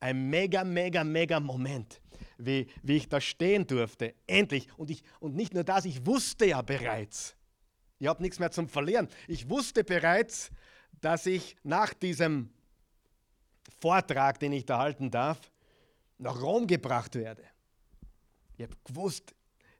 ein 0.00 0.28
mega, 0.28 0.64
mega, 0.64 1.04
mega 1.04 1.38
Moment, 1.38 2.02
wie, 2.36 2.66
wie 2.82 2.96
ich 2.96 3.08
da 3.08 3.20
stehen 3.20 3.64
durfte. 3.64 4.12
Endlich. 4.26 4.66
Und, 4.76 4.90
ich, 4.90 5.04
und 5.20 5.36
nicht 5.36 5.54
nur 5.54 5.62
das, 5.62 5.84
ich 5.84 6.04
wusste 6.04 6.46
ja 6.46 6.62
bereits, 6.62 7.36
ich 8.00 8.08
habe 8.08 8.20
nichts 8.24 8.40
mehr 8.40 8.50
zum 8.50 8.68
Verlieren. 8.68 9.08
Ich 9.28 9.48
wusste 9.48 9.84
bereits, 9.84 10.50
dass 11.00 11.26
ich 11.26 11.56
nach 11.62 11.94
diesem 11.94 12.50
Vortrag, 13.80 14.40
den 14.40 14.50
ich 14.52 14.66
da 14.66 14.78
halten 14.78 15.12
darf, 15.12 15.38
nach 16.20 16.40
Rom 16.40 16.66
gebracht 16.66 17.14
werde. 17.14 17.42
Ich 18.56 18.62
habe 18.62 18.76
gewusst, 18.84 19.34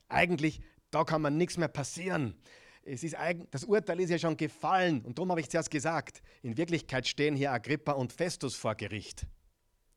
eigentlich, 0.08 0.60
da 0.90 1.04
kann 1.04 1.22
man 1.22 1.36
nichts 1.36 1.56
mehr 1.56 1.68
passieren. 1.68 2.34
Es 2.82 3.04
ist 3.04 3.14
das 3.50 3.64
Urteil 3.64 4.00
ist 4.00 4.10
ja 4.10 4.18
schon 4.18 4.36
gefallen 4.36 5.02
und 5.02 5.18
darum 5.18 5.30
habe 5.30 5.40
ich 5.40 5.50
zuerst 5.50 5.70
gesagt, 5.70 6.22
in 6.42 6.56
Wirklichkeit 6.56 7.06
stehen 7.06 7.36
hier 7.36 7.52
Agrippa 7.52 7.92
und 7.92 8.12
Festus 8.12 8.56
vor 8.56 8.74
Gericht, 8.74 9.26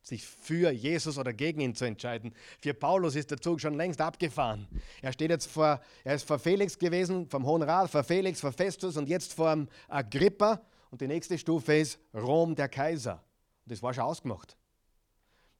sich 0.01 0.25
für 0.25 0.69
Jesus 0.69 1.17
oder 1.17 1.31
gegen 1.31 1.61
ihn 1.61 1.75
zu 1.75 1.85
entscheiden. 1.85 2.35
Für 2.59 2.73
Paulus 2.73 3.15
ist 3.15 3.31
der 3.31 3.39
Zug 3.39 3.61
schon 3.61 3.75
längst 3.75 4.01
abgefahren. 4.01 4.67
Er 5.01 5.13
steht 5.13 5.29
jetzt 5.29 5.49
vor, 5.49 5.81
er 6.03 6.15
ist 6.15 6.27
vor 6.27 6.39
Felix 6.39 6.77
gewesen, 6.77 7.25
vom 7.29 7.45
Hohen 7.45 7.63
Rat, 7.63 7.89
vor 7.89 8.03
Felix, 8.03 8.41
vor 8.41 8.51
Festus 8.51 8.97
und 8.97 9.07
jetzt 9.07 9.33
vor 9.33 9.65
Agrippa 9.87 10.61
und 10.91 10.99
die 10.99 11.07
nächste 11.07 11.37
Stufe 11.37 11.75
ist 11.75 11.97
Rom, 12.13 12.53
der 12.53 12.67
Kaiser. 12.67 13.23
Und 13.63 13.71
das 13.71 13.81
war 13.81 13.93
schon 13.93 14.03
ausgemacht. 14.03 14.57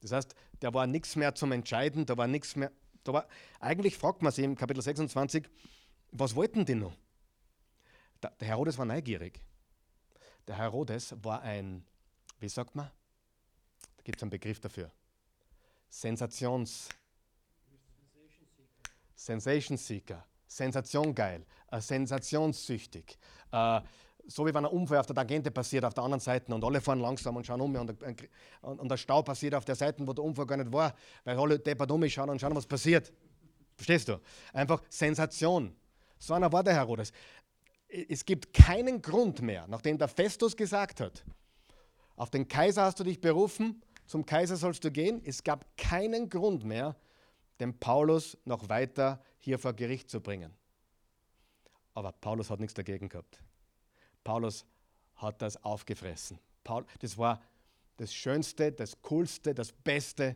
Das 0.01 0.11
heißt, 0.11 0.36
da 0.64 0.74
war 0.74 0.88
nichts 0.88 1.18
mehr 1.18 1.36
zum 1.36 1.51
Entscheiden, 1.51 2.05
da 2.05 2.16
war 2.16 2.26
nichts 2.26 2.55
mehr. 2.55 2.72
Da 3.03 3.11
war, 3.11 3.28
eigentlich 3.59 3.97
fragt 3.97 4.22
man 4.22 4.32
sich 4.32 4.45
im 4.45 4.55
Kapitel 4.55 4.82
26, 4.82 5.49
was 6.11 6.36
wollten 6.36 6.64
die 6.64 6.76
noch? 6.76 6.95
Der, 8.22 8.32
der 8.39 8.47
Herodes 8.47 8.78
war 8.78 8.86
neugierig. 8.86 9.41
Der 10.47 10.57
Herodes 10.57 11.16
war 11.22 11.41
ein, 11.41 11.86
wie 12.39 12.47
sagt 12.47 12.76
man? 12.76 12.89
Da 13.97 14.03
gibt 14.03 14.20
es 14.20 14.24
einen 14.24 14.30
Begriff 14.30 14.61
dafür. 14.61 14.89
Sensations. 15.89 16.88
Sensation 19.16 19.78
Seeker. 19.78 20.26
Sensation 20.47 21.14
geil. 21.14 21.45
Äh, 21.72 21.82
sensationssüchtig. 21.82 23.18
Äh, 23.51 23.82
so 24.28 24.45
wie 24.45 24.53
wenn 24.53 24.65
ein 24.65 24.71
Unfall 24.71 24.99
auf 24.99 25.05
der 25.05 25.15
Tangente 25.15 25.51
passiert, 25.51 25.86
auf 25.86 25.93
der 25.93 26.03
anderen 26.03 26.19
Seite 26.19 26.53
und 26.53 26.63
alle 26.63 26.82
fahren 26.82 26.99
langsam 26.99 27.36
und 27.36 27.45
schauen 27.45 27.61
um 27.61 27.76
und, 27.76 28.01
und, 28.01 28.80
und 28.80 28.89
der 28.89 28.97
Stau 28.97 29.21
passiert 29.21 29.55
auf 29.55 29.65
der 29.65 29.76
Seite, 29.76 30.05
wo 30.07 30.13
der 30.13 30.24
Unfall 30.24 30.45
gar 30.45 30.57
nicht 30.57 30.71
war, 30.71 30.93
weil 31.24 31.38
alle 31.38 31.59
deppert 31.59 31.91
um 31.91 32.07
schauen 32.07 32.30
und 32.30 32.39
schauen, 32.39 32.55
was 32.55 32.65
passiert. 32.65 33.11
Verstehst 33.76 34.07
du? 34.07 34.19
Einfach 34.53 34.82
Sensation. 34.89 35.76
So 36.17 36.34
einer 36.34 36.51
war 36.51 36.63
der 36.63 36.74
Herodes 36.74 37.11
es 38.09 38.26
gibt 38.26 38.53
keinen 38.53 39.01
Grund 39.01 39.41
mehr, 39.41 39.67
nachdem 39.67 39.97
der 39.97 40.07
Festus 40.07 40.55
gesagt 40.55 40.99
hat, 40.99 41.24
auf 42.15 42.30
den 42.30 42.47
Kaiser 42.47 42.84
hast 42.84 42.99
du 42.99 43.03
dich 43.03 43.21
berufen, 43.21 43.82
zum 44.05 44.26
Kaiser 44.26 44.55
sollst 44.55 44.84
du 44.84 44.91
gehen. 44.91 45.21
Es 45.24 45.43
gab 45.43 45.78
keinen 45.78 46.30
Grund 46.30 46.63
mehr, 46.63 46.95
den 47.59 47.78
Paulus 47.80 48.38
noch 48.45 48.69
weiter 48.69 49.24
hier 49.39 49.57
vor 49.57 49.74
Gericht 49.74 50.09
zu 50.09 50.19
bringen. 50.21 50.53
Aber 51.93 52.11
Paulus 52.11 52.49
hat 52.49 52.59
nichts 52.59 52.74
dagegen 52.74 53.09
gehabt. 53.09 53.41
Paulus 54.24 54.65
hat 55.15 55.41
das 55.41 55.61
aufgefressen. 55.63 56.39
Das 56.99 57.17
war 57.17 57.41
das 57.97 58.13
Schönste, 58.13 58.71
das 58.71 59.01
Coolste, 59.01 59.53
das 59.53 59.71
Beste, 59.71 60.36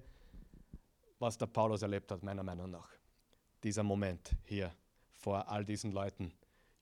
was 1.19 1.37
der 1.37 1.47
Paulus 1.47 1.81
erlebt 1.81 2.11
hat, 2.11 2.21
meiner 2.23 2.43
Meinung 2.43 2.69
nach. 2.69 2.89
Dieser 3.63 3.83
Moment 3.83 4.35
hier 4.43 4.73
vor 5.13 5.47
all 5.49 5.65
diesen 5.65 5.91
Leuten, 5.91 6.31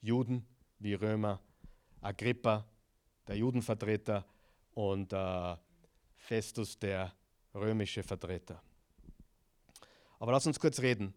Juden 0.01 0.45
wie 0.79 0.93
Römer, 0.93 1.39
Agrippa, 2.01 2.65
der 3.27 3.37
Judenvertreter 3.37 4.25
und 4.73 5.13
äh, 5.13 5.55
Festus, 6.17 6.77
der 6.77 7.13
römische 7.53 8.03
Vertreter. 8.03 8.61
Aber 10.19 10.31
lass 10.33 10.45
uns 10.45 10.59
kurz 10.59 10.79
reden, 10.79 11.13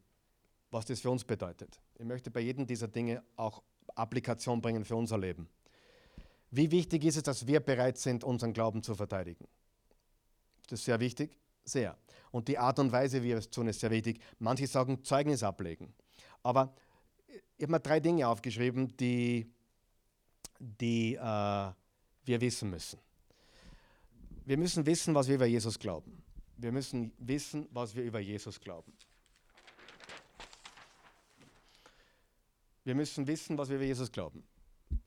was 0.71 0.87
das 0.87 1.01
für 1.01 1.11
uns 1.11 1.25
bedeutet. 1.25 1.81
Ich 1.97 2.05
möchte 2.05 2.31
bei 2.31 2.41
jedem 2.41 2.67
dieser 2.67 2.89
Dinge 2.89 3.23
auch 3.37 3.63
Applikation 3.95 4.61
bringen 4.61 4.85
für 4.85 4.97
unser 4.97 5.19
Leben. 5.19 5.49
Wie 6.51 6.71
wichtig 6.71 7.05
ist 7.05 7.17
es, 7.17 7.23
dass 7.23 7.47
wir 7.47 7.61
bereit 7.61 7.99
sind, 7.99 8.25
unseren 8.25 8.53
Glauben 8.53 8.83
zu 8.83 8.95
verteidigen? 8.95 9.47
Das 10.69 10.81
ist 10.81 10.87
sehr 10.87 11.01
wichtig, 11.01 11.37
sehr. 11.65 11.97
Und 12.31 12.49
die 12.49 12.59
Art 12.59 12.79
und 12.79 12.93
Weise, 12.93 13.23
wie 13.23 13.29
wir 13.29 13.39
es 13.39 13.51
tun, 13.51 13.69
ist 13.69 13.81
sehr 13.81 13.91
wichtig. 13.91 14.21
Manche 14.39 14.67
sagen 14.67 15.03
Zeugnis 15.05 15.43
ablegen. 15.43 15.95
Aber 16.43 16.75
ich 17.57 17.63
habe 17.63 17.73
mir 17.73 17.81
drei 17.81 18.01
Dinge 18.01 18.29
aufgeschrieben, 18.29 18.97
die, 18.97 19.51
die 20.59 21.15
äh, 21.15 21.19
wir 21.21 22.41
wissen 22.41 22.71
müssen. 22.71 22.99
Wir 24.45 24.57
müssen 24.57 24.87
wissen, 24.87 25.15
was 25.15 25.29
wir 25.29 25.35
über 25.35 25.47
Jesus 25.47 25.79
glauben. 25.79 26.23
Wir 26.57 26.73
müssen 26.73 27.13
wissen, 27.19 27.69
was 27.71 27.95
wir 27.95 28.03
über 28.03 28.19
Jesus 28.19 28.61
glauben. 28.61 28.93
Wir 32.85 32.95
müssen 32.95 33.27
wissen, 33.27 33.59
was 33.59 33.69
wir 33.69 33.77
über 33.77 33.85
Jesus 33.85 34.11
glauben. 34.11 34.43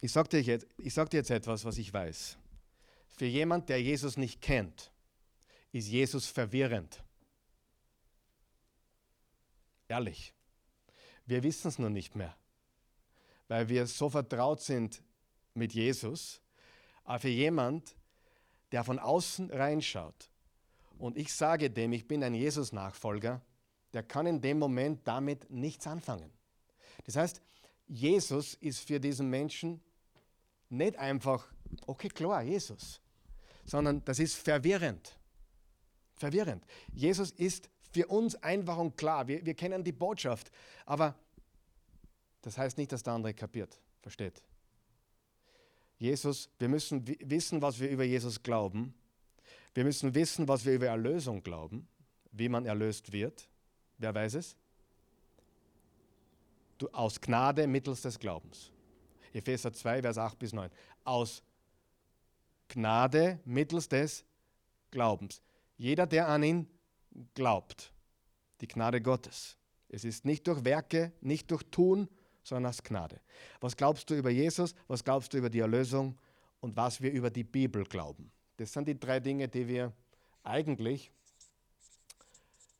Ich 0.02 0.12
sage 0.12 0.30
dir, 0.30 0.42
jetzt, 0.42 0.68
sag 0.88 1.10
dir 1.10 1.18
jetzt 1.18 1.32
etwas, 1.32 1.64
was 1.64 1.78
ich 1.78 1.94
weiß. 1.94 2.38
Für 3.10 3.26
jemand, 3.26 3.70
der 3.70 3.82
Jesus 3.82 4.18
nicht 4.18 4.42
kennt, 4.42 4.92
ist 5.72 5.88
Jesus 5.88 6.28
verwirrend. 6.28 7.04
Ehrlich. 9.88 10.34
Wir 11.26 11.44
wissen 11.44 11.68
es 11.70 11.80
nur 11.80 11.90
nicht 11.90 12.16
mehr 12.16 12.36
weil 13.52 13.68
wir 13.68 13.86
so 13.86 14.10
vertraut 14.10 14.62
sind 14.62 15.04
mit 15.56 15.74
Jesus. 15.74 16.42
Aber 17.04 17.20
für 17.20 17.28
jemand, 17.28 17.98
der 18.72 18.86
von 18.86 18.98
außen 18.98 19.52
reinschaut 19.52 20.32
und 20.98 21.18
ich 21.18 21.34
sage 21.34 21.70
dem, 21.70 21.92
ich 21.92 22.08
bin 22.08 22.24
ein 22.24 22.34
Jesus-Nachfolger, 22.34 23.42
der 23.92 24.04
kann 24.04 24.26
in 24.26 24.40
dem 24.40 24.58
Moment 24.58 25.06
damit 25.06 25.52
nichts 25.52 25.86
anfangen. 25.86 26.32
Das 27.04 27.18
heißt, 27.18 27.42
Jesus 27.90 28.54
ist 28.54 28.88
für 28.88 29.02
diesen 29.02 29.30
Menschen 29.30 29.82
nicht 30.72 30.98
einfach, 30.98 31.48
okay, 31.86 32.10
klar, 32.10 32.42
Jesus, 32.44 33.02
sondern 33.66 34.04
das 34.06 34.20
ist 34.20 34.36
verwirrend. 34.36 35.18
Verwirrend. 36.16 36.66
Jesus 36.94 37.32
ist 37.32 37.70
für 37.92 38.08
uns 38.08 38.36
einfach 38.36 38.78
und 38.78 38.96
klar. 38.98 39.28
Wir, 39.28 39.46
wir 39.46 39.54
kennen 39.54 39.84
die 39.84 39.92
Botschaft, 39.92 40.52
aber 40.86 41.16
das 42.42 42.58
heißt 42.58 42.78
nicht, 42.78 42.92
dass 42.92 43.04
der 43.04 43.14
andere 43.14 43.34
kapiert, 43.34 43.80
versteht. 44.02 44.42
Jesus, 45.98 46.50
wir 46.58 46.70
müssen 46.70 47.06
wissen, 47.06 47.62
was 47.62 47.80
wir 47.80 47.90
über 47.90 48.04
Jesus 48.04 48.42
glauben. 48.42 48.94
Wir 49.74 49.84
müssen 49.84 50.16
wissen, 50.16 50.48
was 50.48 50.66
wir 50.66 50.74
über 50.74 50.88
Erlösung 50.88 51.44
glauben, 51.44 51.88
wie 52.32 52.50
man 52.50 52.66
erlöst 52.66 53.12
wird. 53.12 53.48
Wer 53.98 54.16
weiß 54.16 54.34
es? 54.36 54.56
Du, 56.78 56.90
aus 56.90 57.22
Gnade 57.22 57.68
mittels 57.68 58.02
des 58.02 58.18
Glaubens. 58.18 58.71
Epheser 59.34 59.74
2, 59.74 60.02
Vers 60.02 60.18
8 60.18 60.40
bis 60.40 60.54
9. 60.54 60.70
Aus 61.04 61.44
Gnade 62.68 63.40
mittels 63.46 63.88
des 63.90 64.26
Glaubens. 64.92 65.42
Jeder, 65.78 66.06
der 66.08 66.28
an 66.28 66.44
ihn 66.44 66.68
glaubt, 67.34 67.92
die 68.62 68.68
Gnade 68.68 69.02
Gottes. 69.02 69.58
Es 69.90 70.06
ist 70.06 70.26
nicht 70.26 70.48
durch 70.48 70.64
Werke, 70.64 71.12
nicht 71.22 71.52
durch 71.52 71.64
Tun, 71.64 72.08
sondern 72.44 72.70
aus 72.70 72.82
Gnade. 72.84 73.20
Was 73.60 73.76
glaubst 73.76 74.10
du 74.10 74.16
über 74.16 74.30
Jesus? 74.30 74.74
Was 74.88 75.04
glaubst 75.04 75.34
du 75.34 75.38
über 75.38 75.50
die 75.50 75.60
Erlösung? 75.60 76.18
Und 76.60 76.76
was 76.76 77.02
wir 77.02 77.12
über 77.12 77.30
die 77.30 77.44
Bibel 77.44 77.84
glauben? 77.84 78.32
Das 78.58 78.72
sind 78.72 78.88
die 78.88 79.00
drei 79.00 79.20
Dinge, 79.20 79.48
die 79.48 79.68
wir 79.68 79.92
eigentlich 80.44 81.12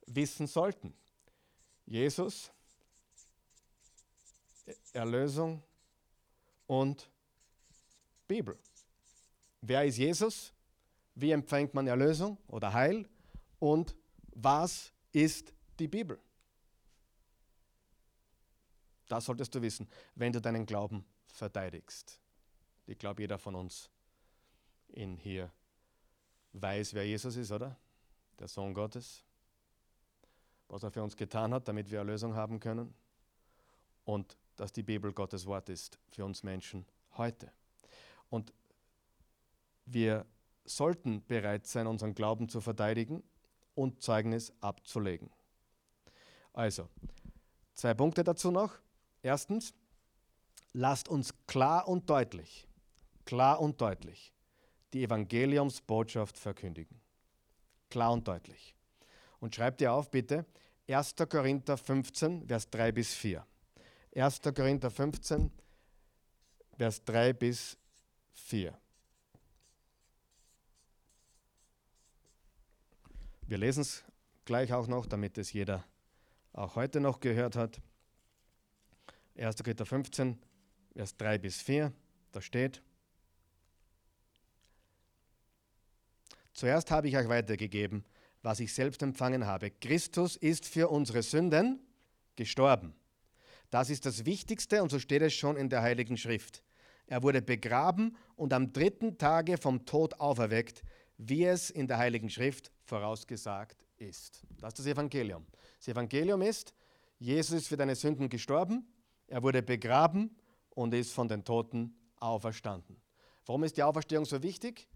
wissen 0.06 0.48
sollten. 0.48 0.94
Jesus, 1.86 2.52
Erlösung 4.94 5.62
und 6.72 7.12
Bibel. 8.30 8.58
Wer 9.60 9.84
ist 9.84 9.98
Jesus? 9.98 10.54
Wie 11.16 11.32
empfängt 11.32 11.74
man 11.74 11.86
Erlösung 11.86 12.38
oder 12.48 12.72
Heil? 12.72 13.10
Und 13.60 13.94
was 14.34 14.94
ist 15.12 15.54
die 15.78 15.90
Bibel? 15.90 16.18
das 19.10 19.26
solltest 19.26 19.54
du 19.54 19.62
wissen, 19.62 19.90
wenn 20.16 20.32
du 20.32 20.40
deinen 20.40 20.66
Glauben 20.66 21.04
verteidigst. 21.28 22.22
Ich 22.88 22.98
glaube, 22.98 23.22
jeder 23.24 23.38
von 23.38 23.56
uns 23.56 23.90
in 24.88 25.18
hier 25.18 25.52
weiß, 26.54 26.94
wer 26.94 27.06
Jesus 27.06 27.36
ist, 27.36 27.52
oder? 27.52 27.78
Der 28.40 28.48
Sohn 28.48 28.74
Gottes. 28.74 29.26
Was 30.70 30.84
er 30.84 30.92
für 30.92 31.04
uns 31.04 31.18
getan 31.18 31.54
hat, 31.54 31.68
damit 31.68 31.92
wir 31.92 31.98
Erlösung 31.98 32.34
haben 32.34 32.62
können. 32.62 32.94
Und 34.06 34.38
dass 34.56 34.72
die 34.72 34.84
Bibel 34.84 35.14
Gottes 35.14 35.46
Wort 35.46 35.70
ist 35.70 36.00
für 36.10 36.26
uns 36.26 36.44
Menschen 36.44 36.86
heute. 37.18 37.52
Und 38.30 38.54
wir 39.86 40.26
sollten 40.66 41.26
bereit 41.26 41.68
sein, 41.68 41.88
unseren 41.88 42.14
Glauben 42.14 42.50
zu 42.50 42.62
verteidigen 42.62 43.24
und 43.76 44.02
Zeugnis 44.02 44.54
abzulegen. 44.62 45.30
Also, 46.54 46.88
zwei 47.74 47.94
Punkte 47.94 48.24
dazu 48.24 48.52
noch. 48.52 48.74
Erstens, 49.22 49.74
lasst 50.74 51.10
uns 51.10 51.34
klar 51.48 51.88
und 51.88 52.10
deutlich, 52.10 52.68
klar 53.26 53.60
und 53.60 53.80
deutlich 53.82 54.34
die 54.94 55.04
Evangeliumsbotschaft 55.04 56.38
verkündigen. 56.38 57.00
Klar 57.90 58.12
und 58.12 58.28
deutlich. 58.28 58.76
Und 59.40 59.56
schreibt 59.56 59.82
ihr 59.82 59.94
auf, 59.94 60.12
bitte, 60.12 60.46
1. 60.88 61.16
Korinther 61.30 61.78
15, 61.78 62.48
Vers 62.48 62.70
3 62.70 62.92
bis 62.92 63.14
4. 63.14 63.46
1. 64.14 64.42
Korinther 64.42 64.92
15, 64.92 65.50
Vers 66.78 67.04
3 67.06 67.34
bis 67.34 67.78
4. 68.34 68.78
Wir 73.48 73.58
lesen 73.58 73.82
es 73.82 74.04
gleich 74.44 74.74
auch 74.74 74.88
noch, 74.88 75.06
damit 75.06 75.38
es 75.38 75.54
jeder 75.54 75.84
auch 76.54 76.76
heute 76.76 77.00
noch 77.00 77.20
gehört 77.20 77.56
hat. 77.56 77.82
1. 79.38 79.56
Korinther 79.58 79.86
15, 79.86 80.38
Vers 80.94 81.16
3 81.16 81.38
bis 81.38 81.62
4, 81.62 81.94
da 82.32 82.42
steht, 82.42 82.82
Zuerst 86.54 86.92
habe 86.92 87.08
ich 87.08 87.16
euch 87.16 87.30
weitergegeben, 87.30 88.04
was 88.42 88.60
ich 88.60 88.74
selbst 88.74 89.02
empfangen 89.02 89.46
habe. 89.46 89.72
Christus 89.72 90.36
ist 90.36 90.66
für 90.66 90.90
unsere 90.90 91.24
Sünden 91.24 91.80
gestorben. 92.36 92.94
Das 93.72 93.90
ist 93.90 94.06
das 94.06 94.26
Wichtigste 94.26 94.84
und 94.84 94.92
so 94.92 95.00
steht 95.00 95.22
es 95.22 95.34
schon 95.34 95.56
in 95.56 95.70
der 95.70 95.82
Heiligen 95.82 96.18
Schrift. 96.18 96.62
Er 97.08 97.24
wurde 97.24 97.42
begraben 97.42 98.18
und 98.36 98.54
am 98.54 98.74
dritten 98.74 99.18
Tage 99.18 99.58
vom 99.58 99.86
Tod 99.86 100.20
auferweckt, 100.20 100.84
wie 101.18 101.46
es 101.46 101.70
in 101.70 101.88
der 101.88 101.98
Heiligen 101.98 102.30
Schrift 102.30 102.72
vorausgesagt 102.84 103.86
ist. 103.98 104.44
Das 104.60 104.74
ist 104.74 104.80
das 104.80 104.86
Evangelium. 104.86 105.48
Das 105.78 105.88
Evangelium 105.88 106.42
ist, 106.42 106.74
Jesus 107.18 107.62
ist 107.62 107.68
für 107.68 107.78
deine 107.78 107.96
Sünden 107.96 108.28
gestorben, 108.28 108.86
er 109.28 109.42
wurde 109.42 109.64
begraben 109.64 110.36
und 110.72 110.94
ist 110.94 111.14
von 111.14 111.30
den 111.30 111.44
Toten 111.46 111.96
auferstanden. 112.20 113.02
Warum 113.46 113.64
ist 113.64 113.78
die 113.78 113.84
Auferstehung 113.84 114.26
so 114.26 114.44
wichtig? 114.44 114.90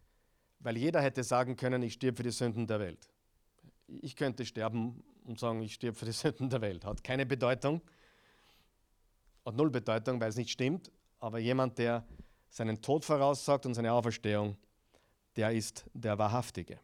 Weil 0.59 0.77
jeder 0.77 1.01
hätte 1.01 1.23
sagen 1.23 1.55
können, 1.55 1.81
ich 1.83 1.93
stirb 1.93 2.17
für 2.17 2.23
die 2.23 2.31
Sünden 2.31 2.67
der 2.67 2.79
Welt. 2.79 3.09
Ich 3.87 4.15
könnte 4.15 4.45
sterben 4.45 5.01
und 5.23 5.39
sagen, 5.39 5.61
ich 5.61 5.75
stirb 5.75 5.95
für 5.95 6.05
die 6.05 6.11
Sünden 6.13 6.49
der 6.49 6.59
Welt. 6.61 6.83
Hat 6.83 7.03
keine 7.03 7.25
Bedeutung, 7.25 7.81
hat 9.45 9.55
null 9.55 9.69
Bedeutung, 9.69 10.19
weil 10.19 10.29
es 10.29 10.35
nicht 10.35 10.51
stimmt. 10.51 10.91
Aber 11.19 11.39
jemand, 11.39 11.77
der 11.77 12.05
seinen 12.49 12.81
Tod 12.81 13.05
voraussagt 13.05 13.65
und 13.65 13.73
seine 13.73 13.93
Auferstehung, 13.93 14.57
der 15.35 15.51
ist 15.51 15.85
der 15.93 16.17
Wahrhaftige. 16.17 16.79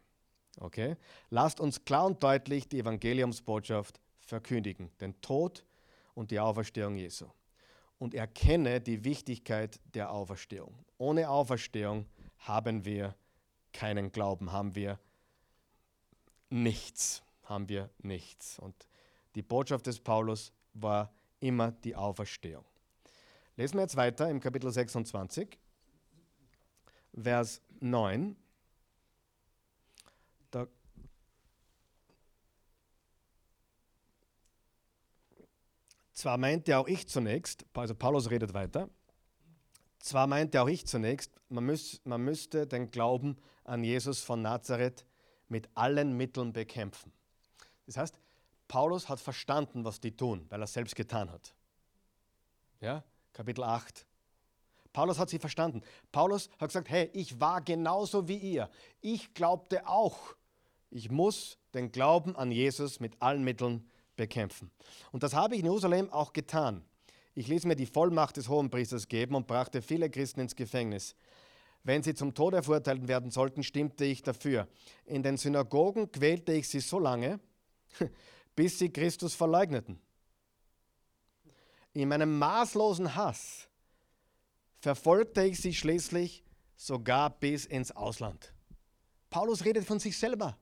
Okay? 0.58 0.96
Lasst 1.30 1.60
uns 1.60 1.84
klar 1.84 2.06
und 2.06 2.22
deutlich 2.22 2.68
die 2.68 2.80
Evangeliumsbotschaft 2.80 4.00
verkündigen, 4.20 4.90
den 5.00 5.20
Tod 5.20 5.64
und 6.14 6.30
die 6.30 6.38
Auferstehung 6.38 6.96
Jesu. 6.96 7.26
Und 7.98 8.14
erkenne 8.14 8.80
die 8.80 9.04
Wichtigkeit 9.04 9.80
der 9.94 10.10
Auferstehung. 10.10 10.74
Ohne 10.98 11.28
Auferstehung 11.28 12.06
haben 12.38 12.84
wir 12.84 13.14
keinen 13.72 14.12
Glauben, 14.12 14.52
haben 14.52 14.74
wir 14.74 14.98
nichts, 16.50 17.22
haben 17.44 17.68
wir 17.68 17.90
nichts. 17.98 18.58
Und 18.58 18.74
die 19.34 19.42
Botschaft 19.42 19.86
des 19.86 20.00
Paulus 20.00 20.52
war 20.74 21.12
immer 21.42 21.72
die 21.72 21.96
Auferstehung. 21.96 22.64
Lesen 23.56 23.76
wir 23.76 23.82
jetzt 23.82 23.96
weiter 23.96 24.30
im 24.30 24.40
Kapitel 24.40 24.70
26, 24.70 25.58
Vers 27.20 27.60
9. 27.80 28.36
Da 30.50 30.66
Zwar 36.12 36.38
meinte 36.38 36.78
auch 36.78 36.86
ich 36.86 37.08
zunächst, 37.08 37.66
also 37.74 37.94
Paulus 37.94 38.30
redet 38.30 38.54
weiter, 38.54 38.88
zwar 39.98 40.26
meinte 40.26 40.62
auch 40.62 40.68
ich 40.68 40.86
zunächst, 40.86 41.32
man, 41.48 41.64
müß, 41.64 42.00
man 42.04 42.22
müsste 42.22 42.66
den 42.66 42.90
Glauben 42.90 43.36
an 43.64 43.84
Jesus 43.84 44.20
von 44.22 44.40
Nazareth 44.42 45.04
mit 45.48 45.68
allen 45.74 46.16
Mitteln 46.16 46.52
bekämpfen. 46.52 47.12
Das 47.86 47.96
heißt, 47.96 48.18
Paulus 48.72 49.10
hat 49.10 49.20
verstanden, 49.20 49.84
was 49.84 50.00
die 50.00 50.16
tun, 50.16 50.46
weil 50.48 50.62
er 50.62 50.64
es 50.64 50.72
selbst 50.72 50.96
getan 50.96 51.30
hat. 51.30 51.54
Ja, 52.80 53.04
Kapitel 53.34 53.64
8. 53.64 54.06
Paulus 54.94 55.18
hat 55.18 55.28
sie 55.28 55.38
verstanden. 55.38 55.82
Paulus 56.10 56.48
hat 56.58 56.70
gesagt, 56.70 56.88
hey, 56.88 57.10
ich 57.12 57.38
war 57.38 57.60
genauso 57.60 58.28
wie 58.28 58.38
ihr. 58.38 58.70
Ich 59.02 59.34
glaubte 59.34 59.86
auch. 59.86 60.16
Ich 60.88 61.10
muss 61.10 61.58
den 61.74 61.92
Glauben 61.92 62.34
an 62.34 62.50
Jesus 62.50 62.98
mit 62.98 63.20
allen 63.20 63.44
Mitteln 63.44 63.86
bekämpfen. 64.16 64.70
Und 65.10 65.22
das 65.22 65.34
habe 65.34 65.54
ich 65.54 65.60
in 65.60 65.66
Jerusalem 65.66 66.10
auch 66.10 66.32
getan. 66.32 66.82
Ich 67.34 67.48
ließ 67.48 67.66
mir 67.66 67.76
die 67.76 67.84
Vollmacht 67.84 68.38
des 68.38 68.48
Hohenpriesters 68.48 69.06
geben 69.06 69.34
und 69.34 69.46
brachte 69.46 69.82
viele 69.82 70.08
Christen 70.08 70.40
ins 70.40 70.56
Gefängnis. 70.56 71.14
Wenn 71.84 72.02
sie 72.02 72.14
zum 72.14 72.32
Tode 72.32 72.62
verurteilt 72.62 73.06
werden 73.06 73.30
sollten, 73.30 73.64
stimmte 73.64 74.06
ich 74.06 74.22
dafür. 74.22 74.66
In 75.04 75.22
den 75.22 75.36
Synagogen 75.36 76.10
quälte 76.10 76.54
ich 76.54 76.70
sie 76.70 76.80
so 76.80 76.98
lange, 76.98 77.38
bis 78.54 78.78
sie 78.78 78.90
Christus 78.90 79.34
verleugneten. 79.34 80.00
In 81.92 82.08
meinem 82.08 82.38
maßlosen 82.38 83.14
Hass 83.14 83.68
verfolgte 84.80 85.44
ich 85.44 85.60
sie 85.60 85.74
schließlich 85.74 86.42
sogar 86.76 87.30
bis 87.30 87.66
ins 87.66 87.92
Ausland. 87.92 88.52
Paulus 89.30 89.64
redet 89.64 89.84
von 89.84 89.98
sich 89.98 90.18
selber. 90.18 90.58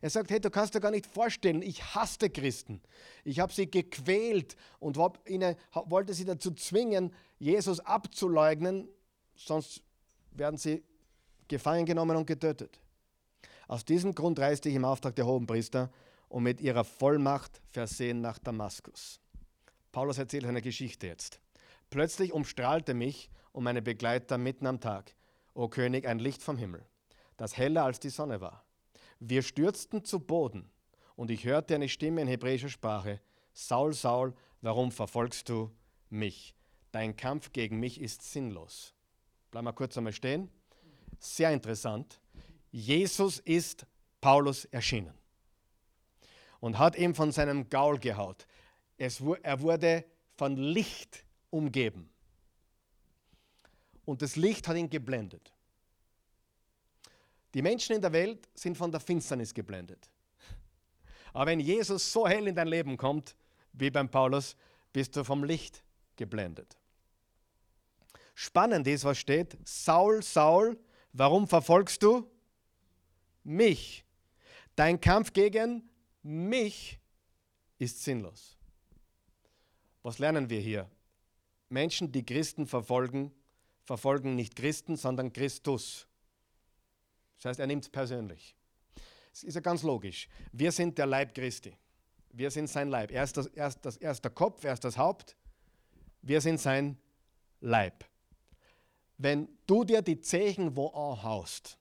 Er 0.00 0.10
sagt, 0.10 0.30
hey, 0.30 0.40
du 0.40 0.50
kannst 0.50 0.74
dir 0.74 0.80
gar 0.80 0.90
nicht 0.90 1.06
vorstellen, 1.06 1.62
ich 1.62 1.94
hasste 1.94 2.28
Christen. 2.28 2.82
Ich 3.24 3.40
habe 3.40 3.52
sie 3.52 3.70
gequält 3.70 4.56
und 4.78 4.98
ihnen, 5.26 5.56
wollte 5.72 6.12
sie 6.12 6.26
dazu 6.26 6.50
zwingen, 6.50 7.14
Jesus 7.38 7.80
abzuleugnen, 7.80 8.88
sonst 9.34 9.82
werden 10.32 10.58
sie 10.58 10.84
gefangen 11.48 11.86
genommen 11.86 12.16
und 12.16 12.26
getötet. 12.26 12.80
Aus 13.66 13.84
diesem 13.84 14.14
Grund 14.14 14.38
reiste 14.38 14.68
ich 14.68 14.74
im 14.74 14.84
Auftrag 14.84 15.16
der 15.16 15.26
Hohenpriester 15.26 15.90
und 16.34 16.42
mit 16.42 16.60
ihrer 16.60 16.82
Vollmacht 16.82 17.62
versehen 17.68 18.20
nach 18.20 18.40
Damaskus. 18.40 19.20
Paulus 19.92 20.18
erzählt 20.18 20.44
eine 20.46 20.62
Geschichte 20.62 21.06
jetzt. 21.06 21.40
Plötzlich 21.90 22.32
umstrahlte 22.32 22.92
mich 22.92 23.30
und 23.52 23.62
meine 23.62 23.82
Begleiter 23.82 24.36
mitten 24.36 24.66
am 24.66 24.80
Tag, 24.80 25.14
o 25.54 25.68
König, 25.68 26.08
ein 26.08 26.18
Licht 26.18 26.42
vom 26.42 26.56
Himmel, 26.58 26.84
das 27.36 27.56
heller 27.56 27.84
als 27.84 28.00
die 28.00 28.08
Sonne 28.08 28.40
war. 28.40 28.64
Wir 29.20 29.42
stürzten 29.42 30.04
zu 30.04 30.18
Boden 30.18 30.68
und 31.14 31.30
ich 31.30 31.44
hörte 31.44 31.76
eine 31.76 31.88
Stimme 31.88 32.22
in 32.22 32.26
hebräischer 32.26 32.68
Sprache, 32.68 33.20
Saul, 33.52 33.92
Saul, 33.92 34.34
warum 34.60 34.90
verfolgst 34.90 35.48
du 35.48 35.70
mich? 36.10 36.56
Dein 36.90 37.14
Kampf 37.14 37.52
gegen 37.52 37.78
mich 37.78 38.00
ist 38.00 38.22
sinnlos. 38.22 38.92
Bleib 39.52 39.62
mal 39.62 39.70
kurz 39.70 39.96
einmal 39.96 40.12
stehen. 40.12 40.50
Sehr 41.20 41.52
interessant. 41.52 42.20
Jesus 42.72 43.38
ist 43.38 43.86
Paulus 44.20 44.64
erschienen 44.64 45.14
und 46.64 46.78
hat 46.78 46.96
ihm 46.96 47.14
von 47.14 47.30
seinem 47.30 47.68
Gaul 47.68 47.98
gehaut. 47.98 48.46
Es, 48.96 49.22
er 49.42 49.60
wurde 49.60 50.02
von 50.34 50.56
Licht 50.56 51.22
umgeben. 51.50 52.08
Und 54.06 54.22
das 54.22 54.36
Licht 54.36 54.66
hat 54.66 54.78
ihn 54.78 54.88
geblendet. 54.88 55.52
Die 57.52 57.60
Menschen 57.60 57.96
in 57.96 58.00
der 58.00 58.14
Welt 58.14 58.48
sind 58.54 58.78
von 58.78 58.90
der 58.90 59.00
Finsternis 59.00 59.52
geblendet. 59.52 60.08
Aber 61.34 61.50
wenn 61.50 61.60
Jesus 61.60 62.10
so 62.10 62.26
hell 62.26 62.48
in 62.48 62.54
dein 62.54 62.68
Leben 62.68 62.96
kommt, 62.96 63.36
wie 63.74 63.90
beim 63.90 64.10
Paulus, 64.10 64.56
bist 64.90 65.14
du 65.16 65.22
vom 65.22 65.44
Licht 65.44 65.84
geblendet. 66.16 66.78
Spannend 68.34 68.86
ist, 68.86 69.04
was 69.04 69.18
steht, 69.18 69.58
Saul, 69.64 70.22
Saul, 70.22 70.78
warum 71.12 71.46
verfolgst 71.46 72.02
du 72.02 72.26
mich? 73.42 74.02
Dein 74.76 74.98
Kampf 74.98 75.34
gegen 75.34 75.90
mich 76.24 76.98
ist 77.78 78.02
sinnlos. 78.02 78.56
Was 80.02 80.18
lernen 80.18 80.50
wir 80.50 80.60
hier? 80.60 80.90
Menschen, 81.68 82.10
die 82.12 82.24
Christen 82.24 82.66
verfolgen, 82.66 83.32
verfolgen 83.84 84.34
nicht 84.34 84.56
Christen, 84.56 84.96
sondern 84.96 85.32
Christus. 85.32 86.06
Das 87.36 87.46
heißt, 87.46 87.60
er 87.60 87.66
nimmt 87.66 87.84
es 87.84 87.88
persönlich. 87.88 88.56
Es 89.32 89.44
ist 89.44 89.54
ja 89.54 89.60
ganz 89.60 89.82
logisch. 89.82 90.28
Wir 90.52 90.72
sind 90.72 90.96
der 90.96 91.06
Leib 91.06 91.34
Christi. 91.34 91.76
Wir 92.32 92.50
sind 92.50 92.68
sein 92.68 92.88
Leib. 92.88 93.10
Er 93.10 93.24
ist, 93.24 93.36
das, 93.36 93.46
er, 93.48 93.68
ist 93.68 93.80
das, 93.84 93.96
er 93.96 94.12
ist 94.12 94.22
der 94.22 94.30
Kopf, 94.30 94.64
er 94.64 94.72
ist 94.72 94.84
das 94.84 94.96
Haupt 94.98 95.36
Wir 96.22 96.40
sind 96.40 96.58
sein 96.58 96.98
Leib. 97.60 98.04
Wenn 99.18 99.48
du 99.66 99.84
dir 99.84 100.02
die 100.02 100.20
Zehen 100.20 100.76
wo 100.76 100.88
anhaust, 100.88 101.78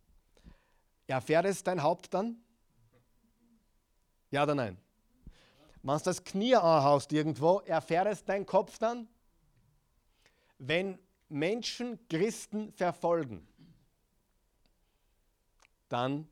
erfährt 1.08 1.46
es 1.46 1.64
dein 1.64 1.82
Haupt 1.82 2.14
dann? 2.14 2.38
Ja 4.34 4.42
oder 4.42 4.56
nein? 4.56 4.80
Wenn 5.84 5.96
du 5.96 6.04
das 6.06 6.24
Knie 6.24 6.56
anhaust 6.56 7.14
irgendwo, 7.14 7.60
erfährt 7.60 8.08
es 8.08 8.26
dein 8.26 8.48
Kopf 8.48 8.80
dann? 8.80 9.08
Wenn 10.58 10.98
Menschen 11.30 12.00
Christen 12.08 12.72
verfolgen, 12.72 13.48
dann 15.88 16.28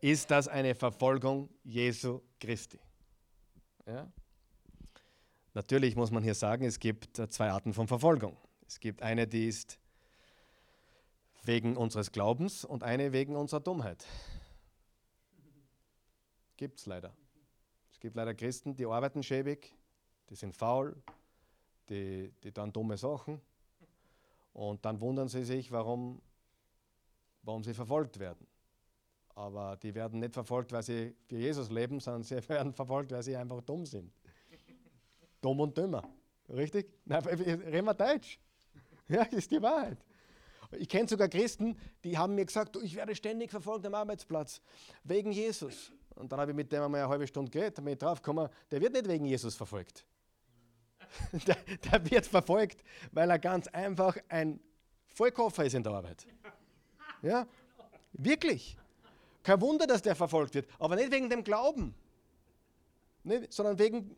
ist 0.00 0.30
das 0.30 0.48
eine 0.48 0.74
Verfolgung 0.74 1.50
Jesu 1.64 2.22
Christi. 2.40 2.80
Ja? 3.86 4.10
Natürlich 5.52 5.96
muss 5.96 6.10
man 6.10 6.22
hier 6.22 6.34
sagen, 6.34 6.64
es 6.64 6.80
gibt 6.80 7.18
zwei 7.30 7.50
Arten 7.50 7.74
von 7.74 7.88
Verfolgung. 7.88 8.38
Es 8.66 8.80
gibt 8.80 9.02
eine, 9.02 9.26
die 9.26 9.48
ist 9.48 9.78
wegen 11.42 11.76
unseres 11.76 12.10
Glaubens 12.10 12.64
und 12.64 12.84
eine 12.84 13.12
wegen 13.12 13.36
unserer 13.36 13.60
Dummheit. 13.60 14.06
Gibt 16.56 16.78
es 16.78 16.86
leider. 16.86 17.12
Es 17.92 18.00
gibt 18.00 18.16
leider 18.16 18.34
Christen, 18.34 18.76
die 18.76 18.86
arbeiten 18.86 19.22
schäbig, 19.22 19.74
die 20.30 20.34
sind 20.34 20.54
faul, 20.54 20.96
die, 21.88 22.32
die 22.42 22.52
tun 22.52 22.72
dumme 22.72 22.96
Sachen 22.96 23.40
und 24.52 24.84
dann 24.84 25.00
wundern 25.00 25.28
sie 25.28 25.44
sich, 25.44 25.70
warum, 25.72 26.22
warum 27.42 27.64
sie 27.64 27.74
verfolgt 27.74 28.18
werden. 28.18 28.46
Aber 29.34 29.76
die 29.76 29.94
werden 29.94 30.20
nicht 30.20 30.32
verfolgt, 30.32 30.70
weil 30.72 30.84
sie 30.84 31.14
für 31.26 31.36
Jesus 31.36 31.70
leben, 31.70 31.98
sondern 31.98 32.22
sie 32.22 32.36
werden 32.48 32.72
verfolgt, 32.72 33.10
weil 33.10 33.22
sie 33.22 33.36
einfach 33.36 33.60
dumm 33.62 33.84
sind. 33.84 34.12
dumm 35.40 35.60
und 35.60 35.76
dümmer. 35.76 36.02
Richtig? 36.48 36.88
Nein, 37.04 37.24
reden 37.24 37.84
wir 37.84 37.94
Deutsch. 37.94 38.38
Ja, 39.08 39.22
ist 39.24 39.50
die 39.50 39.60
Wahrheit. 39.60 39.98
Ich 40.78 40.88
kenne 40.88 41.08
sogar 41.08 41.28
Christen, 41.28 41.76
die 42.02 42.16
haben 42.16 42.34
mir 42.34 42.44
gesagt, 42.44 42.76
ich 42.82 42.94
werde 42.94 43.14
ständig 43.14 43.50
verfolgt 43.50 43.86
am 43.86 43.94
Arbeitsplatz, 43.94 44.60
wegen 45.04 45.30
Jesus. 45.30 45.92
Und 46.14 46.30
dann 46.30 46.40
habe 46.40 46.52
ich 46.52 46.56
mit 46.56 46.70
dem 46.70 46.82
einmal 46.82 47.00
eine 47.00 47.08
halbe 47.08 47.26
Stunde 47.26 47.50
geredet, 47.50 47.78
damit 47.78 48.00
drauf 48.00 48.22
gekommen, 48.22 48.48
der 48.70 48.80
wird 48.80 48.92
nicht 48.92 49.08
wegen 49.08 49.24
Jesus 49.24 49.54
verfolgt. 49.54 50.04
der, 51.46 51.56
der 51.56 52.10
wird 52.10 52.26
verfolgt, 52.26 52.82
weil 53.12 53.30
er 53.30 53.38
ganz 53.38 53.68
einfach 53.68 54.16
ein 54.28 54.60
Vollkoffer 55.06 55.64
ist 55.64 55.74
in 55.74 55.82
der 55.82 55.92
Arbeit. 55.92 56.26
Ja, 57.22 57.46
wirklich. 58.12 58.76
Kein 59.42 59.60
Wunder, 59.60 59.86
dass 59.86 60.02
der 60.02 60.14
verfolgt 60.14 60.54
wird, 60.54 60.68
aber 60.78 60.96
nicht 60.96 61.10
wegen 61.10 61.28
dem 61.28 61.44
Glauben, 61.44 61.94
nicht, 63.22 63.52
sondern 63.52 63.78
wegen, 63.78 64.16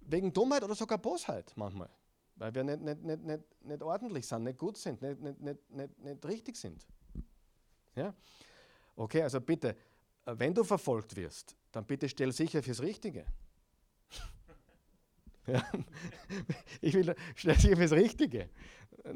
wegen 0.00 0.32
Dummheit 0.32 0.62
oder 0.62 0.74
sogar 0.74 0.98
Bosheit 0.98 1.52
manchmal. 1.56 1.88
Weil 2.36 2.54
wir 2.54 2.64
nicht, 2.64 2.80
nicht, 2.80 3.02
nicht, 3.02 3.22
nicht, 3.22 3.64
nicht 3.64 3.82
ordentlich 3.82 4.26
sind, 4.26 4.44
nicht 4.44 4.58
gut 4.58 4.76
sind, 4.76 5.00
nicht, 5.00 5.20
nicht, 5.20 5.40
nicht, 5.40 5.70
nicht, 5.70 5.98
nicht 5.98 6.26
richtig 6.26 6.56
sind. 6.56 6.86
Ja? 7.94 8.12
Okay, 8.96 9.22
also 9.22 9.40
bitte, 9.40 9.76
wenn 10.26 10.54
du 10.54 10.64
verfolgt 10.64 11.16
wirst, 11.16 11.56
dann 11.72 11.84
bitte 11.86 12.08
stell 12.08 12.32
sicher 12.32 12.62
fürs 12.62 12.80
Richtige. 12.80 13.26
ja? 15.46 15.62
Ich 16.80 16.94
will, 16.94 17.14
stell 17.34 17.58
sicher 17.58 17.76
fürs 17.76 17.92
Richtige, 17.92 18.48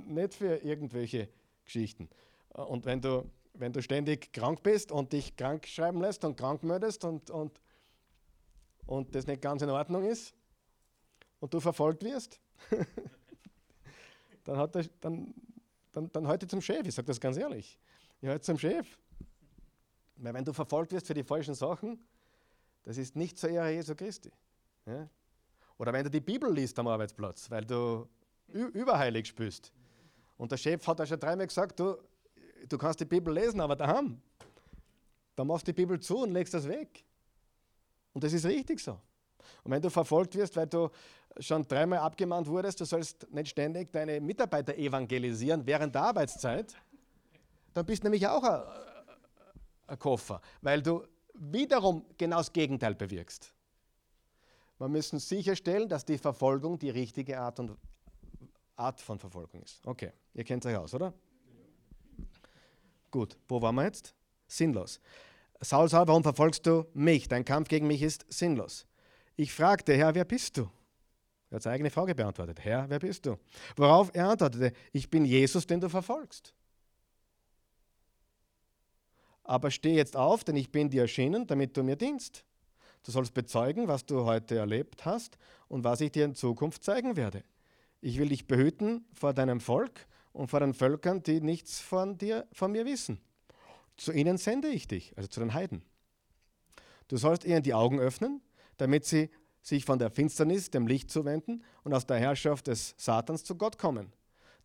nicht 0.07 0.35
für 0.35 0.57
irgendwelche 0.57 1.29
Geschichten. 1.65 2.09
Und 2.51 2.85
wenn 2.85 3.01
du, 3.01 3.31
wenn 3.55 3.73
du 3.73 3.83
ständig 3.83 4.33
krank 4.33 4.63
bist 4.63 4.93
und 4.93 5.13
dich 5.13 5.37
krank 5.37 5.67
schreiben 5.67 6.01
lässt 6.01 6.25
und 6.25 6.37
krank 6.37 6.63
meldest 6.63 7.05
und, 7.05 7.31
und, 7.31 7.61
und 8.87 9.15
das 9.15 9.27
nicht 9.27 9.41
ganz 9.41 9.63
in 9.63 9.71
Ordnung 9.71 10.05
ist 10.05 10.35
und 11.41 11.55
du 11.55 11.61
verfolgt 11.61 12.05
wirst, 12.05 12.41
dann, 14.45 14.57
hat 14.57 14.77
er, 14.77 14.85
dann, 15.01 15.35
dann, 15.93 16.11
dann 16.13 16.27
heute 16.27 16.47
zum 16.47 16.61
Chef. 16.61 16.87
Ich 16.87 16.95
sage 16.95 17.07
das 17.07 17.21
ganz 17.21 17.37
ehrlich. 17.37 17.79
Ich 18.21 18.29
heute 18.29 18.41
zum 18.41 18.59
Chef. 18.59 18.99
Weil 20.19 20.35
wenn 20.35 20.45
du 20.45 20.53
verfolgt 20.53 20.93
wirst 20.93 21.07
für 21.07 21.15
die 21.15 21.23
falschen 21.23 21.55
Sachen, 21.55 21.99
das 22.85 22.99
ist 22.99 23.17
nicht 23.17 23.39
zur 23.39 23.51
Ehre 23.51 23.71
Jesu 23.71 23.95
Christi. 23.95 24.31
Ja? 24.87 25.09
Oder 25.79 25.93
wenn 25.93 26.05
du 26.05 26.11
die 26.11 26.21
Bibel 26.21 26.53
liest 26.53 26.79
am 26.79 26.89
Arbeitsplatz, 26.89 27.51
weil 27.51 27.65
du 27.65 28.09
überheilig 28.49 29.27
spürst. 29.27 29.73
Und 30.37 30.51
der 30.51 30.57
Chef 30.57 30.87
hat 30.87 30.99
ja 30.99 31.07
schon 31.07 31.21
dreimal 31.21 31.47
gesagt, 31.47 31.79
du, 31.79 31.97
du 32.69 32.79
kannst 32.79 33.01
die 33.01 33.05
Bibel 33.05 33.33
lesen, 33.33 33.61
aber 33.61 33.77
daheim. 33.77 34.21
Dann 35.37 35.47
machst 35.47 35.69
du 35.69 35.73
die 35.73 35.77
Bibel 35.77 36.01
zu 36.01 36.19
und 36.19 36.33
legst 36.33 36.55
das 36.55 36.67
weg. 36.67 37.05
Und 38.13 38.25
das 38.25 38.33
ist 38.33 38.45
richtig 38.45 38.81
so. 38.81 38.99
Und 39.63 39.71
wenn 39.71 39.83
du 39.83 39.91
verfolgt 39.91 40.35
wirst, 40.35 40.57
weil 40.57 40.67
du 40.67 40.91
schon 41.39 41.67
dreimal 41.67 42.01
abgemahnt 42.01 42.49
wurdest, 42.49 42.81
du 42.81 42.85
sollst 42.85 43.31
nicht 43.31 43.51
ständig 43.51 43.93
deine 43.93 44.21
Mitarbeiter 44.21 44.77
evangelisieren 44.77 45.65
während 45.65 45.95
der 45.95 46.03
Arbeitszeit, 46.03 46.75
dann 47.75 47.87
bist 47.87 48.03
du 48.03 48.07
nämlich 48.07 48.27
auch 48.27 48.43
ein, 48.43 48.63
Koffer, 49.97 50.41
weil 50.61 50.83
du 50.83 51.05
wiederum 51.35 52.05
genau 52.17 52.39
das 52.39 52.53
Gegenteil 52.53 52.95
bewirkst. 52.95 53.55
Wir 54.79 54.89
müssen 54.89 55.19
sicherstellen, 55.19 55.89
dass 55.89 56.05
die 56.05 56.19
Verfolgung 56.19 56.79
die 56.79 56.91
richtige 56.91 57.41
Art, 57.41 57.59
und, 57.59 57.77
Art 58.77 59.01
von 59.01 59.19
Verfolgung 59.19 59.63
ist. 59.63 59.85
Okay, 59.87 60.13
ihr 60.35 60.45
kennt 60.45 60.65
euch 60.67 60.77
aus, 60.77 60.95
oder? 60.95 61.13
Gut, 63.11 63.37
wo 63.49 63.61
waren 63.61 63.75
wir 63.75 63.85
jetzt? 63.85 64.15
Sinnlos. 64.47 65.01
Saul, 65.61 65.89
Saul, 65.89 66.07
warum 66.07 66.23
verfolgst 66.23 66.67
du 66.67 66.87
mich? 66.95 67.27
Dein 67.27 67.45
Kampf 67.45 67.69
gegen 67.69 67.87
mich 67.87 68.03
ist 68.03 68.25
sinnlos. 68.29 68.87
Ich 69.37 69.53
fragte, 69.53 69.97
Herr, 69.97 70.15
wer 70.15 70.25
bist 70.25 70.57
du? 70.57 70.71
Er 71.51 71.57
hat 71.57 71.63
seine 71.63 71.75
eigene 71.75 71.91
Frage 71.91 72.15
beantwortet. 72.15 72.61
Herr, 72.61 72.89
wer 72.89 72.99
bist 72.99 73.27
du? 73.27 73.37
Worauf 73.77 74.11
er 74.15 74.29
antwortete, 74.29 74.73
ich 74.93 75.11
bin 75.11 75.25
Jesus, 75.25 75.67
den 75.67 75.81
du 75.81 75.89
verfolgst. 75.89 76.55
Aber 79.49 79.71
steh 79.71 79.95
jetzt 79.95 80.15
auf, 80.15 80.45
denn 80.45 80.57
ich 80.57 80.71
bin 80.71 80.91
dir 80.91 81.03
erschienen, 81.03 81.47
damit 81.47 81.75
du 81.75 81.83
mir 81.83 81.97
dienst. 81.97 82.45
Du 83.03 83.11
sollst 83.11 83.33
bezeugen, 83.33 83.89
was 83.89 84.05
du 84.05 84.27
heute 84.27 84.59
erlebt 84.59 85.07
hast 85.07 85.39
und 85.69 85.85
was 85.85 86.03
ich 86.03 86.13
dir 86.13 86.27
in 86.27 86.35
Zukunft 86.35 86.85
zeigen 86.85 87.17
werde. 87.17 87.43
Ich 88.03 88.19
will 88.19 88.29
dich 88.29 88.47
behüten 88.47 89.07
vor 89.15 89.33
deinem 89.33 89.61
Volk 89.61 90.07
und 90.35 90.49
vor 90.49 90.61
den 90.61 90.75
Völkern, 90.75 91.23
die 91.23 91.41
nichts 91.41 91.81
von, 91.81 92.19
dir, 92.19 92.47
von 92.53 92.73
mir 92.73 92.85
wissen. 92.85 93.23
Zu 93.97 94.13
ihnen 94.13 94.37
sende 94.37 94.69
ich 94.69 94.87
dich, 94.87 95.17
also 95.17 95.29
zu 95.29 95.41
den 95.41 95.55
Heiden. 95.55 95.83
Du 97.09 97.17
sollst 97.17 97.47
ihnen 97.47 97.63
die 97.63 97.73
Augen 97.73 98.01
öffnen, 98.01 98.43
damit 98.77 99.07
sie 99.07 99.31
sich 99.63 99.87
von 99.87 99.99
der 99.99 100.11
Finsternis 100.11 100.69
dem 100.69 100.87
Licht 100.87 101.11
zuwenden 101.11 101.65
und 101.85 101.95
aus 101.95 102.07
der 102.07 102.19
Herrschaft 102.19 102.67
des 102.67 102.95
Satans 102.99 103.45
zu 103.45 103.55
Gott 103.55 103.79
kommen. 103.79 104.13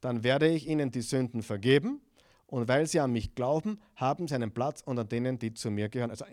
Dann 0.01 0.25
werde 0.25 0.49
ich 0.49 0.67
ihnen 0.67 0.91
die 0.91 1.01
Sünden 1.01 1.41
vergeben 1.41 2.01
und 2.47 2.67
weil 2.67 2.85
sie 2.87 2.99
an 2.99 3.11
mich 3.11 3.35
glauben, 3.35 3.79
haben 3.95 4.27
sie 4.27 4.35
einen 4.35 4.51
Platz 4.51 4.81
unter 4.81 5.03
denen, 5.03 5.39
die 5.39 5.53
zu 5.53 5.71
mir 5.71 5.89
gehören. 5.89 6.11
Also 6.11 6.25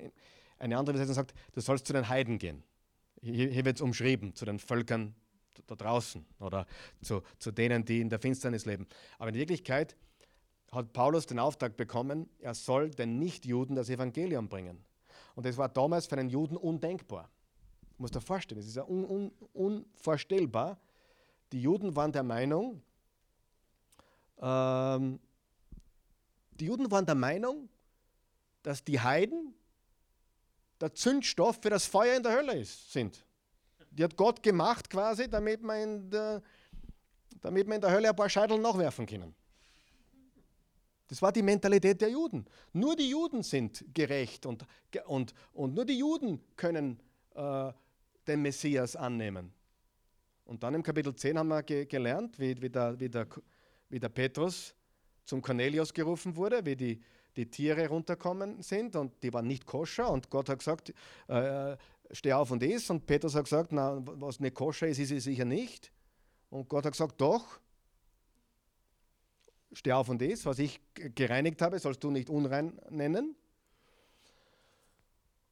eine 0.59 0.77
andere 0.77 0.97
Übersetzung 0.97 1.15
sagt, 1.15 1.35
du 1.53 1.61
sollst 1.61 1.87
zu 1.87 1.93
den 1.93 2.09
Heiden 2.09 2.39
gehen. 2.39 2.63
Hier, 3.23 3.49
hier 3.49 3.65
wird 3.65 3.77
es 3.77 3.83
umschrieben, 3.83 4.35
zu 4.35 4.45
den 4.45 4.59
Völkern 4.59 5.15
da 5.67 5.75
draußen 5.75 6.25
oder 6.39 6.67
zu, 7.03 7.23
zu 7.39 7.51
denen, 7.51 7.85
die 7.85 8.01
in 8.01 8.09
der 8.09 8.19
Finsternis 8.19 8.67
leben. 8.67 8.87
Aber 9.19 9.31
in 9.31 9.37
Wirklichkeit 9.37 9.97
hat 10.73 10.93
Paulus 10.93 11.27
den 11.27 11.39
Auftrag 11.39 11.77
bekommen, 11.77 12.29
er 12.39 12.55
soll 12.55 12.91
den 12.91 13.19
Nichtjuden 13.19 13.75
das 13.77 13.89
Evangelium 13.91 14.49
bringen. 14.49 14.85
Und 15.35 15.47
das 15.47 15.57
war 15.57 15.69
damals 15.69 16.07
für 16.07 16.17
einen 16.17 16.31
Juden 16.31 16.57
undenkbar. 16.57 17.29
Du 17.97 18.03
musst 18.03 18.15
dir 18.15 18.21
vorstellen, 18.21 18.61
es 18.61 18.67
ist 18.67 18.77
ja 18.77 18.85
un, 18.85 19.05
un, 19.05 19.33
unvorstellbar. 19.53 20.79
Die 21.53 21.61
Juden 21.61 21.97
waren 21.97 22.13
der 22.13 22.23
Meinung, 22.23 22.83
ähm, 24.41 25.19
die 26.61 26.67
Juden 26.67 26.91
waren 26.91 27.07
der 27.07 27.15
Meinung, 27.15 27.69
dass 28.63 28.85
die 28.85 29.01
Heiden 29.01 29.55
der 30.81 30.95
Zündstoff 30.95 31.59
für 31.63 31.71
das 31.71 31.87
Feuer 31.87 32.17
in 32.17 32.23
der 32.23 32.33
Hölle 32.33 32.59
ist, 32.59 32.93
sind. 32.93 33.25
Die 33.91 34.05
hat 34.05 34.17
Gott 34.17 34.43
gemacht 34.43 34.89
quasi, 34.89 35.29
damit 35.29 35.63
man 35.63 35.81
in 35.81 36.11
der, 36.11 36.43
damit 37.41 37.67
man 37.67 37.77
in 37.77 37.81
der 37.81 37.91
Hölle 37.91 38.11
ein 38.11 38.17
paar 38.17 38.29
Scheitel 38.29 38.59
nachwerfen 38.59 39.07
können. 39.07 39.35
Das 41.09 41.21
war 41.21 41.33
die 41.33 41.43
Mentalität 41.43 42.01
der 42.01 42.11
Juden. 42.11 42.47
Nur 42.73 42.95
die 42.95 43.11
Juden 43.11 43.43
sind 43.43 43.85
gerecht 43.93 44.47
und, 44.47 44.65
und, 45.07 45.35
und 45.53 45.75
nur 45.75 45.85
die 45.85 45.99
Juden 45.99 46.41
können 46.57 47.01
äh, 47.35 47.73
den 48.27 48.43
Messias 48.43 48.95
annehmen. 48.95 49.53
Und 50.45 50.63
dann 50.63 50.75
im 50.75 50.83
Kapitel 50.83 51.15
10 51.15 51.39
haben 51.39 51.49
wir 51.49 51.63
ge 51.63 51.85
gelernt, 51.87 52.39
wie, 52.39 52.61
wie, 52.63 52.71
der, 52.71 52.99
wie, 53.01 53.09
der, 53.09 53.27
wie 53.89 53.99
der 53.99 54.09
Petrus 54.09 54.75
zum 55.31 55.41
Cornelius 55.41 55.95
gerufen 55.95 56.37
wurde, 56.37 56.67
wie 56.67 56.77
die, 56.77 57.01
die 57.37 57.47
Tiere 57.49 57.89
runterkommen 57.89 58.63
sind 58.63 58.97
und 58.97 59.23
die 59.23 59.33
waren 59.33 59.47
nicht 59.47 59.65
koscher 59.65 60.11
und 60.11 60.29
Gott 60.29 60.49
hat 60.49 60.59
gesagt, 60.59 60.93
äh, 61.29 61.77
steh 62.11 62.33
auf 62.33 62.51
und 62.51 62.63
iss 62.63 62.91
und 62.91 63.07
Petrus 63.07 63.37
hat 63.37 63.45
gesagt, 63.45 63.71
na, 63.71 64.03
was 64.05 64.41
nicht 64.41 64.55
koscher 64.55 64.89
ist, 64.89 64.99
ist 64.99 65.13
es 65.13 65.25
sicher 65.25 65.45
nicht. 65.45 65.93
Und 66.51 66.69
Gott 66.69 66.85
hat 66.85 66.93
gesagt, 66.93 67.21
doch, 67.21 67.61
steh 69.73 69.93
auf 69.93 70.09
und 70.09 70.21
iss, 70.21 70.45
was 70.47 70.59
ich 70.59 70.81
gereinigt 70.95 71.63
habe, 71.63 71.79
sollst 71.79 72.03
du 72.03 72.11
nicht 72.11 72.29
unrein 72.29 72.81
nennen. 72.91 73.37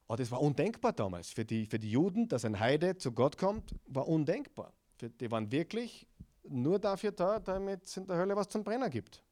Aber 0.09 0.17
das 0.17 0.31
war 0.33 0.41
undenkbar 0.41 0.93
damals. 0.93 1.31
Für 1.31 1.45
die, 1.45 1.67
für 1.67 1.79
die 1.79 1.91
Juden, 1.91 2.29
dass 2.29 2.45
ein 2.45 2.59
Heide 2.59 2.97
zu 2.97 3.13
Gott 3.13 3.39
kommt, 3.39 3.77
war 3.87 4.09
undenkbar. 4.09 4.73
Die 5.21 5.31
waren 5.31 5.53
wirklich 5.53 6.09
nur 6.49 6.81
dafür 6.81 7.13
da, 7.13 7.39
damit 7.39 7.85
es 7.85 7.97
in 7.97 8.09
der 8.09 8.17
Hölle 8.17 8.35
was 8.35 8.49
zum 8.49 8.65
Brenner 8.65 8.91
gibt. 8.91 9.23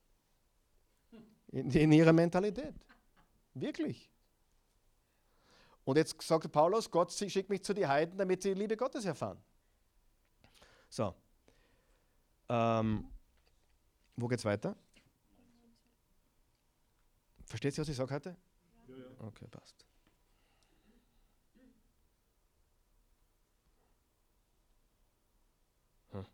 In, 1.56 1.70
in 1.70 1.92
ihrer 1.92 2.12
Mentalität. 2.12 2.74
Wirklich. 3.54 4.10
Und 5.86 5.96
jetzt 5.96 6.20
sagt 6.20 6.52
Paulus, 6.52 6.90
Gott 6.90 7.10
schickt 7.10 7.48
mich 7.48 7.64
zu 7.64 7.72
den 7.72 7.88
Heiden, 7.88 8.18
damit 8.18 8.42
sie 8.42 8.52
die 8.52 8.60
Liebe 8.60 8.76
Gottes 8.76 9.06
erfahren. 9.06 9.42
So. 10.90 11.14
Ähm, 12.50 13.08
wo 14.16 14.28
geht's 14.28 14.44
weiter? 14.44 14.76
Versteht 17.46 17.78
ihr, 17.78 17.80
was 17.80 17.88
ich 17.88 17.96
sage 17.96 18.14
heute? 18.14 18.36
Ja, 18.88 18.96
ja. 18.96 19.04
Okay, 19.20 19.46
passt. 19.50 19.86
Hm. 26.10 26.26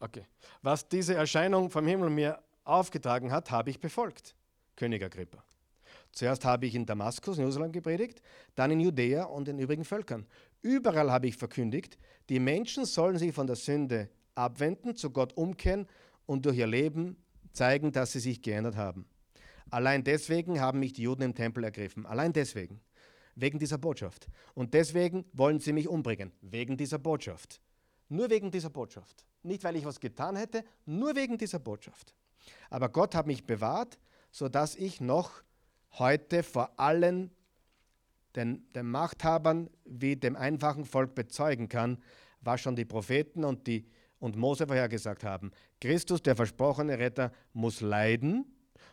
Okay. 0.00 0.26
Was 0.62 0.88
diese 0.88 1.14
Erscheinung 1.14 1.70
vom 1.70 1.86
Himmel 1.86 2.10
mir 2.10 2.42
aufgetragen 2.64 3.32
hat, 3.32 3.50
habe 3.50 3.70
ich 3.70 3.80
befolgt, 3.80 4.34
König 4.76 5.02
Agrippa. 5.02 5.44
Zuerst 6.12 6.44
habe 6.44 6.66
ich 6.66 6.74
in 6.74 6.84
Damaskus, 6.84 7.38
in 7.38 7.42
Jerusalem 7.42 7.72
gepredigt, 7.72 8.20
dann 8.54 8.70
in 8.70 8.80
Judäa 8.80 9.24
und 9.24 9.48
in 9.48 9.58
übrigen 9.58 9.84
Völkern. 9.84 10.26
Überall 10.60 11.10
habe 11.10 11.26
ich 11.26 11.36
verkündigt, 11.36 11.98
die 12.28 12.38
Menschen 12.38 12.84
sollen 12.84 13.16
sich 13.16 13.32
von 13.32 13.46
der 13.46 13.56
Sünde 13.56 14.10
abwenden, 14.34 14.94
zu 14.94 15.10
Gott 15.10 15.36
umkehren 15.36 15.86
und 16.26 16.44
durch 16.44 16.58
ihr 16.58 16.66
Leben 16.66 17.16
zeigen, 17.52 17.92
dass 17.92 18.12
sie 18.12 18.20
sich 18.20 18.42
geändert 18.42 18.76
haben. 18.76 19.06
Allein 19.70 20.04
deswegen 20.04 20.60
haben 20.60 20.80
mich 20.80 20.92
die 20.92 21.02
Juden 21.02 21.22
im 21.22 21.34
Tempel 21.34 21.64
ergriffen. 21.64 22.04
Allein 22.04 22.32
deswegen. 22.32 22.80
Wegen 23.34 23.58
dieser 23.58 23.78
Botschaft. 23.78 24.28
Und 24.54 24.74
deswegen 24.74 25.24
wollen 25.32 25.60
sie 25.60 25.72
mich 25.72 25.88
umbringen. 25.88 26.32
Wegen 26.42 26.76
dieser 26.76 26.98
Botschaft. 26.98 27.62
Nur 28.10 28.28
wegen 28.28 28.50
dieser 28.50 28.68
Botschaft. 28.68 29.24
Nicht, 29.42 29.64
weil 29.64 29.76
ich 29.76 29.86
was 29.86 29.98
getan 29.98 30.36
hätte, 30.36 30.64
nur 30.84 31.16
wegen 31.16 31.38
dieser 31.38 31.58
Botschaft. 31.58 32.14
Aber 32.70 32.88
Gott 32.88 33.14
hat 33.14 33.26
mich 33.26 33.44
bewahrt, 33.44 33.98
sodass 34.30 34.76
ich 34.76 35.00
noch 35.00 35.42
heute 35.98 36.42
vor 36.42 36.78
allen 36.78 37.30
den, 38.36 38.64
den 38.72 38.86
Machthabern 38.86 39.68
wie 39.84 40.16
dem 40.16 40.36
einfachen 40.36 40.84
Volk 40.84 41.14
bezeugen 41.14 41.68
kann, 41.68 41.98
was 42.40 42.60
schon 42.60 42.76
die 42.76 42.84
Propheten 42.84 43.44
und, 43.44 43.66
die, 43.66 43.86
und 44.18 44.36
Mose 44.36 44.66
vorhergesagt 44.66 45.24
haben. 45.24 45.52
Christus, 45.80 46.22
der 46.22 46.36
versprochene 46.36 46.98
Retter, 46.98 47.32
muss 47.52 47.80
leiden 47.80 48.46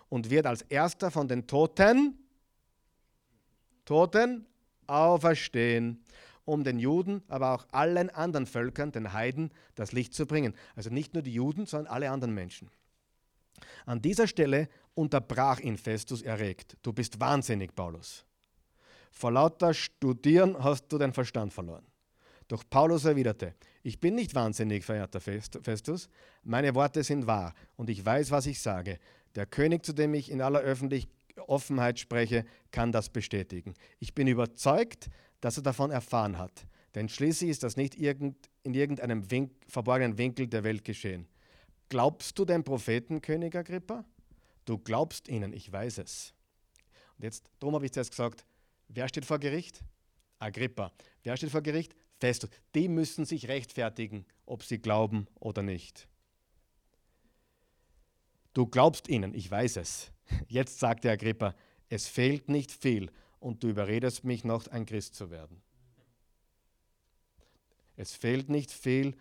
und 0.09 0.29
wird 0.29 0.45
als 0.45 0.61
erster 0.63 1.11
von 1.11 1.27
den 1.27 1.47
Toten, 1.47 2.17
Toten 3.85 4.45
auferstehen, 4.87 6.03
um 6.45 6.63
den 6.63 6.79
Juden, 6.79 7.23
aber 7.27 7.53
auch 7.53 7.67
allen 7.71 8.09
anderen 8.09 8.45
Völkern, 8.45 8.91
den 8.91 9.13
Heiden, 9.13 9.51
das 9.75 9.91
Licht 9.91 10.13
zu 10.13 10.25
bringen. 10.25 10.53
Also 10.75 10.89
nicht 10.89 11.13
nur 11.13 11.23
die 11.23 11.33
Juden, 11.33 11.65
sondern 11.65 11.93
alle 11.93 12.09
anderen 12.09 12.33
Menschen. 12.33 12.69
An 13.85 14.01
dieser 14.01 14.27
Stelle 14.27 14.69
unterbrach 14.93 15.59
ihn 15.59 15.77
Festus 15.77 16.21
erregt. 16.21 16.77
Du 16.81 16.93
bist 16.93 17.19
wahnsinnig, 17.19 17.75
Paulus. 17.75 18.25
Vor 19.11 19.31
lauter 19.31 19.73
Studieren 19.73 20.61
hast 20.63 20.87
du 20.91 20.97
den 20.97 21.13
Verstand 21.13 21.53
verloren. 21.53 21.85
Doch 22.47 22.63
Paulus 22.67 23.05
erwiderte, 23.05 23.53
ich 23.83 23.99
bin 23.99 24.15
nicht 24.15 24.33
wahnsinnig, 24.33 24.83
verehrter 24.83 25.21
Festus, 25.21 26.09
meine 26.43 26.73
Worte 26.73 27.03
sind 27.03 27.27
wahr 27.27 27.53
und 27.75 27.89
ich 27.89 28.03
weiß, 28.03 28.31
was 28.31 28.47
ich 28.47 28.59
sage. 28.59 28.99
Der 29.35 29.45
König, 29.45 29.85
zu 29.85 29.93
dem 29.93 30.15
ich 30.15 30.31
in 30.31 30.41
aller 30.41 30.63
Offenheit 31.47 31.99
spreche, 31.99 32.45
kann 32.71 32.91
das 32.91 33.09
bestätigen. 33.09 33.75
Ich 33.99 34.15
bin 34.15 34.27
überzeugt, 34.27 35.09
dass 35.41 35.57
er 35.57 35.63
davon 35.63 35.91
erfahren 35.91 36.39
hat, 36.39 36.65
denn 36.95 37.07
schließlich 37.07 37.51
ist 37.51 37.61
das 37.61 37.77
nicht 37.77 37.95
irgend, 37.95 38.35
in 38.63 38.73
irgendeinem 38.73 39.29
Wink, 39.29 39.51
verborgenen 39.67 40.17
Winkel 40.17 40.47
der 40.47 40.63
Welt 40.63 40.83
geschehen. 40.83 41.27
Glaubst 41.89 42.37
du 42.37 42.45
den 42.45 42.63
Propheten, 42.63 43.21
König 43.21 43.55
Agrippa? 43.55 44.05
Du 44.65 44.77
glaubst 44.77 45.27
ihnen, 45.27 45.53
ich 45.53 45.71
weiß 45.71 45.97
es. 45.97 46.33
Und 47.17 47.23
jetzt, 47.23 47.49
darum 47.59 47.73
habe 47.75 47.85
ich 47.85 47.91
zuerst 47.91 48.11
gesagt, 48.11 48.45
wer 48.87 49.09
steht 49.09 49.25
vor 49.25 49.39
Gericht? 49.39 49.83
Agrippa. 50.37 50.91
Wer 51.23 51.35
steht 51.35 51.49
vor 51.49 51.61
Gericht? 51.61 51.95
Festus. 52.19 52.49
Die 52.75 52.87
müssen 52.87 53.25
sich 53.25 53.47
rechtfertigen, 53.47 54.25
ob 54.45 54.63
sie 54.63 54.79
glauben 54.79 55.27
oder 55.39 55.63
nicht. 55.63 56.07
Du 58.53 58.67
glaubst 58.67 59.07
ihnen, 59.07 59.33
ich 59.33 59.49
weiß 59.49 59.77
es. 59.77 60.11
Jetzt 60.47 60.79
sagte 60.79 61.09
Agrippa, 61.09 61.55
es 61.89 62.07
fehlt 62.07 62.49
nicht 62.49 62.71
viel 62.71 63.11
und 63.39 63.63
du 63.63 63.69
überredest 63.69 64.23
mich 64.23 64.43
noch, 64.43 64.67
ein 64.67 64.85
Christ 64.85 65.15
zu 65.15 65.31
werden. 65.31 65.61
Es 67.95 68.13
fehlt 68.13 68.49
nicht 68.49 68.71
viel 68.71 69.15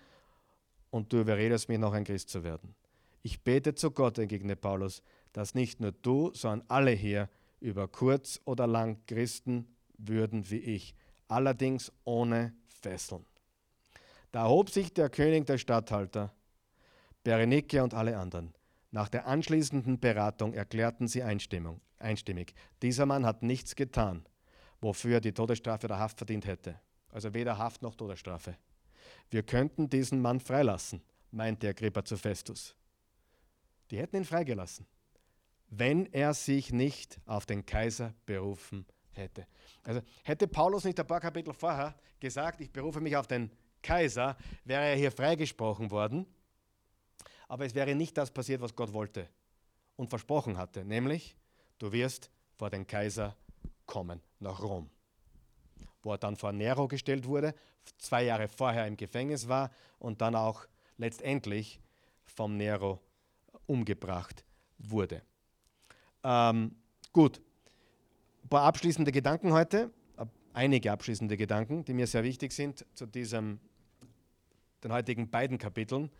und 0.90 1.12
du 1.12 1.20
überredest 1.20 1.68
mich 1.68 1.78
noch 1.78 1.92
ein 1.92 2.04
Christ 2.04 2.30
zu 2.30 2.44
werden. 2.44 2.74
Ich 3.22 3.42
bete 3.42 3.74
zu 3.74 3.90
Gott, 3.90 4.18
entgegnete 4.18 4.60
Paulus, 4.60 5.02
dass 5.32 5.54
nicht 5.54 5.80
nur 5.80 5.92
du, 5.92 6.32
sondern 6.34 6.66
alle 6.68 6.92
hier 6.92 7.28
über 7.60 7.88
kurz 7.88 8.40
oder 8.44 8.66
lang 8.66 8.98
Christen 9.06 9.66
würden 9.98 10.48
wie 10.50 10.58
ich, 10.58 10.94
allerdings 11.26 11.92
ohne 12.04 12.54
Fesseln. 12.66 13.26
Da 14.30 14.44
erhob 14.44 14.70
sich 14.70 14.92
der 14.92 15.10
König 15.10 15.46
der 15.46 15.58
Statthalter, 15.58 16.32
Berenike 17.24 17.82
und 17.82 17.94
alle 17.94 18.16
anderen. 18.16 18.54
Nach 18.90 19.08
der 19.08 19.26
anschließenden 19.26 20.00
Beratung 20.00 20.54
erklärten 20.54 21.08
sie 21.08 21.22
einstimmig, 21.22 22.54
dieser 22.80 23.06
Mann 23.06 23.26
hat 23.26 23.42
nichts 23.42 23.74
getan, 23.74 24.24
wofür 24.80 25.14
er 25.14 25.20
die 25.20 25.32
Todesstrafe 25.32 25.86
oder 25.86 25.98
Haft 25.98 26.18
verdient 26.18 26.46
hätte. 26.46 26.80
Also 27.10 27.34
weder 27.34 27.58
Haft 27.58 27.82
noch 27.82 27.96
Todesstrafe. 27.96 28.56
Wir 29.30 29.42
könnten 29.42 29.90
diesen 29.90 30.20
Mann 30.20 30.40
freilassen, 30.40 31.02
meinte 31.30 31.68
Agrippa 31.68 32.04
zu 32.04 32.16
Festus. 32.16 32.74
Die 33.90 33.98
hätten 33.98 34.16
ihn 34.16 34.24
freigelassen, 34.24 34.86
wenn 35.68 36.06
er 36.12 36.34
sich 36.34 36.72
nicht 36.72 37.20
auf 37.26 37.46
den 37.46 37.64
Kaiser 37.64 38.14
berufen 38.26 38.86
hätte. 39.10 39.46
Also 39.82 40.00
hätte 40.24 40.46
Paulus 40.46 40.84
nicht 40.84 40.98
ein 40.98 41.06
paar 41.06 41.20
Kapitel 41.20 41.52
vorher 41.52 41.94
gesagt, 42.20 42.60
ich 42.60 42.70
berufe 42.70 43.00
mich 43.00 43.16
auf 43.16 43.26
den 43.26 43.50
Kaiser, 43.82 44.36
wäre 44.64 44.84
er 44.84 44.96
hier 44.96 45.12
freigesprochen 45.12 45.90
worden. 45.90 46.26
Aber 47.48 47.64
es 47.64 47.74
wäre 47.74 47.94
nicht 47.94 48.16
das 48.16 48.30
passiert, 48.30 48.60
was 48.60 48.74
Gott 48.74 48.92
wollte 48.92 49.28
und 49.96 50.10
versprochen 50.10 50.56
hatte, 50.56 50.84
nämlich 50.84 51.36
du 51.78 51.92
wirst 51.92 52.30
vor 52.56 52.70
den 52.70 52.86
Kaiser 52.86 53.36
kommen 53.86 54.20
nach 54.38 54.60
Rom 54.60 54.90
wo 56.02 56.12
er 56.12 56.18
dann 56.18 56.36
vor 56.36 56.52
Nero 56.52 56.88
gestellt 56.88 57.26
wurde, 57.26 57.54
zwei 57.98 58.24
Jahre 58.24 58.48
vorher 58.48 58.86
im 58.86 58.96
Gefängnis 58.96 59.48
war 59.48 59.70
und 59.98 60.20
dann 60.20 60.34
auch 60.34 60.66
letztendlich 60.96 61.80
vom 62.24 62.56
Nero 62.56 63.00
umgebracht 63.66 64.44
wurde. 64.78 65.22
Ähm, 66.22 66.76
gut, 67.12 67.40
ein 68.44 68.48
paar 68.48 68.62
abschließende 68.62 69.12
Gedanken 69.12 69.52
heute, 69.52 69.90
einige 70.52 70.90
abschließende 70.90 71.36
Gedanken, 71.36 71.84
die 71.84 71.94
mir 71.94 72.06
sehr 72.06 72.24
wichtig 72.24 72.52
sind 72.52 72.84
zu 72.94 73.06
diesem, 73.06 73.60
den 74.82 74.92
heutigen 74.92 75.30
beiden 75.30 75.56
Kapiteln. 75.56 76.10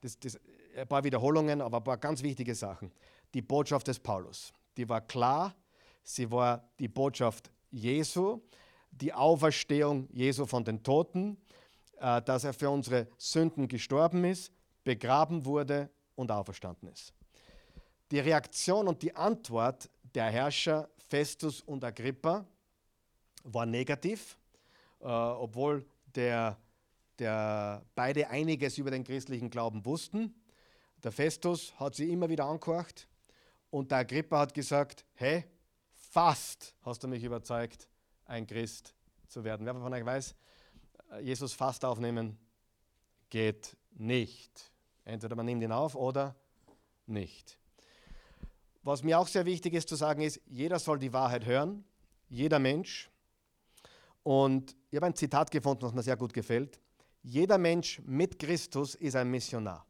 Das, 0.00 0.18
das, 0.18 0.38
ein 0.76 0.86
paar 0.86 1.02
Wiederholungen, 1.02 1.60
aber 1.60 1.78
ein 1.78 1.84
paar 1.84 1.98
ganz 1.98 2.22
wichtige 2.22 2.54
Sachen. 2.54 2.92
Die 3.32 3.42
Botschaft 3.42 3.88
des 3.88 3.98
Paulus, 3.98 4.52
die 4.76 4.88
war 4.88 5.00
klar, 5.00 5.54
sie 6.02 6.30
war 6.30 6.68
die 6.78 6.88
Botschaft 6.88 7.50
Jesu, 7.70 8.40
die 9.00 9.12
Auferstehung 9.12 10.08
Jesu 10.12 10.46
von 10.46 10.64
den 10.64 10.82
Toten, 10.82 11.36
äh, 11.98 12.22
dass 12.22 12.44
er 12.44 12.52
für 12.52 12.70
unsere 12.70 13.08
Sünden 13.18 13.68
gestorben 13.68 14.24
ist, 14.24 14.52
begraben 14.84 15.44
wurde 15.44 15.90
und 16.14 16.30
auferstanden 16.30 16.88
ist. 16.88 17.12
Die 18.10 18.20
Reaktion 18.20 18.86
und 18.88 19.02
die 19.02 19.14
Antwort 19.16 19.90
der 20.14 20.26
Herrscher 20.26 20.88
Festus 21.08 21.60
und 21.60 21.82
Agrippa 21.84 22.46
war 23.44 23.66
negativ, 23.66 24.38
äh, 25.00 25.06
obwohl 25.06 25.84
der, 26.14 26.56
der 27.18 27.84
beide 27.94 28.28
einiges 28.28 28.78
über 28.78 28.90
den 28.90 29.04
christlichen 29.04 29.50
Glauben 29.50 29.84
wussten. 29.84 30.34
Der 31.02 31.12
Festus 31.12 31.78
hat 31.78 31.94
sie 31.94 32.10
immer 32.10 32.28
wieder 32.28 32.46
angehört 32.46 33.08
und 33.70 33.90
der 33.90 33.98
Agrippa 33.98 34.40
hat 34.40 34.54
gesagt, 34.54 35.04
hey, 35.14 35.44
fast 35.92 36.74
hast 36.82 37.02
du 37.02 37.08
mich 37.08 37.24
überzeugt, 37.24 37.88
ein 38.26 38.46
Christ 38.46 38.94
zu 39.28 39.44
werden. 39.44 39.66
Wer 39.66 39.74
von 39.74 39.92
euch 39.92 40.04
weiß, 40.04 40.34
äh, 41.12 41.20
Jesus 41.20 41.52
fast 41.52 41.84
aufnehmen 41.84 42.38
geht 43.30 43.76
nicht. 43.92 44.72
Entweder 45.04 45.36
man 45.36 45.46
nimmt 45.46 45.62
ihn 45.62 45.72
auf 45.72 45.94
oder 45.94 46.34
nicht. 47.06 47.58
Was 48.82 49.02
mir 49.02 49.18
auch 49.18 49.28
sehr 49.28 49.46
wichtig 49.46 49.74
ist 49.74 49.88
zu 49.88 49.96
sagen 49.96 50.22
ist, 50.22 50.40
jeder 50.46 50.78
soll 50.78 50.98
die 50.98 51.12
Wahrheit 51.12 51.46
hören, 51.46 51.84
jeder 52.28 52.58
Mensch. 52.58 53.10
Und 54.22 54.76
ich 54.90 54.96
habe 54.96 55.06
ein 55.06 55.14
Zitat 55.14 55.50
gefunden, 55.50 55.82
was 55.82 55.94
mir 55.94 56.02
sehr 56.02 56.16
gut 56.16 56.32
gefällt. 56.32 56.80
Jeder 57.22 57.56
Mensch 57.56 58.00
mit 58.04 58.38
Christus 58.38 58.94
ist 58.94 59.16
ein 59.16 59.30
Missionar. 59.30 59.86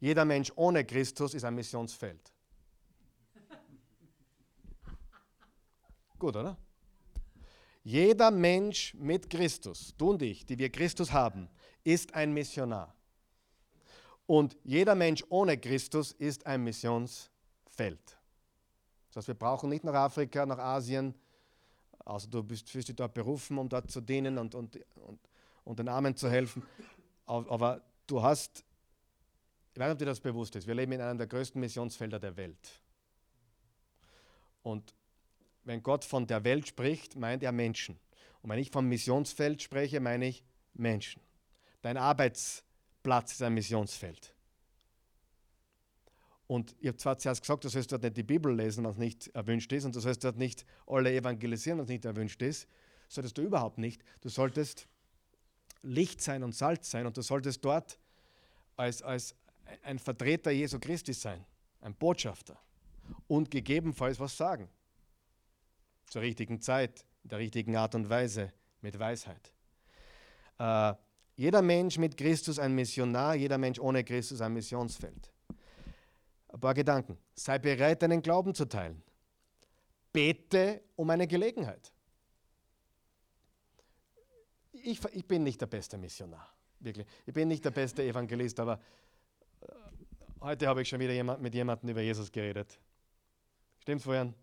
Jeder 0.00 0.26
Mensch 0.26 0.52
ohne 0.56 0.84
Christus 0.84 1.32
ist 1.32 1.44
ein 1.44 1.54
Missionsfeld. 1.54 2.33
Gut, 6.18 6.36
oder? 6.36 6.56
Jeder 7.82 8.30
Mensch 8.30 8.94
mit 8.94 9.28
Christus, 9.28 9.94
du 9.98 10.10
und 10.10 10.22
ich, 10.22 10.46
die 10.46 10.58
wir 10.58 10.70
Christus 10.70 11.12
haben, 11.12 11.48
ist 11.82 12.14
ein 12.14 12.32
Missionar. 12.32 12.94
Und 14.26 14.56
jeder 14.64 14.94
Mensch 14.94 15.22
ohne 15.28 15.58
Christus 15.58 16.12
ist 16.12 16.46
ein 16.46 16.64
Missionsfeld. 16.64 18.18
Das 19.08 19.16
heißt, 19.16 19.28
wir 19.28 19.34
brauchen 19.34 19.68
nicht 19.68 19.84
nach 19.84 19.94
Afrika, 19.94 20.46
nach 20.46 20.58
Asien, 20.58 21.14
also 22.04 22.28
du 22.28 22.42
bist, 22.42 22.70
fühlst 22.70 22.88
dich 22.88 22.96
dort 22.96 23.14
berufen, 23.14 23.58
um 23.58 23.68
dort 23.68 23.90
zu 23.90 24.00
dienen 24.00 24.38
und, 24.38 24.54
und, 24.54 24.78
und, 24.96 25.20
und 25.64 25.78
den 25.78 25.88
Armen 25.88 26.16
zu 26.16 26.30
helfen. 26.30 26.62
Aber 27.26 27.82
du 28.06 28.22
hast, 28.22 28.64
ich 29.72 29.80
weiß 29.80 29.86
nicht, 29.88 29.92
ob 29.92 29.98
dir 29.98 30.06
das 30.06 30.20
bewusst 30.20 30.56
ist, 30.56 30.66
wir 30.66 30.74
leben 30.74 30.92
in 30.92 31.00
einem 31.00 31.18
der 31.18 31.26
größten 31.26 31.60
Missionsfelder 31.60 32.18
der 32.18 32.36
Welt. 32.36 32.82
Und 34.62 34.94
wenn 35.64 35.82
Gott 35.82 36.04
von 36.04 36.26
der 36.26 36.44
Welt 36.44 36.68
spricht, 36.68 37.16
meint 37.16 37.42
er 37.42 37.52
Menschen. 37.52 37.98
Und 38.42 38.50
wenn 38.50 38.58
ich 38.58 38.70
vom 38.70 38.86
Missionsfeld 38.86 39.62
spreche, 39.62 40.00
meine 40.00 40.26
ich 40.26 40.44
Menschen. 40.74 41.22
Dein 41.82 41.96
Arbeitsplatz 41.96 43.32
ist 43.32 43.42
ein 43.42 43.54
Missionsfeld. 43.54 44.34
Und 46.46 46.76
ich 46.78 46.88
habe 46.88 46.98
zwar 46.98 47.16
zuerst 47.16 47.40
gesagt, 47.40 47.64
du 47.64 47.68
sollst 47.68 47.90
dort 47.90 48.02
nicht 48.02 48.16
die 48.16 48.22
Bibel 48.22 48.54
lesen, 48.54 48.84
was 48.84 48.98
nicht 48.98 49.28
erwünscht 49.28 49.72
ist, 49.72 49.84
und 49.84 49.96
du 49.96 50.00
sollst 50.00 50.24
dort 50.24 50.36
nicht 50.36 50.66
alle 50.86 51.12
evangelisieren, 51.12 51.78
was 51.78 51.88
nicht 51.88 52.04
erwünscht 52.04 52.42
ist. 52.42 52.68
Solltest 53.08 53.38
du 53.38 53.42
überhaupt 53.42 53.78
nicht. 53.78 54.02
Du 54.20 54.28
solltest 54.28 54.86
Licht 55.82 56.20
sein 56.20 56.42
und 56.42 56.54
Salz 56.54 56.90
sein 56.90 57.06
und 57.06 57.16
du 57.16 57.22
solltest 57.22 57.64
dort 57.64 57.98
als, 58.76 59.02
als 59.02 59.34
ein 59.82 59.98
Vertreter 59.98 60.50
Jesu 60.50 60.78
Christi 60.78 61.12
sein, 61.12 61.44
ein 61.80 61.94
Botschafter 61.94 62.58
und 63.26 63.50
gegebenenfalls 63.50 64.20
was 64.20 64.36
sagen. 64.36 64.68
Zur 66.06 66.22
richtigen 66.22 66.60
Zeit, 66.60 67.04
in 67.22 67.30
der 67.30 67.38
richtigen 67.38 67.76
Art 67.76 67.94
und 67.94 68.08
Weise, 68.08 68.52
mit 68.80 68.98
Weisheit. 68.98 69.52
Äh, 70.58 70.94
jeder 71.36 71.62
Mensch 71.62 71.98
mit 71.98 72.16
Christus 72.16 72.58
ein 72.58 72.74
Missionar, 72.74 73.34
jeder 73.34 73.58
Mensch 73.58 73.78
ohne 73.78 74.04
Christus 74.04 74.40
ein 74.40 74.52
Missionsfeld. 74.52 75.32
Ein 76.48 76.60
paar 76.60 76.74
Gedanken. 76.74 77.18
Sei 77.34 77.58
bereit, 77.58 78.02
deinen 78.02 78.22
Glauben 78.22 78.54
zu 78.54 78.66
teilen. 78.66 79.02
Bete 80.12 80.82
um 80.94 81.10
eine 81.10 81.26
Gelegenheit. 81.26 81.92
Ich, 84.70 85.02
ich 85.12 85.26
bin 85.26 85.42
nicht 85.42 85.60
der 85.60 85.66
beste 85.66 85.98
Missionar, 85.98 86.48
wirklich. 86.78 87.06
Ich 87.26 87.32
bin 87.32 87.48
nicht 87.48 87.64
der 87.64 87.70
beste 87.70 88.04
Evangelist, 88.04 88.60
aber 88.60 88.78
äh, 89.62 89.66
heute 90.40 90.68
habe 90.68 90.82
ich 90.82 90.88
schon 90.88 91.00
wieder 91.00 91.12
jemand, 91.12 91.40
mit 91.40 91.54
jemandem 91.54 91.88
über 91.88 92.02
Jesus 92.02 92.30
geredet. 92.30 92.78
Stimmt's 93.78 94.04
vorhin? 94.04 94.34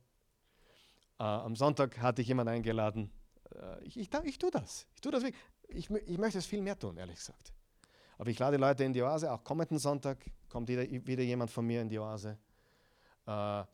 Äh, 1.22 1.24
am 1.24 1.56
Sonntag 1.56 2.00
hatte 2.00 2.24
ich 2.24 2.30
jemanden 2.30 2.52
eingeladen. 2.52 3.12
Äh, 3.54 3.84
ich, 3.84 3.96
ich, 3.96 4.10
ich 4.24 4.40
tue 4.40 4.50
das. 4.50 4.88
Ich 4.96 5.02
tue 5.02 5.12
das. 5.12 5.24
Ich, 5.68 5.88
ich 5.92 6.18
möchte 6.18 6.40
es 6.40 6.48
viel 6.48 6.64
mehr 6.64 6.78
tun, 6.78 6.98
ehrlich 6.98 7.18
gesagt. 7.18 7.54
Aber 8.18 8.32
ich 8.32 8.40
lade 8.40 8.58
Leute 8.58 8.84
in 8.84 8.92
die 8.92 9.04
Oase. 9.04 9.32
Auch 9.32 9.44
kommenden 9.44 9.78
Sonntag 9.78 10.18
kommt 10.50 10.68
wieder, 10.68 10.82
wieder 10.82 11.22
jemand 11.22 11.52
von 11.52 11.64
mir 11.68 11.80
in 11.80 11.90
die 11.90 12.00
Oase. 12.00 12.40
Äh, 13.28 13.60
äh, 13.60 13.66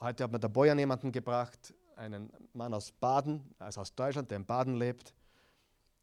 heute 0.00 0.24
hat 0.24 0.32
mir 0.32 0.40
der 0.40 0.48
Boyan 0.48 0.78
jemanden 0.78 1.12
gebracht, 1.12 1.74
einen 1.96 2.32
Mann 2.54 2.72
aus 2.72 2.90
Baden, 2.90 3.54
also 3.58 3.82
aus 3.82 3.94
Deutschland, 3.94 4.30
der 4.30 4.38
in 4.38 4.46
Baden 4.46 4.76
lebt, 4.76 5.12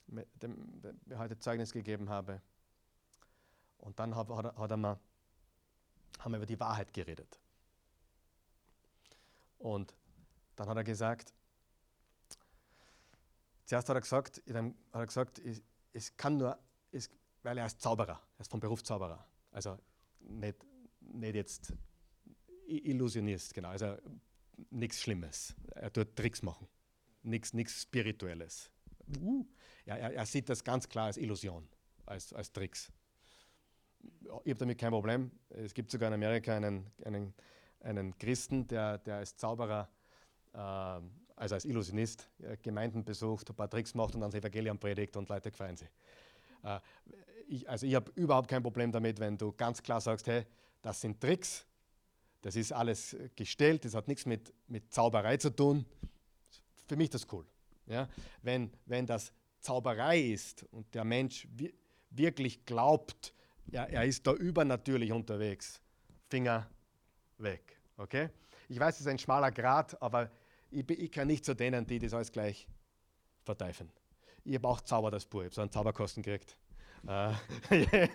mit 0.06 0.28
dem, 0.44 0.82
dem 0.84 1.02
ich 1.10 1.18
heute 1.18 1.40
Zeugnis 1.40 1.74
gegeben 1.74 2.10
habe. 2.10 2.44
Und 3.80 3.98
dann 3.98 4.16
hat, 4.16 4.30
hat, 4.30 4.56
hat 4.56 4.70
er 4.70 4.78
mal, 4.78 5.00
haben 6.20 6.32
wir 6.32 6.38
über 6.38 6.46
die 6.46 6.60
Wahrheit 6.60 6.94
geredet. 6.94 7.40
Und 9.60 9.94
dann 10.56 10.68
hat 10.68 10.78
er 10.78 10.84
gesagt, 10.84 11.34
zuerst 13.66 13.90
hat 13.90 13.96
er 13.96 14.02
gesagt, 14.02 14.44
hat 14.48 14.74
er 14.92 15.06
gesagt, 15.06 15.40
es, 15.40 15.62
es 15.94 16.16
kann 16.18 16.38
nur, 16.38 16.58
es, 16.92 17.10
weil 17.44 17.58
er 17.58 17.66
ist 17.66 17.82
Zauberer, 17.82 18.22
er 18.38 18.42
ist 18.42 18.52
vom 18.52 18.60
Beruf 18.60 18.84
Zauberer. 18.84 19.26
Also 19.52 19.78
nicht, 20.20 20.58
nicht 21.02 21.36
jetzt 21.36 21.74
Illusionist, 22.68 23.54
genau. 23.54 23.70
Also 23.70 23.98
nichts 24.70 25.02
Schlimmes. 25.02 25.56
Er 25.76 25.92
tut 25.92 26.16
Tricks 26.16 26.42
machen. 26.42 26.68
Nichts 27.24 27.82
Spirituelles. 27.82 28.70
Uh, 29.20 29.46
ja, 29.86 29.96
er, 29.96 30.14
er, 30.14 30.26
sieht 30.26 30.50
das 30.50 30.64
ganz 30.64 30.90
klar 30.90 31.06
als 31.06 31.18
Illusion, 31.18 31.68
als, 32.06 32.34
als 32.34 32.52
Tricks. 32.52 32.92
Ich 34.02 34.30
habe 34.30 34.56
damit 34.56 34.78
kein 34.78 34.92
Problem. 34.92 35.32
Es 35.50 35.74
gibt 35.74 35.92
sogar 35.92 36.08
in 36.10 36.14
Amerika 36.14 36.56
einen, 36.56 36.92
einen, 37.04 37.34
einen 37.86 38.18
Christen, 38.18 38.68
der, 38.68 38.98
der 38.98 39.18
als 39.18 39.38
Zauberer, 39.38 39.88
äh, 40.54 40.58
also 40.58 41.56
als 41.56 41.66
Illusionist, 41.66 42.28
äh, 42.42 42.58
Gemeinden 42.62 43.04
besucht, 43.04 43.50
ein 43.50 43.56
paar 43.56 43.70
Tricks 43.70 43.94
macht 43.94 44.16
und 44.16 44.22
dann 44.22 44.32
das 44.32 44.40
Evangelium 44.40 44.78
predigt 44.78 45.16
und 45.16 45.30
Leute 45.30 45.52
gefreien 45.52 45.78
sich. 45.78 45.90
Äh, 46.64 46.80
ich, 47.48 47.70
also 47.70 47.86
ich 47.86 47.94
habe 47.94 48.12
überhaupt 48.16 48.48
kein 48.48 48.64
Problem 48.64 48.92
damit, 48.92 49.20
wenn 49.20 49.38
du 49.38 49.52
ganz 49.52 49.82
klar 49.82 50.02
sagst, 50.02 50.28
hey, 50.28 50.46
das 50.82 51.00
sind 51.00 51.22
Tricks, 51.22 51.66
das 52.42 52.56
ist 52.56 52.74
alles 52.74 53.16
gestellt, 53.36 53.86
das 53.86 53.94
hat 53.94 54.08
nichts 54.08 54.26
mit, 54.26 54.54
mit 54.68 54.92
Zauberei 54.92 55.38
zu 55.38 55.50
tun. 55.50 55.86
Für 56.88 56.96
mich 56.96 57.10
das 57.10 57.28
cool. 57.32 57.46
Ja? 57.88 58.08
Wenn, 58.42 58.72
wenn 58.86 59.06
das 59.06 59.32
Zauberei 59.62 60.20
ist 60.20 60.64
und 60.72 60.94
der 60.94 61.04
Mensch 61.04 61.48
wirklich 62.10 62.66
glaubt, 62.66 63.34
ja, 63.68 63.84
er 63.86 64.06
ist 64.06 64.26
da 64.28 64.34
übernatürlich 64.34 65.12
unterwegs, 65.12 65.82
Finger 66.30 66.68
weg. 67.38 67.78
Okay? 67.98 68.30
Ich 68.68 68.80
weiß, 68.80 68.96
es 68.96 69.02
ist 69.02 69.08
ein 69.08 69.20
schmaler 69.20 69.52
Grad, 69.52 70.02
aber 70.02 70.30
ich, 70.72 70.90
ich 70.90 71.12
kann 71.12 71.28
nicht 71.28 71.46
zu 71.46 71.56
denen, 71.56 71.86
die 71.86 72.00
das 72.00 72.14
alles 72.14 72.32
gleich 72.32 72.68
verteifen. 73.44 73.92
Ich 74.44 74.56
habe 74.56 74.68
auch 74.68 74.82
Zauber 74.82 75.12
das 75.12 75.26
Buch, 75.26 75.42
ich 75.42 75.46
habe 75.46 75.56
so 75.56 75.62
einen 75.62 75.72
Zauberkosten 75.72 76.24
gekriegt. 76.24 76.58
Äh, 77.08 77.34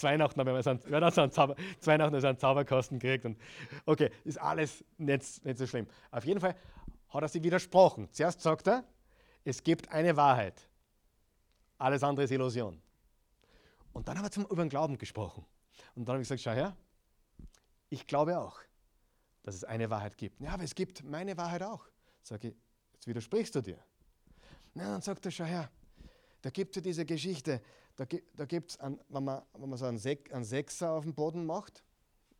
Weihnachten 0.00 0.40
haben 0.40 0.46
wir 0.46 0.62
so 0.62 0.70
einen, 0.70 0.80
so 1.12 1.20
einen 1.20 1.32
Zauber, 1.32 1.56
Weihnachten 1.84 2.20
so 2.20 2.26
einen 2.26 2.38
Zauberkosten 2.38 2.98
gekriegt. 2.98 3.26
Und 3.26 3.38
okay, 3.86 4.10
ist 4.24 4.40
alles 4.40 4.84
nicht, 4.96 5.44
nicht 5.44 5.58
so 5.58 5.66
schlimm. 5.66 5.86
Auf 6.10 6.24
jeden 6.24 6.40
Fall 6.40 6.56
hat 7.10 7.22
er 7.22 7.28
sich 7.28 7.42
widersprochen. 7.42 8.08
Zuerst 8.12 8.40
sagt 8.40 8.68
er, 8.68 8.84
es 9.44 9.62
gibt 9.62 9.90
eine 9.90 10.16
Wahrheit. 10.16 10.68
Alles 11.78 12.02
andere 12.02 12.24
ist 12.24 12.30
Illusion. 12.30 12.80
Und 13.92 14.08
dann 14.08 14.16
haben 14.16 14.24
wir 14.24 14.30
zum, 14.30 14.44
über 14.44 14.62
den 14.62 14.68
Glauben 14.68 14.96
gesprochen. 14.96 15.44
Und 15.94 16.06
dann 16.06 16.14
habe 16.14 16.22
ich 16.22 16.28
gesagt, 16.28 16.42
schau 16.42 16.52
her, 16.52 16.76
ich 17.90 18.06
glaube 18.06 18.38
auch, 18.38 18.58
dass 19.42 19.54
es 19.54 19.64
eine 19.64 19.90
Wahrheit 19.90 20.16
gibt. 20.16 20.40
Ja, 20.40 20.52
aber 20.52 20.64
es 20.64 20.74
gibt 20.74 21.04
meine 21.04 21.36
Wahrheit 21.36 21.62
auch. 21.62 21.84
Sage 22.22 22.48
ich, 22.48 22.54
jetzt 22.94 23.06
widersprichst 23.06 23.54
du 23.54 23.60
dir. 23.60 23.78
Na, 24.74 24.84
dann 24.84 25.02
sagt 25.02 25.26
er, 25.26 25.32
schau 25.32 25.44
her, 25.44 25.70
da 26.40 26.50
gibt 26.50 26.76
es 26.76 26.82
diese 26.82 27.04
Geschichte, 27.04 27.60
da, 27.96 28.06
da 28.34 28.44
gibt 28.46 28.70
es, 28.70 28.78
wenn 28.78 29.24
man, 29.24 29.42
wenn 29.52 29.68
man 29.68 29.78
so 29.78 29.84
einen, 29.84 29.98
Sek, 29.98 30.32
einen 30.32 30.44
Sechser 30.44 30.92
auf 30.92 31.04
dem 31.04 31.14
Boden 31.14 31.44
macht, 31.44 31.82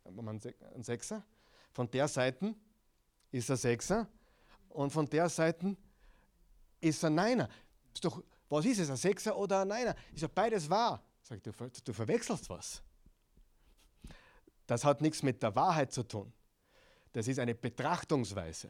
wenn 0.05 0.15
man 0.15 0.41
einen 0.73 0.83
Sechser, 0.83 1.23
von 1.71 1.89
der 1.91 2.07
Seite 2.07 2.55
ist 3.31 3.49
er 3.49 3.57
Sechser 3.57 4.07
und 4.69 4.91
von 4.91 5.05
der 5.07 5.29
Seite 5.29 5.75
ist 6.79 7.03
er 7.03 7.09
Neiner. 7.09 7.49
Ist 7.93 8.03
doch, 8.03 8.23
was 8.49 8.65
ist 8.65 8.79
es, 8.79 8.89
ein 8.89 8.97
Sechser 8.97 9.37
oder 9.37 9.61
ein 9.61 9.67
Neiner? 9.67 9.95
Ist 10.13 10.21
ja 10.21 10.29
beides 10.33 10.69
wahr. 10.69 11.03
Sag 11.21 11.43
du, 11.43 11.51
du 11.51 11.93
verwechselst 11.93 12.49
was. 12.49 12.81
Das 14.71 14.85
hat 14.85 15.01
nichts 15.01 15.21
mit 15.21 15.43
der 15.43 15.53
Wahrheit 15.55 15.91
zu 15.91 16.03
tun. 16.03 16.31
Das 17.11 17.27
ist 17.27 17.39
eine 17.39 17.55
Betrachtungsweise 17.55 18.69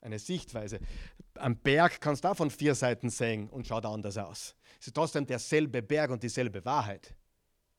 eine 0.00 0.18
Sichtweise. 0.18 0.80
Am 1.34 1.56
Berg 1.56 2.00
kannst 2.00 2.24
du 2.24 2.28
auch 2.28 2.36
von 2.36 2.50
vier 2.50 2.74
Seiten 2.74 3.10
sehen 3.10 3.48
und 3.48 3.66
schaut 3.66 3.84
anders 3.84 4.16
aus. 4.16 4.54
Es 4.80 4.86
ist 4.86 4.94
trotzdem 4.94 5.26
derselbe 5.26 5.82
Berg 5.82 6.10
und 6.10 6.22
dieselbe 6.22 6.64
Wahrheit. 6.64 7.14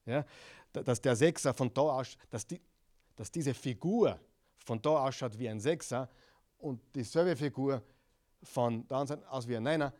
Ja? 0.05 0.25
Dass 0.71 1.01
der 1.01 1.15
Sechser 1.15 1.53
von 1.53 1.73
da 1.73 1.81
aus, 1.81 2.17
dass, 2.29 2.45
die, 2.45 2.61
dass 3.15 3.31
diese 3.31 3.53
Figur 3.53 4.19
von 4.63 4.81
da 4.81 5.05
ausschaut 5.07 5.37
wie 5.37 5.49
ein 5.49 5.59
Sechser 5.59 6.09
und 6.57 6.79
dieselbe 6.93 7.35
Figur 7.35 7.83
von 8.43 8.87
da 8.87 9.03
aus 9.29 9.47
wie 9.47 9.57
ein 9.57 9.63
Neiner, 9.63 9.93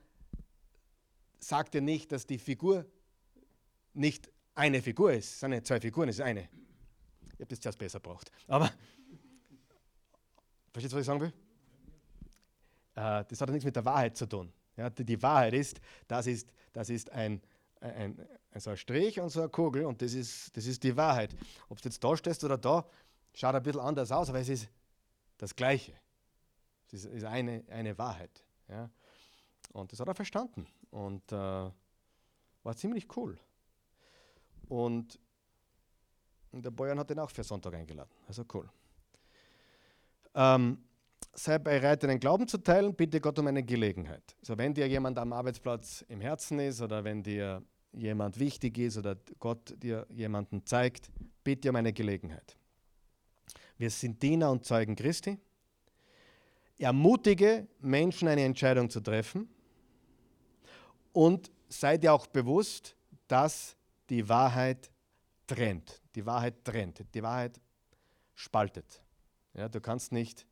sagt 1.39 1.74
dir 1.74 1.82
nicht, 1.82 2.11
dass 2.11 2.26
die 2.26 2.38
Figur 2.38 2.86
nicht 3.93 4.32
eine 4.53 4.82
Figur 4.82 5.11
ist. 5.13 5.34
Es 5.34 5.39
sind 5.39 5.51
nicht 5.51 5.65
zwei 5.65 5.80
Figuren, 5.80 6.09
es 6.09 6.19
ist 6.19 6.26
eine. 6.26 6.47
Ich 7.41 7.43
habe 7.43 7.49
das 7.49 7.59
zuerst 7.59 7.79
besser 7.79 7.99
braucht. 7.99 8.31
Aber, 8.47 8.71
verstehst 10.71 10.93
du, 10.93 10.97
was 10.97 11.01
ich 11.01 11.07
sagen 11.07 11.21
will? 11.21 11.33
äh, 12.95 13.25
das 13.27 13.41
hat 13.41 13.49
nichts 13.49 13.65
mit 13.65 13.75
der 13.75 13.83
Wahrheit 13.83 14.15
zu 14.15 14.27
tun. 14.27 14.53
Ja, 14.77 14.91
die, 14.91 15.03
die, 15.03 15.19
Wahrheit 15.23 15.53
ist, 15.53 15.81
das 16.07 16.27
ist, 16.27 16.47
das 16.71 16.91
ist 16.91 17.11
ein, 17.11 17.41
ein, 17.79 18.27
ein, 18.51 18.59
so 18.59 18.69
ein 18.69 18.77
Strich 18.77 19.19
und 19.19 19.29
so 19.29 19.41
eine 19.41 19.49
Kugel 19.49 19.85
und 19.85 20.03
das 20.03 20.13
ist, 20.13 20.55
das 20.55 20.67
ist 20.67 20.83
die 20.83 20.95
Wahrheit. 20.95 21.35
Ob 21.67 21.81
du 21.81 21.89
jetzt 21.89 22.03
da 22.03 22.15
stehst 22.15 22.43
oder 22.43 22.59
da, 22.59 22.85
schaut 23.33 23.55
ein 23.55 23.63
bisschen 23.63 23.81
anders 23.81 24.11
aus, 24.11 24.29
aber 24.29 24.39
es 24.39 24.49
ist 24.49 24.69
das 25.39 25.55
Gleiche. 25.55 25.93
Es 26.85 26.93
ist, 26.93 27.05
ist 27.05 27.23
eine, 27.23 27.63
eine 27.69 27.97
Wahrheit. 27.97 28.43
Ja. 28.67 28.87
Und 29.73 29.91
das 29.91 29.99
hat 29.99 30.07
er 30.07 30.13
verstanden 30.13 30.67
und 30.91 31.31
äh, 31.31 31.35
war 31.35 32.75
ziemlich 32.75 33.07
cool. 33.17 33.39
Und 34.67 35.19
der 36.54 36.72
Boyan 36.72 36.99
hat 36.99 37.10
ihn 37.12 37.20
auch 37.20 37.30
für 37.30 37.43
Sonntag 37.43 37.74
eingeladen. 37.74 38.12
Also 38.28 38.43
cool. 38.54 38.70
Ähm, 40.36 40.78
sei 41.34 41.58
bereit, 41.60 42.04
deinen 42.04 42.20
Glauben 42.20 42.47
zu 42.47 42.58
teilen, 42.58 42.93
bitte 42.93 43.22
Gott 43.22 43.39
um 43.39 43.47
eine 43.47 43.64
Gelegenheit. 43.64 44.36
Also 44.41 44.58
wenn 44.58 44.74
dir 44.74 44.88
jemand 44.88 45.18
am 45.18 45.34
Arbeitsplatz 45.34 46.04
im 46.10 46.22
Herzen 46.22 46.60
ist 46.60 46.82
oder 46.82 47.04
wenn 47.04 47.24
dir 47.24 47.64
jemand 47.93 48.39
wichtig 48.39 48.78
ist 48.78 48.97
oder 48.97 49.18
Gott 49.39 49.74
dir 49.82 50.06
jemanden 50.10 50.66
zeigt, 50.66 51.12
bitte 51.43 51.70
um 51.70 51.76
eine 51.76 51.93
Gelegenheit. 51.93 52.58
Wir 53.78 53.89
sind 53.89 54.22
Diener 54.22 54.52
und 54.52 54.66
Zeugen 54.66 54.95
Christi. 54.95 55.39
Ermutige 56.78 57.68
Menschen, 57.80 58.28
eine 58.28 58.43
Entscheidung 58.43 58.89
zu 58.89 59.02
treffen 59.02 59.49
und 61.14 61.52
sei 61.70 61.97
dir 61.97 62.14
auch 62.14 62.28
bewusst, 62.28 62.95
dass 63.28 63.76
die 64.10 64.28
Wahrheit 64.28 64.89
trennt. 65.47 66.01
Die 66.15 66.25
Wahrheit 66.25 66.63
trennt. 66.63 67.05
Die 67.13 67.23
Wahrheit 67.23 67.59
spaltet. 68.35 69.01
Ja, 69.53 69.67
du 69.67 69.81
kannst 69.81 70.11
nicht 70.11 70.45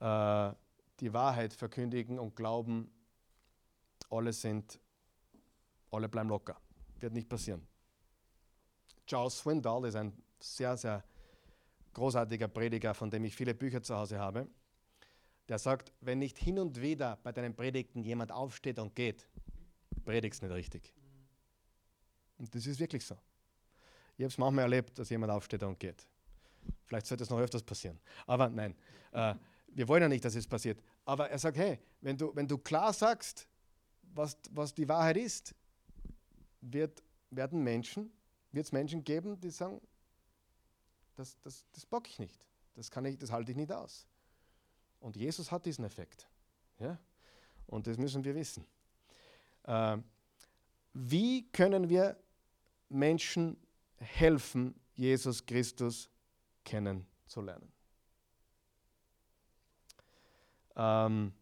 äh, 0.00 0.52
die 1.00 1.12
Wahrheit 1.12 1.52
verkündigen 1.52 2.18
und 2.18 2.36
glauben, 2.36 2.90
alle 4.10 4.32
sind, 4.32 4.78
alle 5.90 6.08
bleiben 6.08 6.28
locker. 6.28 6.56
Wird 7.00 7.12
nicht 7.12 7.28
passieren. 7.28 7.66
Charles 9.06 9.38
Swindoll 9.38 9.86
ist 9.86 9.96
ein 9.96 10.12
sehr, 10.38 10.76
sehr 10.76 11.04
großartiger 11.92 12.48
Prediger, 12.48 12.94
von 12.94 13.10
dem 13.10 13.24
ich 13.24 13.34
viele 13.34 13.54
Bücher 13.54 13.82
zu 13.82 13.96
Hause 13.96 14.18
habe. 14.18 14.48
Der 15.48 15.58
sagt, 15.58 15.92
wenn 16.00 16.18
nicht 16.18 16.38
hin 16.38 16.58
und 16.58 16.80
wieder 16.80 17.18
bei 17.22 17.32
deinen 17.32 17.54
Predigten 17.54 18.02
jemand 18.02 18.30
aufsteht 18.30 18.78
und 18.78 18.94
geht, 18.94 19.28
predigst 20.04 20.42
nicht 20.42 20.52
richtig. 20.52 20.94
Und 22.38 22.54
das 22.54 22.66
ist 22.66 22.78
wirklich 22.78 23.04
so. 23.04 23.16
Ich 24.22 24.24
habe 24.24 24.30
es 24.34 24.38
manchmal 24.38 24.62
erlebt, 24.62 24.96
dass 24.96 25.10
jemand 25.10 25.32
aufsteht 25.32 25.64
und 25.64 25.80
geht. 25.80 26.06
Vielleicht 26.84 27.06
sollte 27.06 27.24
es 27.24 27.30
noch 27.30 27.40
öfters 27.40 27.64
passieren. 27.64 27.98
Aber 28.24 28.48
nein, 28.48 28.76
äh, 29.10 29.34
wir 29.66 29.88
wollen 29.88 30.02
ja 30.02 30.08
nicht, 30.08 30.24
dass 30.24 30.36
es 30.36 30.46
passiert. 30.46 30.80
Aber 31.04 31.28
er 31.28 31.40
sagt, 31.40 31.56
hey, 31.56 31.80
wenn 32.00 32.16
du, 32.16 32.30
wenn 32.36 32.46
du 32.46 32.56
klar 32.56 32.92
sagst, 32.92 33.48
was, 34.14 34.38
was 34.52 34.72
die 34.72 34.88
Wahrheit 34.88 35.16
ist, 35.16 35.56
wird, 36.60 37.02
werden 37.30 37.64
Menschen, 37.64 38.12
wird 38.52 38.64
es 38.64 38.70
Menschen 38.70 39.02
geben, 39.02 39.40
die 39.40 39.50
sagen, 39.50 39.80
das, 41.16 41.36
das, 41.40 41.66
das 41.72 41.84
bock 41.84 42.08
ich 42.08 42.20
nicht. 42.20 42.46
Das, 42.76 42.92
kann 42.92 43.04
ich, 43.04 43.18
das 43.18 43.32
halte 43.32 43.50
ich 43.50 43.56
nicht 43.56 43.72
aus. 43.72 44.06
Und 45.00 45.16
Jesus 45.16 45.50
hat 45.50 45.66
diesen 45.66 45.84
Effekt. 45.84 46.28
Ja? 46.78 46.96
Und 47.66 47.88
das 47.88 47.98
müssen 47.98 48.22
wir 48.22 48.36
wissen. 48.36 48.64
Äh, 49.64 49.98
wie 50.92 51.50
können 51.50 51.88
wir 51.88 52.16
Menschen 52.88 53.56
helfen, 54.02 54.74
Jesus 54.94 55.44
Christus 55.44 56.10
kennenzulernen? 56.64 57.72
Ähm, 60.76 61.32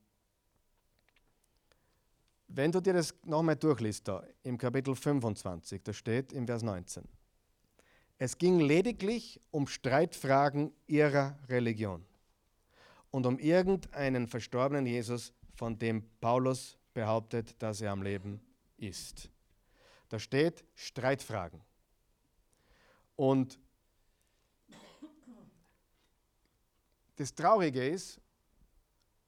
wenn 2.48 2.72
du 2.72 2.80
dir 2.80 2.94
das 2.94 3.14
nochmal 3.24 3.56
durchliest, 3.56 4.08
da 4.08 4.24
im 4.42 4.58
Kapitel 4.58 4.94
25, 4.94 5.82
da 5.82 5.92
steht 5.92 6.32
im 6.32 6.46
Vers 6.46 6.62
19, 6.62 7.04
es 8.18 8.36
ging 8.36 8.60
lediglich 8.60 9.40
um 9.50 9.66
Streitfragen 9.66 10.72
ihrer 10.86 11.38
Religion 11.48 12.04
und 13.10 13.24
um 13.24 13.38
irgendeinen 13.38 14.26
verstorbenen 14.26 14.86
Jesus, 14.86 15.32
von 15.54 15.78
dem 15.78 16.08
Paulus 16.20 16.78
behauptet, 16.94 17.54
dass 17.62 17.80
er 17.80 17.92
am 17.92 18.02
Leben 18.02 18.40
ist. 18.78 19.30
Da 20.08 20.18
steht 20.18 20.64
Streitfragen. 20.74 21.60
Und 23.20 23.60
das 27.16 27.34
Traurige 27.34 27.86
ist, 27.86 28.18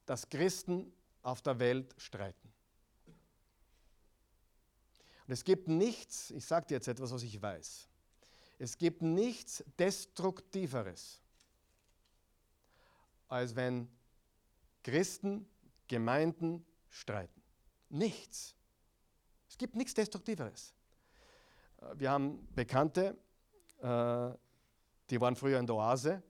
dass 0.07 0.27
Christen 0.27 0.91
auf 1.21 1.43
der 1.43 1.59
Welt 1.59 1.93
streiten. 1.99 2.51
Und 5.27 5.33
es 5.33 5.43
gibt 5.43 5.67
nichts, 5.67 6.31
ich 6.31 6.43
sage 6.43 6.65
dir 6.65 6.73
jetzt 6.77 6.87
etwas, 6.87 7.11
was 7.11 7.21
ich 7.21 7.39
weiß, 7.39 7.87
es 8.57 8.79
gibt 8.79 9.03
nichts 9.03 9.63
Destruktiveres, 9.77 11.21
als 13.27 13.55
wenn 13.55 13.87
Christen, 14.81 15.47
Gemeinden 15.87 16.65
streiten. 16.89 17.43
Nichts. 17.89 18.55
Es 19.47 19.55
gibt 19.55 19.75
nichts 19.75 19.93
Destruktiveres. 19.93 20.73
Wir 21.93 22.09
haben 22.09 22.47
Bekannte, 22.55 23.09
äh, 23.09 23.32
die 23.83 25.21
waren 25.21 25.35
früher 25.35 25.59
in 25.59 25.67
der 25.67 25.75
Oase, 25.75 26.23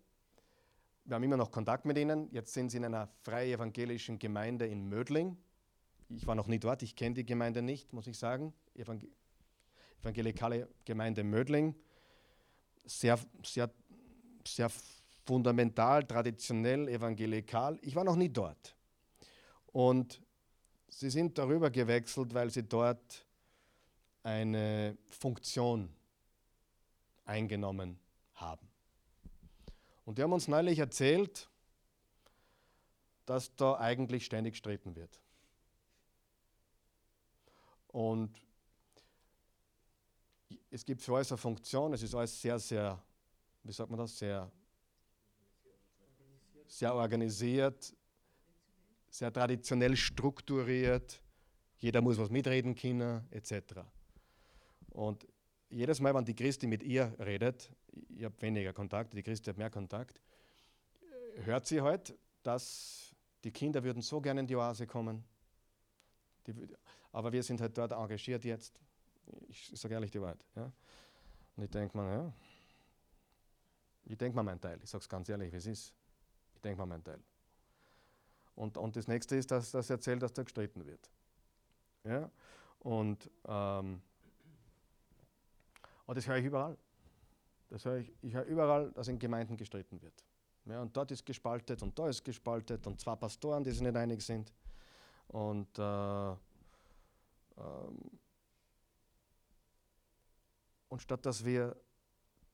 wir 1.05 1.15
haben 1.15 1.23
immer 1.23 1.37
noch 1.37 1.51
Kontakt 1.51 1.85
mit 1.85 1.97
ihnen. 1.97 2.29
Jetzt 2.31 2.53
sind 2.53 2.69
sie 2.69 2.77
in 2.77 2.85
einer 2.85 3.09
freie 3.23 3.53
evangelischen 3.53 4.19
Gemeinde 4.19 4.67
in 4.67 4.87
Mödling. 4.87 5.37
Ich 6.07 6.25
war 6.25 6.35
noch 6.35 6.47
nie 6.47 6.59
dort, 6.59 6.81
ich 6.81 6.95
kenne 6.95 7.15
die 7.15 7.25
Gemeinde 7.25 7.61
nicht, 7.61 7.91
muss 7.91 8.07
ich 8.07 8.17
sagen. 8.17 8.53
Evangel 8.73 9.09
evangelikale 10.01 10.67
Gemeinde 10.85 11.23
Mödling. 11.23 11.75
Sehr, 12.85 13.17
sehr, 13.43 13.69
sehr 14.45 14.69
fundamental, 15.25 16.03
traditionell, 16.03 16.87
evangelikal. 16.89 17.77
Ich 17.81 17.95
war 17.95 18.03
noch 18.03 18.15
nie 18.15 18.29
dort. 18.29 18.75
Und 19.67 20.21
sie 20.87 21.09
sind 21.09 21.37
darüber 21.37 21.69
gewechselt, 21.69 22.33
weil 22.33 22.49
sie 22.49 22.63
dort 22.63 23.25
eine 24.23 24.97
Funktion 25.09 25.89
eingenommen 27.25 27.99
haben. 28.33 28.67
Und 30.05 30.17
die 30.17 30.23
haben 30.23 30.33
uns 30.33 30.47
neulich 30.47 30.79
erzählt, 30.79 31.49
dass 33.25 33.55
da 33.55 33.77
eigentlich 33.79 34.25
ständig 34.25 34.53
gestritten 34.53 34.95
wird. 34.95 35.21
Und 37.87 38.41
es 40.69 40.83
gibt 40.83 41.01
für 41.01 41.15
alles 41.15 41.31
eine 41.31 41.37
Funktion, 41.37 41.93
es 41.93 42.01
ist 42.01 42.15
alles 42.15 42.41
sehr, 42.41 42.59
sehr, 42.59 43.01
wie 43.63 43.71
sagt 43.71 43.89
man 43.89 43.99
das, 43.99 44.17
sehr, 44.17 44.51
sehr 46.67 46.93
organisiert, 46.93 47.95
sehr 49.09 49.31
traditionell 49.31 49.95
strukturiert. 49.95 51.21
Jeder 51.77 52.01
muss 52.01 52.17
was 52.17 52.31
mitreden 52.31 52.73
können, 52.73 53.27
etc. 53.29 53.81
Und 54.89 55.27
jedes 55.73 55.99
Mal, 55.99 56.13
wenn 56.13 56.25
die 56.25 56.35
Christi 56.35 56.67
mit 56.67 56.83
ihr 56.83 57.13
redet, 57.19 57.71
ich 58.09 58.23
habe 58.23 58.41
weniger 58.41 58.73
Kontakt, 58.73 59.13
die 59.13 59.23
Christi 59.23 59.49
hat 59.49 59.57
mehr 59.57 59.69
Kontakt, 59.69 60.21
hört 61.43 61.65
sie 61.65 61.81
halt, 61.81 62.15
dass 62.43 63.15
die 63.43 63.51
Kinder 63.51 63.83
würden 63.83 64.01
so 64.01 64.21
gerne 64.21 64.41
in 64.41 64.47
die 64.47 64.55
Oase 64.55 64.85
kommen. 64.85 65.23
Die, 66.47 66.53
aber 67.11 67.31
wir 67.31 67.43
sind 67.43 67.59
halt 67.61 67.77
dort 67.77 67.91
engagiert 67.91 68.45
jetzt. 68.45 68.79
Ich 69.47 69.71
sage 69.73 69.93
ehrlich 69.93 70.11
die 70.11 70.21
Wahrheit. 70.21 70.45
Ja. 70.55 70.71
Und 71.55 71.63
ich 71.63 71.69
denke 71.69 71.97
mir, 71.97 72.11
ja, 72.11 72.33
ich 74.05 74.17
denke 74.17 74.35
mal 74.35 74.43
meinen 74.43 74.61
Teil. 74.61 74.79
Ich 74.83 74.89
sage 74.89 75.01
es 75.01 75.09
ganz 75.09 75.29
ehrlich, 75.29 75.51
wie 75.51 75.57
es 75.57 75.65
ist. 75.65 75.93
Ich 76.55 76.61
denke 76.61 76.77
mal 76.79 76.85
meinen 76.85 77.03
Teil. 77.03 77.19
Und, 78.55 78.77
und 78.77 78.95
das 78.95 79.07
nächste 79.07 79.35
ist, 79.35 79.49
dass 79.49 79.71
das 79.71 79.89
erzählt, 79.89 80.21
dass 80.21 80.33
da 80.33 80.43
gestritten 80.43 80.85
wird. 80.85 81.09
Ja? 82.03 82.29
Und 82.79 83.29
ähm, 83.45 84.01
und 86.05 86.17
das 86.17 86.27
höre 86.27 86.37
ich 86.37 86.45
überall. 86.45 86.77
Das 87.69 87.85
höre 87.85 87.97
ich, 87.97 88.13
ich 88.21 88.33
höre 88.33 88.45
überall, 88.45 88.91
dass 88.91 89.07
in 89.07 89.17
Gemeinden 89.17 89.57
gestritten 89.57 90.01
wird. 90.01 90.23
Ja, 90.65 90.81
und 90.81 90.95
dort 90.95 91.11
ist 91.11 91.25
gespaltet 91.25 91.81
und 91.81 91.97
da 91.97 92.07
ist 92.07 92.23
gespaltet 92.23 92.85
und 92.87 92.99
zwei 92.99 93.15
Pastoren, 93.15 93.63
die 93.63 93.71
sich 93.71 93.81
nicht 93.81 93.95
einig 93.95 94.21
sind. 94.21 94.53
Und, 95.27 95.77
äh, 95.77 96.31
ähm, 96.31 96.37
und 100.87 101.01
statt 101.01 101.25
dass 101.25 101.43
wir 101.43 101.75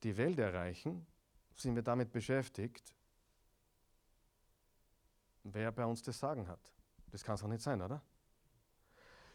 die 0.02 0.16
Welt 0.16 0.40
erreichen, 0.40 1.06
sind 1.56 1.76
wir 1.76 1.84
damit 1.84 2.12
beschäftigt, 2.12 2.96
wer 5.44 5.72
bei 5.72 5.86
uns 5.86 6.02
das 6.02 6.18
Sagen 6.18 6.48
hat. 6.48 6.72
Das 7.12 7.24
kann 7.24 7.36
es 7.36 7.42
doch 7.42 7.48
nicht 7.48 7.62
sein, 7.62 7.82
oder? 7.82 8.02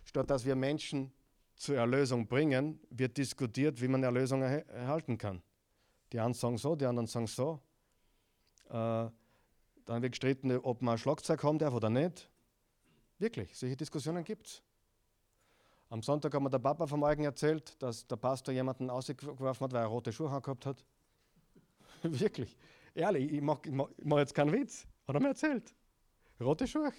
Statt 0.05 0.31
dass 0.31 0.45
wir 0.45 0.57
Menschen 0.57 1.12
zur 1.57 1.77
Erlösung 1.77 2.27
bringen, 2.27 2.81
wird 2.91 3.17
diskutiert, 3.17 3.81
wie 3.81 3.89
man 3.89 4.03
Erlösung 4.03 4.43
er 4.43 4.67
erhalten 4.69 5.19
kann. 5.19 5.43
Die 6.13 6.21
einen 6.21 6.35
sagen 6.35 6.59
so, 6.59 6.77
die 6.77 6.87
anderen 6.87 7.07
sagen 7.07 7.27
so. 7.27 7.61
Äh, 8.69 9.09
dann 9.87 10.03
wird 10.03 10.13
gestritten, 10.13 10.57
ob 10.59 10.83
man 10.83 10.95
ein 10.95 10.99
Schlagzeug 10.99 11.43
haben 11.43 11.59
darf 11.59 11.75
oder 11.75 11.91
nicht. 11.91 12.31
Wirklich, 13.19 13.57
solche 13.57 13.77
Diskussionen 13.77 14.25
gibt 14.25 14.47
es. 14.47 14.63
Am 15.91 16.03
Sonntag 16.03 16.35
hat 16.35 16.43
mir 16.43 16.51
der 16.51 16.59
Papa 16.59 16.87
vom 16.87 17.03
Eugen 17.03 17.25
erzählt, 17.25 17.81
dass 17.81 18.07
der 18.07 18.17
Pastor 18.17 18.53
jemanden 18.53 18.91
ausgeworfen 18.91 19.65
hat, 19.65 19.73
weil 19.73 19.83
er 19.83 19.87
rote 19.87 20.13
Schuhe 20.13 20.29
gehabt 20.41 20.67
hat. 20.67 20.85
Wirklich. 22.03 22.57
Ehrlich, 22.95 23.33
ich 23.33 23.41
mache 23.41 23.71
mach, 23.71 23.89
mach 24.03 24.19
jetzt 24.19 24.35
keinen 24.35 24.53
Witz. 24.53 24.87
Hat 25.07 25.15
er 25.15 25.21
mir 25.21 25.29
erzählt. 25.29 25.75
Rote 26.41 26.67
Schuhe. 26.67 26.93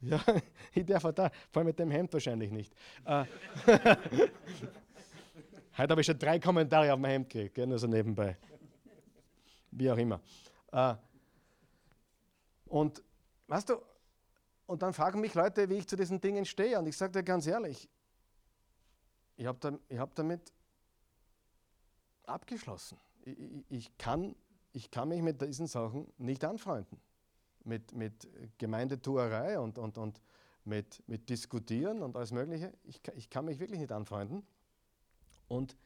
Ja, 0.00 0.22
ich 0.74 0.84
darf 0.84 1.04
auch 1.06 1.12
da, 1.12 1.30
vor 1.50 1.60
allem 1.60 1.68
mit 1.68 1.78
dem 1.78 1.90
Hemd 1.90 2.12
wahrscheinlich 2.12 2.50
nicht. 2.50 2.74
Äh, 3.06 3.24
Heute 5.76 5.90
habe 5.90 6.00
ich 6.00 6.06
schon 6.06 6.18
drei 6.18 6.38
Kommentare 6.38 6.92
auf 6.92 6.98
mein 6.98 7.12
Hemd 7.12 7.30
gekriegt, 7.30 7.56
nur 7.66 7.78
so 7.78 7.86
nebenbei. 7.86 8.36
Wie 9.70 9.90
auch 9.90 9.96
immer. 9.96 10.20
Äh, 10.72 10.94
Und 12.66 13.02
weißt 13.48 13.70
du, 13.70 13.80
und 14.66 14.82
dann 14.82 14.92
fragen 14.92 15.20
mich 15.20 15.34
Leute, 15.34 15.68
wie 15.68 15.74
ich 15.74 15.88
zu 15.88 15.96
diesen 15.96 16.20
Dingen 16.20 16.44
stehe. 16.44 16.78
Und 16.78 16.86
ich 16.86 16.96
sage 16.96 17.12
dir 17.12 17.22
ganz 17.22 17.46
ehrlich, 17.46 17.88
ich 19.36 19.46
habe 19.46 19.58
da, 19.58 19.98
hab 19.98 20.14
damit 20.14 20.52
abgeschlossen. 22.26 22.98
Ich, 23.24 23.36
ich, 23.68 23.98
kann, 23.98 24.34
ich 24.72 24.90
kann 24.90 25.08
mich 25.08 25.22
mit 25.22 25.40
diesen 25.42 25.66
Sachen 25.66 26.12
nicht 26.18 26.44
anfreunden. 26.44 27.00
Mit, 27.64 27.94
mit 27.94 28.28
Gemeindetuerei 28.58 29.58
und, 29.58 29.78
und, 29.78 29.96
und 29.96 30.20
mit, 30.64 31.02
mit 31.06 31.28
Diskutieren 31.28 32.02
und 32.02 32.16
alles 32.16 32.32
Mögliche. 32.32 32.72
Ich, 32.84 33.00
ich 33.16 33.30
kann 33.30 33.46
mich 33.46 33.58
wirklich 33.58 33.80
nicht 33.80 33.92
anfreunden. 33.92 34.46
Und 35.48 35.76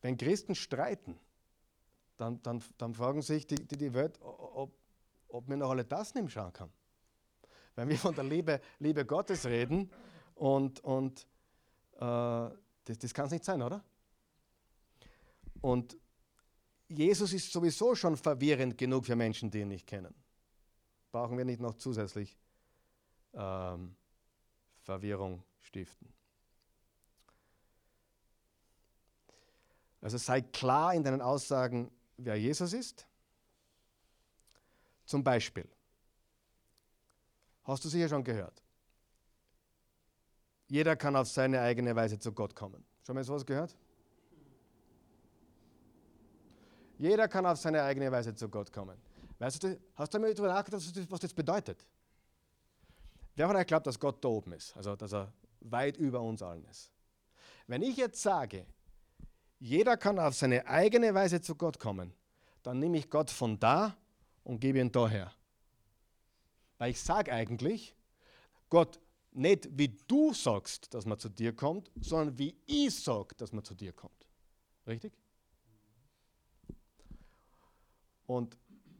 wenn 0.00 0.16
Christen 0.16 0.54
streiten, 0.54 1.18
dann, 2.16 2.42
dann, 2.42 2.62
dann 2.78 2.94
fragen 2.94 3.22
sich 3.22 3.46
die, 3.46 3.56
die, 3.56 3.76
die 3.76 3.94
Welt, 3.94 4.18
ob, 4.22 4.74
ob 5.28 5.48
mir 5.48 5.56
noch 5.56 5.70
alle 5.70 5.84
das 5.84 6.14
nicht 6.14 6.32
schauen 6.32 6.52
kann. 6.52 6.70
Wenn 7.74 7.88
wir 7.88 7.96
von 7.96 8.14
der 8.14 8.24
Liebe, 8.24 8.60
Liebe 8.78 9.04
Gottes 9.04 9.46
reden 9.46 9.90
und, 10.34 10.80
und 10.80 11.26
äh, 11.96 12.00
das, 12.00 12.98
das 12.98 13.14
kann 13.14 13.26
es 13.26 13.32
nicht 13.32 13.44
sein, 13.44 13.62
oder? 13.62 13.84
Und 15.60 15.96
Jesus 16.88 17.32
ist 17.32 17.52
sowieso 17.52 17.94
schon 17.94 18.16
verwirrend 18.16 18.78
genug 18.78 19.06
für 19.06 19.16
Menschen, 19.16 19.50
die 19.50 19.60
ihn 19.60 19.68
nicht 19.68 19.86
kennen. 19.86 20.14
Brauchen 21.18 21.36
wir 21.36 21.44
nicht 21.44 21.60
noch 21.60 21.74
zusätzlich 21.74 22.38
ähm, 23.34 23.96
Verwirrung 24.82 25.42
stiften. 25.58 26.14
Also 30.00 30.16
sei 30.16 30.42
klar 30.42 30.94
in 30.94 31.02
deinen 31.02 31.20
Aussagen, 31.20 31.90
wer 32.18 32.36
Jesus 32.36 32.72
ist. 32.72 33.08
Zum 35.06 35.24
Beispiel, 35.24 35.68
hast 37.64 37.84
du 37.84 37.88
sicher 37.88 38.08
schon 38.08 38.22
gehört, 38.22 38.62
jeder 40.68 40.94
kann 40.94 41.16
auf 41.16 41.26
seine 41.26 41.60
eigene 41.62 41.96
Weise 41.96 42.20
zu 42.20 42.30
Gott 42.30 42.54
kommen. 42.54 42.84
Schon 43.02 43.16
mal 43.16 43.24
sowas 43.24 43.44
gehört? 43.44 43.76
Jeder 46.96 47.26
kann 47.26 47.44
auf 47.44 47.58
seine 47.58 47.82
eigene 47.82 48.12
Weise 48.12 48.36
zu 48.36 48.48
Gott 48.48 48.72
kommen. 48.72 49.07
Weißt 49.38 49.62
du, 49.62 49.80
hast 49.94 50.12
du 50.12 50.18
mal 50.18 50.34
darüber 50.34 50.52
nachgedacht, 50.52 51.10
was 51.10 51.20
das 51.20 51.32
bedeutet? 51.32 51.86
Wer 53.36 53.46
von 53.46 53.56
euch 53.56 53.66
glaubt, 53.66 53.86
dass 53.86 53.98
Gott 53.98 54.24
da 54.24 54.28
oben 54.28 54.52
ist? 54.52 54.76
Also, 54.76 54.96
dass 54.96 55.12
er 55.12 55.32
weit 55.60 55.96
über 55.96 56.20
uns 56.20 56.42
allen 56.42 56.64
ist. 56.64 56.90
Wenn 57.68 57.82
ich 57.82 57.96
jetzt 57.96 58.20
sage, 58.20 58.66
jeder 59.60 59.96
kann 59.96 60.18
auf 60.18 60.34
seine 60.34 60.66
eigene 60.66 61.14
Weise 61.14 61.40
zu 61.40 61.54
Gott 61.54 61.78
kommen, 61.78 62.12
dann 62.62 62.80
nehme 62.80 62.98
ich 62.98 63.08
Gott 63.10 63.30
von 63.30 63.58
da 63.58 63.96
und 64.42 64.60
gebe 64.60 64.80
ihn 64.80 64.90
daher. 64.90 65.32
Weil 66.78 66.90
ich 66.90 67.00
sage 67.00 67.32
eigentlich, 67.32 67.94
Gott, 68.68 69.00
nicht 69.32 69.68
wie 69.70 69.96
du 70.08 70.32
sagst, 70.32 70.92
dass 70.94 71.06
man 71.06 71.18
zu 71.18 71.28
dir 71.28 71.54
kommt, 71.54 71.90
sondern 72.00 72.36
wie 72.38 72.56
ich 72.66 72.94
sage, 72.94 73.34
dass 73.36 73.52
man 73.52 73.62
zu 73.62 73.74
dir 73.74 73.92
kommt. 73.92 74.26
Richtig? 74.86 75.12
Und 78.26 78.56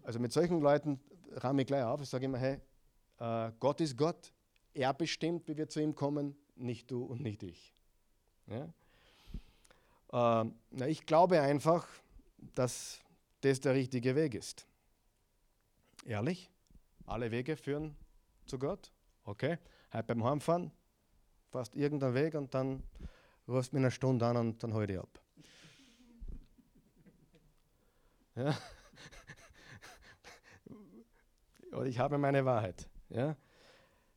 also 0.09 0.21
mit 0.21 0.33
solchen 0.33 0.63
Leuten 0.63 0.99
rahme 1.33 1.61
ich 1.61 1.67
gleich 1.67 1.85
auf. 1.85 2.01
Ich 2.01 2.09
sage 2.09 2.25
immer, 2.25 2.39
hey, 2.39 2.59
äh, 3.19 3.53
Gott 3.61 3.79
ist 3.83 3.95
Gott. 3.95 4.33
Er 4.73 4.95
bestimmt, 4.95 5.47
wie 5.49 5.55
wir 5.59 5.69
zu 5.69 5.83
ihm 5.83 5.95
kommen, 5.95 6.35
nicht 6.57 6.91
du 6.91 7.05
und 7.05 7.21
nicht 7.21 7.43
ich. 7.43 7.75
Ja? 8.47 8.65
Äh, 10.45 10.51
na, 10.71 10.89
ich 10.89 11.05
glaube 11.05 11.43
einfach, 11.43 11.87
dass 12.55 13.01
das 13.43 13.61
der 13.61 13.75
richtige 13.75 14.17
Weg 14.17 14.35
ist. 14.35 14.67
Ehrlich? 16.07 16.51
Alle 17.05 17.31
Wege 17.31 17.59
führen 17.59 17.95
zu 18.47 18.59
Gott? 18.59 18.91
Okay. 19.25 19.59
Heute 19.93 20.05
beim 20.05 20.25
Heimfahren 20.25 20.73
fast 21.51 21.77
irgendein 21.77 22.15
Weg 22.15 22.35
und 22.35 22.55
dann 22.55 22.83
rufst 23.47 23.73
du 23.73 23.77
mir 23.77 23.81
eine 23.81 23.91
Stunde 23.91 24.25
an 24.25 24.39
und 24.39 24.63
dann 24.63 24.73
hol 24.73 24.89
ich 24.89 24.99
ab. 24.99 25.21
Ja? 28.37 28.57
Und 31.73 31.87
ich 31.87 31.99
habe 31.99 32.19
meine 32.19 32.45
Wahrheit. 32.45 32.89
Ja? 33.09 33.37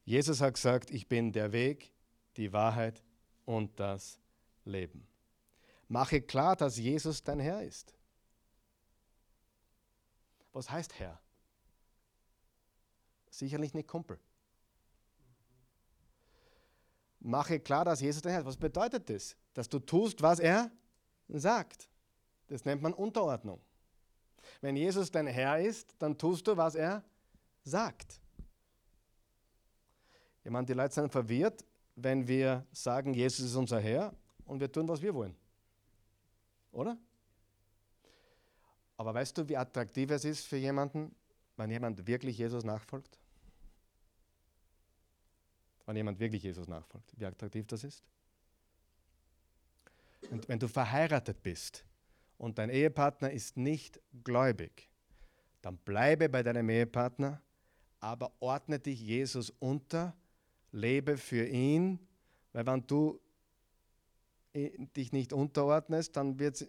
Jesus 0.06 0.42
hat 0.42 0.56
gesagt, 0.56 0.92
ich 0.92 1.08
bin 1.08 1.32
der 1.32 1.52
Weg, 1.52 1.94
die 2.38 2.54
Wahrheit 2.54 3.04
und 3.46 3.80
das 3.80 4.20
Leben. 4.66 5.08
Mache 5.88 6.22
klar, 6.22 6.56
dass 6.56 6.78
Jesus 6.78 7.24
dein 7.24 7.40
Herr 7.40 7.64
ist. 7.64 7.94
Was 10.54 10.70
heißt 10.70 10.98
Herr? 11.00 11.20
Sicherlich 13.30 13.74
nicht 13.74 13.88
Kumpel. 13.88 14.20
Mache 17.20 17.60
klar, 17.60 17.86
dass 17.86 18.02
Jesus 18.02 18.22
dein 18.22 18.32
Herr 18.32 18.42
ist. 18.42 18.48
Was 18.48 18.58
bedeutet 18.58 19.10
das? 19.10 19.38
Dass 19.54 19.70
du 19.70 19.80
tust, 19.80 20.22
was 20.22 20.40
er 20.40 20.72
sagt. 21.28 21.90
Das 22.48 22.66
nennt 22.66 22.82
man 22.82 22.94
Unterordnung. 22.94 23.62
Wenn 24.60 24.76
Jesus 24.76 25.12
dein 25.12 25.28
Herr 25.28 25.60
ist, 25.60 25.96
dann 26.00 26.18
tust 26.18 26.48
du, 26.48 26.58
was 26.58 26.76
er 26.76 27.04
sagt. 27.64 28.20
Ich 30.44 30.52
meine, 30.52 30.66
die 30.66 30.74
Leute 30.74 30.94
sind 30.94 31.12
verwirrt, 31.12 31.64
wenn 31.96 32.28
wir 32.28 32.66
sagen, 32.72 33.14
Jesus 33.14 33.46
ist 33.46 33.56
unser 33.56 33.80
Herr 33.80 34.14
und 34.46 34.60
wir 34.60 34.72
tun, 34.72 34.88
was 34.88 35.02
wir 35.02 35.14
wollen. 35.14 35.36
Oder? 36.72 36.98
Aber 38.98 39.14
weißt 39.14 39.38
du, 39.38 39.48
wie 39.50 39.58
attraktiv 39.58 40.10
es 40.12 40.26
ist 40.26 40.46
für 40.46 40.58
jemanden, 40.58 41.16
wenn 41.58 41.70
jemand 41.70 42.06
wirklich 42.08 42.38
Jesus 42.38 42.64
nachfolgt? 42.64 43.20
Wenn 45.86 45.96
jemand 45.96 46.20
wirklich 46.20 46.44
Jesus 46.44 46.68
nachfolgt, 46.68 47.12
wie 47.18 47.26
attraktiv 47.26 47.68
das 47.68 47.84
ist? 47.84 48.04
Und 50.30 50.48
wenn 50.48 50.60
du 50.60 50.68
verheiratet 50.68 51.42
bist 51.42 51.84
und 52.38 52.58
dein 52.58 52.70
Ehepartner 52.70 53.32
ist 53.32 53.58
nicht 53.58 54.00
gläubig, 54.24 54.90
dann 55.62 55.78
bleibe 55.78 56.30
bei 56.30 56.44
deinem 56.44 56.70
Ehepartner, 56.70 57.42
aber 58.02 58.34
ordne 58.40 58.80
dich 58.80 59.00
Jesus 59.00 59.52
unter 59.60 60.16
lebe 60.72 61.18
für 61.18 61.46
ihn, 61.46 62.00
weil 62.52 62.66
wenn 62.66 62.86
du 62.88 63.22
dich 64.54 65.14
nicht 65.14 65.32
unterordnest, 65.32 66.18
dann 66.18 66.40
wird, 66.40 66.68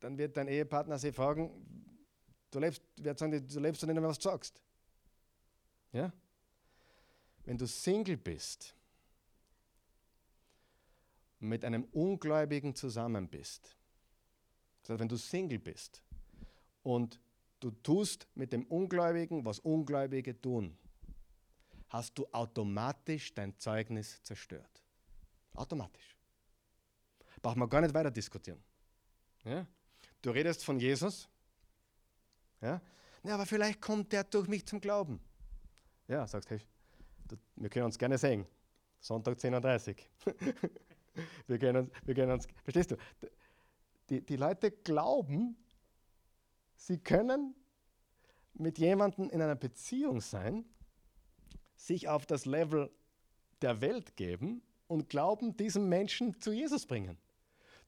dann 0.00 0.18
wird 0.18 0.36
dein 0.36 0.48
Ehepartner 0.48 0.98
sich 0.98 1.14
fragen, 1.14 1.50
du 2.50 2.58
lebst, 2.58 2.82
wird 2.96 3.18
sagen, 3.18 3.46
du 3.46 3.60
lebst 3.60 3.86
nicht 3.86 3.94
mehr, 3.94 4.02
was 4.02 4.20
sagst. 4.20 4.60
Ja? 5.92 6.12
Wenn 7.44 7.58
du 7.58 7.66
Single 7.66 8.16
bist 8.16 8.74
und 11.40 11.48
mit 11.48 11.64
einem 11.64 11.84
Ungläubigen 11.92 12.74
zusammen 12.74 13.28
bist, 13.28 13.76
das 14.82 14.90
heißt, 14.90 15.00
wenn 15.00 15.08
du 15.08 15.16
Single 15.16 15.58
bist 15.58 16.02
und 16.82 17.20
du 17.60 17.70
tust 17.70 18.26
mit 18.34 18.52
dem 18.52 18.64
Ungläubigen, 18.66 19.44
was 19.44 19.58
Ungläubige 19.58 20.40
tun, 20.40 20.76
hast 21.88 22.18
du 22.18 22.26
automatisch 22.32 23.34
dein 23.34 23.56
Zeugnis 23.58 24.22
zerstört. 24.22 24.82
Automatisch. 25.54 26.16
Braucht 27.42 27.56
man 27.56 27.68
gar 27.68 27.80
nicht 27.80 27.94
weiter 27.94 28.10
diskutieren. 28.10 28.62
Ja? 29.44 29.66
Du 30.22 30.30
redest 30.30 30.64
von 30.64 30.78
Jesus. 30.78 31.28
Ja? 32.60 32.80
ja, 33.22 33.34
aber 33.34 33.46
vielleicht 33.46 33.80
kommt 33.80 34.12
der 34.12 34.24
durch 34.24 34.48
mich 34.48 34.66
zum 34.66 34.80
Glauben. 34.80 35.20
Ja, 36.08 36.26
sagst, 36.26 36.50
hey, 36.50 36.60
wir 37.56 37.68
können 37.68 37.86
uns 37.86 37.98
gerne 37.98 38.18
sehen. 38.18 38.46
Sonntag 39.00 39.38
10.30 39.38 39.96
Uhr. 40.26 40.34
wir, 41.46 41.58
können 41.58 41.90
wir 42.04 42.14
können 42.14 42.32
uns, 42.32 42.48
verstehst 42.64 42.90
du? 42.90 42.96
Die, 44.10 44.24
die 44.24 44.36
Leute 44.36 44.70
glauben, 44.70 45.56
sie 46.78 46.98
können 46.98 47.54
mit 48.54 48.78
jemandem 48.78 49.28
in 49.28 49.42
einer 49.42 49.54
Beziehung 49.54 50.20
sein, 50.20 50.64
sich 51.76 52.08
auf 52.08 52.26
das 52.26 52.46
Level 52.46 52.90
der 53.60 53.80
Welt 53.80 54.16
geben 54.16 54.62
und 54.86 55.08
glauben, 55.10 55.56
diesen 55.56 55.88
Menschen 55.88 56.40
zu 56.40 56.52
Jesus 56.52 56.86
bringen. 56.86 57.18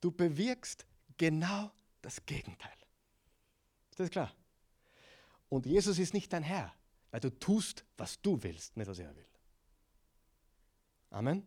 Du 0.01 0.11
bewirkst 0.11 0.87
genau 1.17 1.71
das 2.03 2.25
Gegenteil. 2.27 2.77
Ist 3.91 4.01
das 4.01 4.11
klar? 4.11 4.33
Und 5.49 5.67
Jesus 5.67 5.99
ist 5.99 6.15
nicht 6.15 6.33
dein 6.33 6.43
Herr, 6.43 6.73
weil 7.11 7.21
du 7.21 7.31
tust, 7.31 7.85
was 7.97 8.21
du 8.21 8.43
willst, 8.43 8.77
nicht 8.77 8.87
was 8.87 8.99
er 8.99 9.15
will. 9.17 9.27
Amen? 11.11 11.47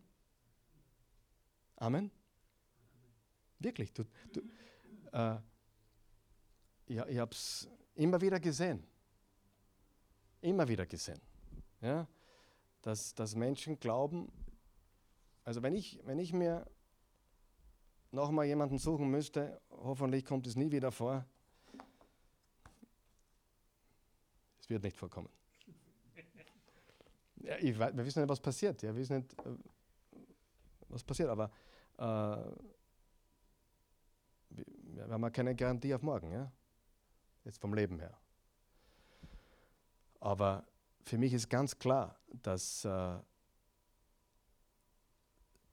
Amen? 1.76 2.10
Wirklich. 3.58 3.92
Du, 3.92 4.04
du, 4.32 4.42
äh, 5.12 5.38
ja, 6.86 7.06
ich 7.06 7.18
habe 7.18 7.32
es 7.32 7.68
immer 7.94 8.20
wieder 8.20 8.40
gesehen. 8.40 8.86
Immer 10.40 10.68
wieder 10.68 10.86
gesehen. 10.86 11.20
Ja? 11.80 12.06
dass, 12.84 13.14
dass 13.14 13.34
Menschen 13.34 13.80
glauben, 13.80 14.30
also 15.44 15.62
wenn 15.62 15.74
ich, 15.74 16.00
wenn 16.04 16.18
ich 16.18 16.34
mir 16.34 16.66
nochmal 18.10 18.44
jemanden 18.44 18.78
suchen 18.78 19.08
müsste, 19.08 19.60
hoffentlich 19.70 20.24
kommt 20.24 20.46
es 20.46 20.54
nie 20.54 20.70
wieder 20.70 20.92
vor, 20.92 21.24
es 24.60 24.68
wird 24.68 24.82
nicht 24.82 24.96
vorkommen. 24.96 25.30
Ja, 27.36 27.58
ich, 27.58 27.78
wir 27.78 27.96
wissen 28.06 28.20
nicht, 28.20 28.30
was 28.30 28.40
passiert. 28.40 28.80
Ja, 28.82 28.94
wir 28.94 29.02
wissen 29.02 29.18
nicht, 29.18 29.38
äh, 29.40 29.50
was 30.88 31.04
passiert, 31.04 31.28
aber 31.28 31.50
äh, 31.98 32.54
wir 34.94 35.08
haben 35.10 35.30
keine 35.30 35.54
Garantie 35.54 35.94
auf 35.94 36.00
morgen, 36.00 36.32
ja? 36.32 36.50
Jetzt 37.44 37.60
vom 37.60 37.74
Leben 37.74 37.98
her. 37.98 38.16
Aber 40.20 40.66
für 41.02 41.18
mich 41.18 41.32
ist 41.32 41.48
ganz 41.48 41.78
klar, 41.78 42.18
dass, 42.42 42.84
äh, 42.84 43.18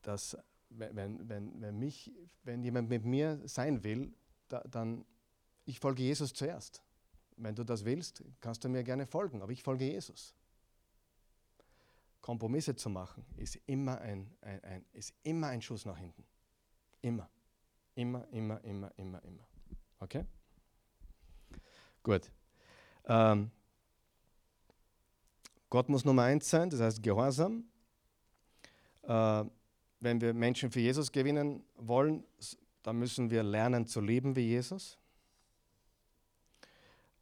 dass 0.01 0.37
wenn, 0.69 1.27
wenn, 1.29 1.61
wenn, 1.61 1.79
mich, 1.79 2.11
wenn 2.43 2.63
jemand 2.63 2.89
mit 2.89 3.05
mir 3.05 3.39
sein 3.47 3.83
will, 3.83 4.13
da, 4.49 4.61
dann 4.69 5.05
ich 5.65 5.79
folge 5.79 6.03
Jesus 6.03 6.33
zuerst. 6.33 6.83
Wenn 7.37 7.55
du 7.55 7.63
das 7.63 7.85
willst, 7.85 8.23
kannst 8.41 8.63
du 8.63 8.69
mir 8.69 8.83
gerne 8.83 9.05
folgen, 9.05 9.41
aber 9.41 9.51
ich 9.51 9.63
folge 9.63 9.85
Jesus. 9.85 10.35
Kompromisse 12.19 12.75
zu 12.75 12.89
machen, 12.89 13.25
ist 13.37 13.55
immer 13.65 13.99
ein, 13.99 14.29
ein, 14.41 14.63
ein, 14.63 14.85
ist 14.93 15.13
immer 15.23 15.47
ein 15.47 15.61
Schuss 15.61 15.85
nach 15.85 15.97
hinten. 15.97 16.23
Immer. 17.01 17.29
Immer, 17.95 18.27
immer, 18.29 18.63
immer, 18.63 18.91
immer, 18.97 19.23
immer. 19.23 19.47
Okay? 19.99 20.25
Gut. 22.03 22.31
Ähm, 23.05 23.51
Gott 25.69 25.87
muss 25.89 26.03
Nummer 26.03 26.23
eins 26.23 26.49
sein, 26.49 26.69
das 26.69 26.81
heißt 26.81 27.03
Gehorsam. 27.03 27.63
Äh, 29.03 29.45
wenn 29.99 30.19
wir 30.19 30.33
Menschen 30.33 30.71
für 30.71 30.79
Jesus 30.79 31.11
gewinnen 31.11 31.63
wollen, 31.75 32.23
dann 32.83 32.97
müssen 32.97 33.29
wir 33.29 33.43
lernen 33.43 33.85
zu 33.85 34.01
leben 34.01 34.35
wie 34.35 34.47
Jesus. 34.47 34.97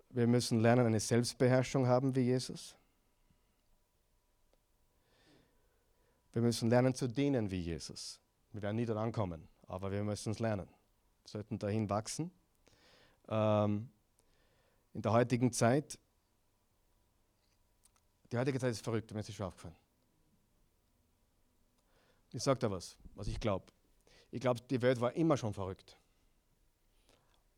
Wir 0.09 0.25
müssen 0.25 0.59
lernen, 0.59 0.87
eine 0.87 0.99
Selbstbeherrschung 0.99 1.85
haben 1.85 2.15
wie 2.15 2.21
Jesus. 2.21 2.75
Wir 6.31 6.41
müssen 6.41 6.69
lernen 6.69 6.95
zu 6.95 7.07
dienen 7.07 7.51
wie 7.51 7.59
Jesus. 7.59 8.19
Wir 8.51 8.61
werden 8.61 8.77
nie 8.77 8.85
dort 8.85 8.97
ankommen, 8.97 9.47
aber 9.67 9.91
wir 9.91 10.03
müssen 10.03 10.31
es 10.31 10.39
lernen. 10.39 10.67
Wir 11.23 11.29
sollten 11.29 11.59
dahin 11.59 11.89
wachsen. 11.89 12.31
Ähm, 13.27 13.89
in 14.93 15.01
der 15.01 15.11
heutigen 15.11 15.51
Zeit, 15.51 15.97
die 18.31 18.37
heutige 18.37 18.59
Zeit 18.59 18.71
ist 18.71 18.83
verrückt, 18.83 19.11
mir 19.13 19.19
ist 19.21 19.33
schon 19.33 19.45
aufgefallen. 19.45 19.75
Ich 22.31 22.43
sage 22.43 22.59
da 22.59 22.69
was, 22.69 22.95
was 23.15 23.27
ich 23.27 23.39
glaube. 23.39 23.65
Ich 24.31 24.39
glaube, 24.39 24.61
die 24.61 24.81
Welt 24.81 25.01
war 25.01 25.13
immer 25.13 25.35
schon 25.35 25.53
verrückt. 25.53 25.97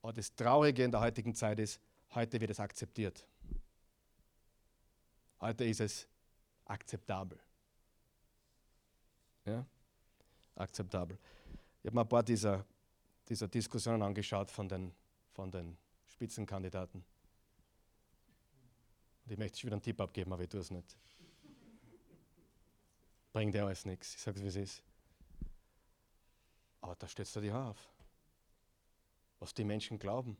Aber 0.02 0.14
das 0.14 0.34
Traurige 0.34 0.84
in 0.84 0.92
der 0.92 1.02
heutigen 1.02 1.36
Zeit 1.36 1.60
ist, 1.60 1.80
heute 2.16 2.40
wird 2.40 2.52
es 2.52 2.60
akzeptiert. 2.60 3.26
Heute 5.42 5.66
ist 5.66 5.82
es 5.82 6.08
akzeptabel. 6.66 7.38
Ja? 9.46 9.66
Akzeptabel. 10.56 11.18
Ich 11.82 11.88
habe 11.88 11.96
mir 11.96 12.02
ein 12.02 12.10
paar 12.10 12.24
dieser, 12.24 12.66
dieser 13.28 13.48
Diskussionen 13.48 14.02
angeschaut 14.02 14.52
von 14.52 14.70
den, 14.70 14.94
von 15.34 15.52
den 15.52 15.78
Spitzenkandidaten. 16.08 17.04
Und 19.26 19.32
ich 19.32 19.38
möchte 19.38 19.60
schon 19.60 19.68
wieder 19.68 19.76
einen 19.76 19.84
Tipp 19.84 20.00
abgeben, 20.02 20.34
aber 20.34 20.44
ich 20.44 20.50
tue 20.50 20.60
es 20.60 20.72
nicht. 20.72 20.98
Bringt 23.32 23.56
ja 23.56 23.66
alles 23.66 23.86
nichts. 23.86 24.16
Ich 24.16 24.22
sage 24.22 24.38
es, 24.38 24.44
wie 24.44 24.48
es 24.48 24.56
ist. 24.56 24.84
Aber 26.82 26.96
da 26.96 27.08
stellst 27.08 27.36
du 27.36 27.42
dich 27.42 27.52
auf. 27.52 27.78
Was 29.40 29.54
die 29.54 29.64
Menschen 29.64 29.98
glauben, 29.98 30.38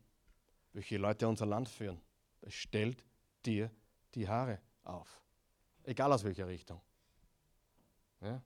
welche 0.72 0.98
Leute 0.98 1.26
unser 1.26 1.46
Land 1.46 1.68
führen. 1.68 2.00
Das 2.40 2.52
stellt 2.54 3.02
dir 3.46 3.70
die 4.14 4.28
Haare 4.28 4.60
auf. 4.84 5.22
Egal 5.84 6.12
aus 6.12 6.24
welcher 6.24 6.46
Richtung. 6.46 6.80
Ja? 8.20 8.42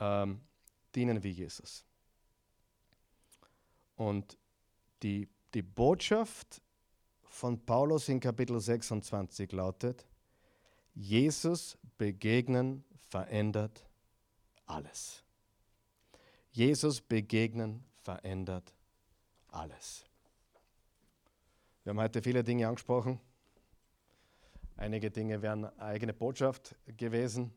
ähm, 0.00 0.40
dienen 0.94 1.22
wie 1.22 1.30
Jesus. 1.30 1.84
Und 3.96 4.36
die, 5.02 5.28
die 5.54 5.62
Botschaft 5.62 6.62
von 7.36 7.62
Paulus 7.66 8.08
in 8.08 8.18
Kapitel 8.18 8.58
26 8.58 9.52
lautet, 9.52 10.06
Jesus 10.94 11.76
begegnen 11.98 12.82
verändert 13.10 13.86
alles. 14.64 15.22
Jesus 16.52 16.98
begegnen 16.98 17.84
verändert 18.02 18.72
alles. 19.48 20.06
Wir 21.84 21.90
haben 21.90 22.00
heute 22.00 22.22
viele 22.22 22.42
Dinge 22.42 22.66
angesprochen. 22.66 23.20
Einige 24.78 25.10
Dinge 25.10 25.42
wären 25.42 25.66
eigene 25.78 26.14
Botschaft 26.14 26.74
gewesen. 26.86 27.52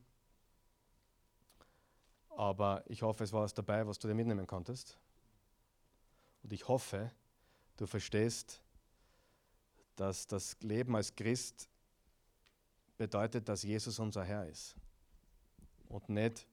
Aber 2.32 2.84
ich 2.88 3.02
hoffe, 3.02 3.24
es 3.24 3.32
war 3.32 3.44
was 3.44 3.54
dabei, 3.54 3.88
was 3.88 3.98
du 3.98 4.10
dir 4.10 4.14
mitnehmen 4.14 4.46
konntest. 4.46 4.98
Und 6.44 6.52
ich 6.52 6.68
hoffe, 6.68 7.12
du 7.78 7.88
verstehst, 7.88 8.62
dass 10.00 10.28
das 10.28 10.56
Leben 10.62 10.96
als 10.96 11.14
Christ 11.14 11.68
bedeutet, 12.98 13.50
dass 13.50 13.64
Jesus 13.64 14.00
unser 14.00 14.24
Herr 14.24 14.48
ist. 14.48 14.78
Und 15.90 16.08
nicht, 16.08 16.48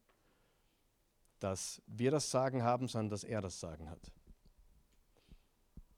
dass 1.38 1.80
wir 1.86 2.10
das 2.10 2.28
Sagen 2.28 2.64
haben, 2.64 2.88
sondern 2.88 3.10
dass 3.10 3.22
er 3.22 3.40
das 3.40 3.60
Sagen 3.60 3.88
hat. 3.88 4.10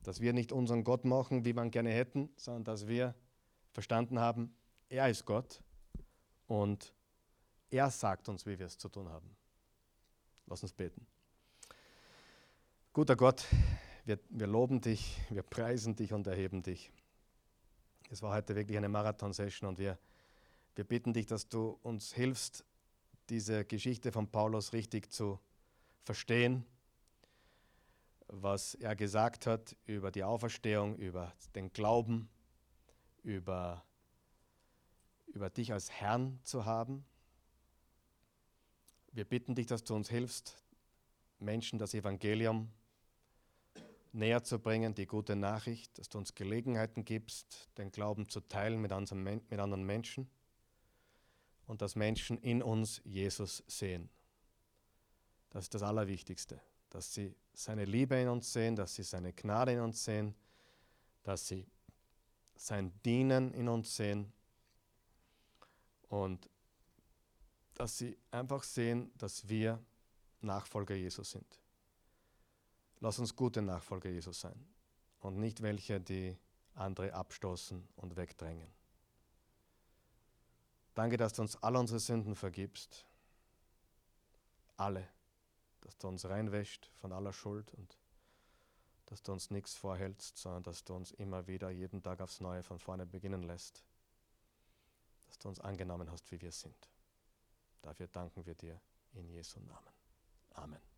Dass 0.02 0.20
wir 0.20 0.34
nicht 0.34 0.52
unseren 0.52 0.84
Gott 0.84 1.06
machen, 1.06 1.46
wie 1.46 1.54
man 1.54 1.70
gerne 1.70 1.90
hätten, 1.90 2.28
sondern 2.36 2.64
dass 2.64 2.86
wir 2.86 3.14
verstanden 3.72 4.18
haben, 4.18 4.54
er 4.90 5.08
ist 5.08 5.24
Gott 5.24 5.62
und 6.48 6.92
er 7.70 7.90
sagt 7.90 8.28
uns, 8.28 8.44
wie 8.44 8.58
wir 8.58 8.66
es 8.66 8.76
zu 8.76 8.90
tun 8.90 9.08
haben. 9.08 9.34
Lass 10.46 10.62
uns 10.62 10.74
beten. 10.74 11.06
Guter 12.92 13.16
Gott, 13.16 13.46
wir, 14.04 14.18
wir 14.28 14.46
loben 14.46 14.82
dich, 14.82 15.18
wir 15.30 15.42
preisen 15.42 15.96
dich 15.96 16.12
und 16.12 16.26
erheben 16.26 16.62
dich. 16.62 16.92
Es 18.10 18.22
war 18.22 18.34
heute 18.34 18.56
wirklich 18.56 18.78
eine 18.78 18.88
Marathon-Session 18.88 19.68
und 19.68 19.78
wir, 19.78 19.98
wir 20.74 20.84
bitten 20.84 21.12
dich, 21.12 21.26
dass 21.26 21.48
du 21.48 21.78
uns 21.82 22.14
hilfst, 22.14 22.64
diese 23.28 23.66
Geschichte 23.66 24.12
von 24.12 24.30
Paulus 24.30 24.72
richtig 24.72 25.12
zu 25.12 25.38
verstehen, 26.04 26.64
was 28.28 28.74
er 28.74 28.96
gesagt 28.96 29.46
hat 29.46 29.76
über 29.84 30.10
die 30.10 30.24
Auferstehung, 30.24 30.96
über 30.96 31.34
den 31.54 31.70
Glauben, 31.72 32.30
über, 33.22 33.84
über 35.26 35.50
dich 35.50 35.74
als 35.74 35.90
Herrn 35.90 36.40
zu 36.44 36.64
haben. 36.64 37.04
Wir 39.12 39.26
bitten 39.26 39.54
dich, 39.54 39.66
dass 39.66 39.84
du 39.84 39.94
uns 39.94 40.08
hilfst, 40.08 40.62
Menschen 41.38 41.78
das 41.78 41.92
Evangelium 41.92 42.70
näher 44.12 44.42
zu 44.42 44.58
bringen, 44.58 44.94
die 44.94 45.06
gute 45.06 45.36
Nachricht, 45.36 45.98
dass 45.98 46.08
du 46.08 46.18
uns 46.18 46.34
Gelegenheiten 46.34 47.04
gibst, 47.04 47.68
den 47.78 47.90
Glauben 47.90 48.28
zu 48.28 48.40
teilen 48.40 48.80
mit, 48.80 48.90
mit 48.90 49.60
anderen 49.60 49.84
Menschen 49.84 50.28
und 51.66 51.82
dass 51.82 51.96
Menschen 51.96 52.38
in 52.38 52.62
uns 52.62 53.00
Jesus 53.04 53.62
sehen. 53.66 54.08
Das 55.50 55.64
ist 55.64 55.74
das 55.74 55.82
Allerwichtigste, 55.82 56.60
dass 56.90 57.12
sie 57.14 57.34
seine 57.52 57.84
Liebe 57.84 58.16
in 58.16 58.28
uns 58.28 58.52
sehen, 58.52 58.76
dass 58.76 58.94
sie 58.94 59.02
seine 59.02 59.32
Gnade 59.32 59.72
in 59.72 59.80
uns 59.80 60.04
sehen, 60.04 60.34
dass 61.22 61.46
sie 61.46 61.66
sein 62.54 62.92
Dienen 63.04 63.52
in 63.52 63.68
uns 63.68 63.94
sehen 63.96 64.32
und 66.08 66.48
dass 67.74 67.98
sie 67.98 68.18
einfach 68.30 68.62
sehen, 68.62 69.12
dass 69.16 69.48
wir 69.48 69.82
Nachfolger 70.40 70.94
Jesus 70.94 71.30
sind. 71.30 71.60
Lass 73.00 73.18
uns 73.18 73.36
gute 73.36 73.62
Nachfolger 73.62 74.10
Jesus 74.10 74.40
sein 74.40 74.66
und 75.20 75.38
nicht 75.38 75.62
welche, 75.62 76.00
die 76.00 76.36
andere 76.74 77.12
abstoßen 77.12 77.88
und 77.96 78.16
wegdrängen. 78.16 78.72
Danke, 80.94 81.16
dass 81.16 81.32
du 81.32 81.42
uns 81.42 81.56
alle 81.62 81.78
unsere 81.78 82.00
Sünden 82.00 82.34
vergibst. 82.34 83.06
Alle. 84.76 85.08
Dass 85.82 85.96
du 85.96 86.08
uns 86.08 86.24
reinwäscht 86.24 86.90
von 86.96 87.12
aller 87.12 87.32
Schuld 87.32 87.72
und 87.74 87.96
dass 89.06 89.22
du 89.22 89.32
uns 89.32 89.50
nichts 89.50 89.74
vorhältst, 89.74 90.36
sondern 90.36 90.64
dass 90.64 90.84
du 90.84 90.94
uns 90.94 91.12
immer 91.12 91.46
wieder 91.46 91.70
jeden 91.70 92.02
Tag 92.02 92.20
aufs 92.20 92.40
Neue 92.40 92.62
von 92.62 92.78
vorne 92.78 93.06
beginnen 93.06 93.42
lässt. 93.42 93.84
Dass 95.26 95.38
du 95.38 95.48
uns 95.48 95.60
angenommen 95.60 96.10
hast, 96.10 96.30
wie 96.32 96.40
wir 96.40 96.52
sind. 96.52 96.90
Dafür 97.80 98.08
danken 98.08 98.44
wir 98.44 98.54
dir 98.54 98.80
in 99.12 99.28
Jesu 99.28 99.60
Namen. 99.60 99.94
Amen. 100.54 100.97